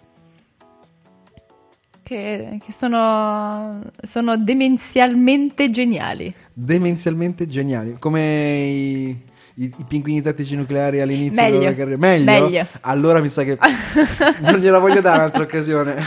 Che, 2.10 2.58
che 2.64 2.72
sono, 2.72 3.80
sono 4.02 4.36
demenzialmente 4.36 5.70
geniali. 5.70 6.34
Demenzialmente 6.52 7.46
geniali, 7.46 7.94
come 8.00 8.20
i, 8.56 9.08
i- 9.54 9.72
i 9.76 9.84
pinguini 9.86 10.20
tattici 10.20 10.56
nucleari 10.56 11.00
all'inizio 11.00 11.40
Meglio. 11.40 11.58
della 11.60 11.72
carriera. 11.76 12.00
Meglio? 12.00 12.24
Meglio. 12.24 12.66
Allora 12.80 13.20
mi 13.20 13.28
sa 13.28 13.44
che 13.44 13.56
non 14.42 14.54
gliela 14.58 14.80
voglio 14.80 15.00
dare 15.00 15.18
un'altra 15.18 15.42
occasione. 15.42 15.94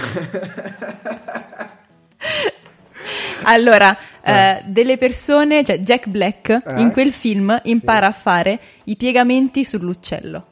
Allora, 3.45 3.97
eh, 4.22 4.62
delle 4.68 4.97
persone, 4.97 5.64
cioè 5.66 5.78
Jack 5.80 6.08
Black 6.08 6.49
Eh? 6.66 6.80
in 6.82 6.91
quel 6.93 7.12
film 7.12 7.58
impara 7.64 8.08
a 8.08 8.12
fare 8.14 8.58
i 8.86 8.95
piegamenti 8.95 9.64
sull'uccello. 9.66 10.45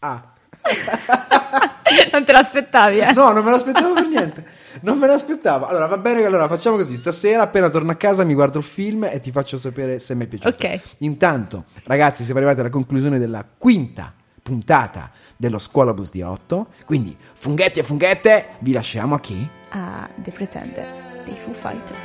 ah. 0.00 0.32
non 2.12 2.24
te 2.24 2.32
l'aspettavi, 2.32 2.98
eh? 2.98 3.12
No, 3.12 3.32
non 3.32 3.44
me 3.44 3.50
l'aspettavo 3.50 3.94
per 3.94 4.06
niente. 4.06 4.44
Non 4.82 4.98
me 4.98 5.06
l'aspettavo. 5.06 5.66
Allora, 5.66 5.86
va 5.86 5.98
bene 5.98 6.20
che 6.20 6.26
allora 6.26 6.48
facciamo 6.48 6.76
così. 6.76 6.96
Stasera, 6.96 7.42
appena 7.42 7.68
torno 7.68 7.90
a 7.90 7.96
casa, 7.96 8.24
mi 8.24 8.34
guardo 8.34 8.58
il 8.58 8.64
film 8.64 9.04
e 9.04 9.20
ti 9.20 9.30
faccio 9.30 9.56
sapere 9.56 9.98
se 9.98 10.14
mi 10.14 10.24
è 10.24 10.26
piaciuto. 10.26 10.66
Ok. 10.66 10.80
Intanto, 10.98 11.64
ragazzi, 11.84 12.24
siamo 12.24 12.38
arrivati 12.38 12.60
alla 12.60 12.70
conclusione 12.70 13.18
della 13.18 13.44
quinta 13.58 14.14
puntata 14.42 15.10
dello 15.36 15.58
Scuola 15.58 15.92
Bus 15.92 16.10
di 16.10 16.22
8. 16.22 16.66
Quindi, 16.84 17.16
funghetti 17.34 17.78
e 17.80 17.82
funghette, 17.82 18.46
vi 18.60 18.72
lasciamo 18.72 19.14
a 19.14 19.20
chi? 19.20 19.48
Ah, 19.70 20.08
The 20.16 20.30
Pretender 20.30 20.86
dei 21.24 21.36
Foo 21.36 21.52
Fighter. 21.52 21.96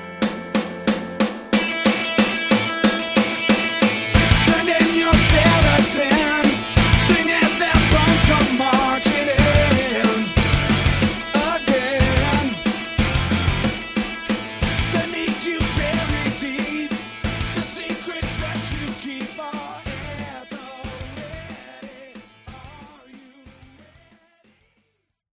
Send 4.43 4.67
in 4.67 4.95
your 4.95 5.15
skeleton. 5.15 6.44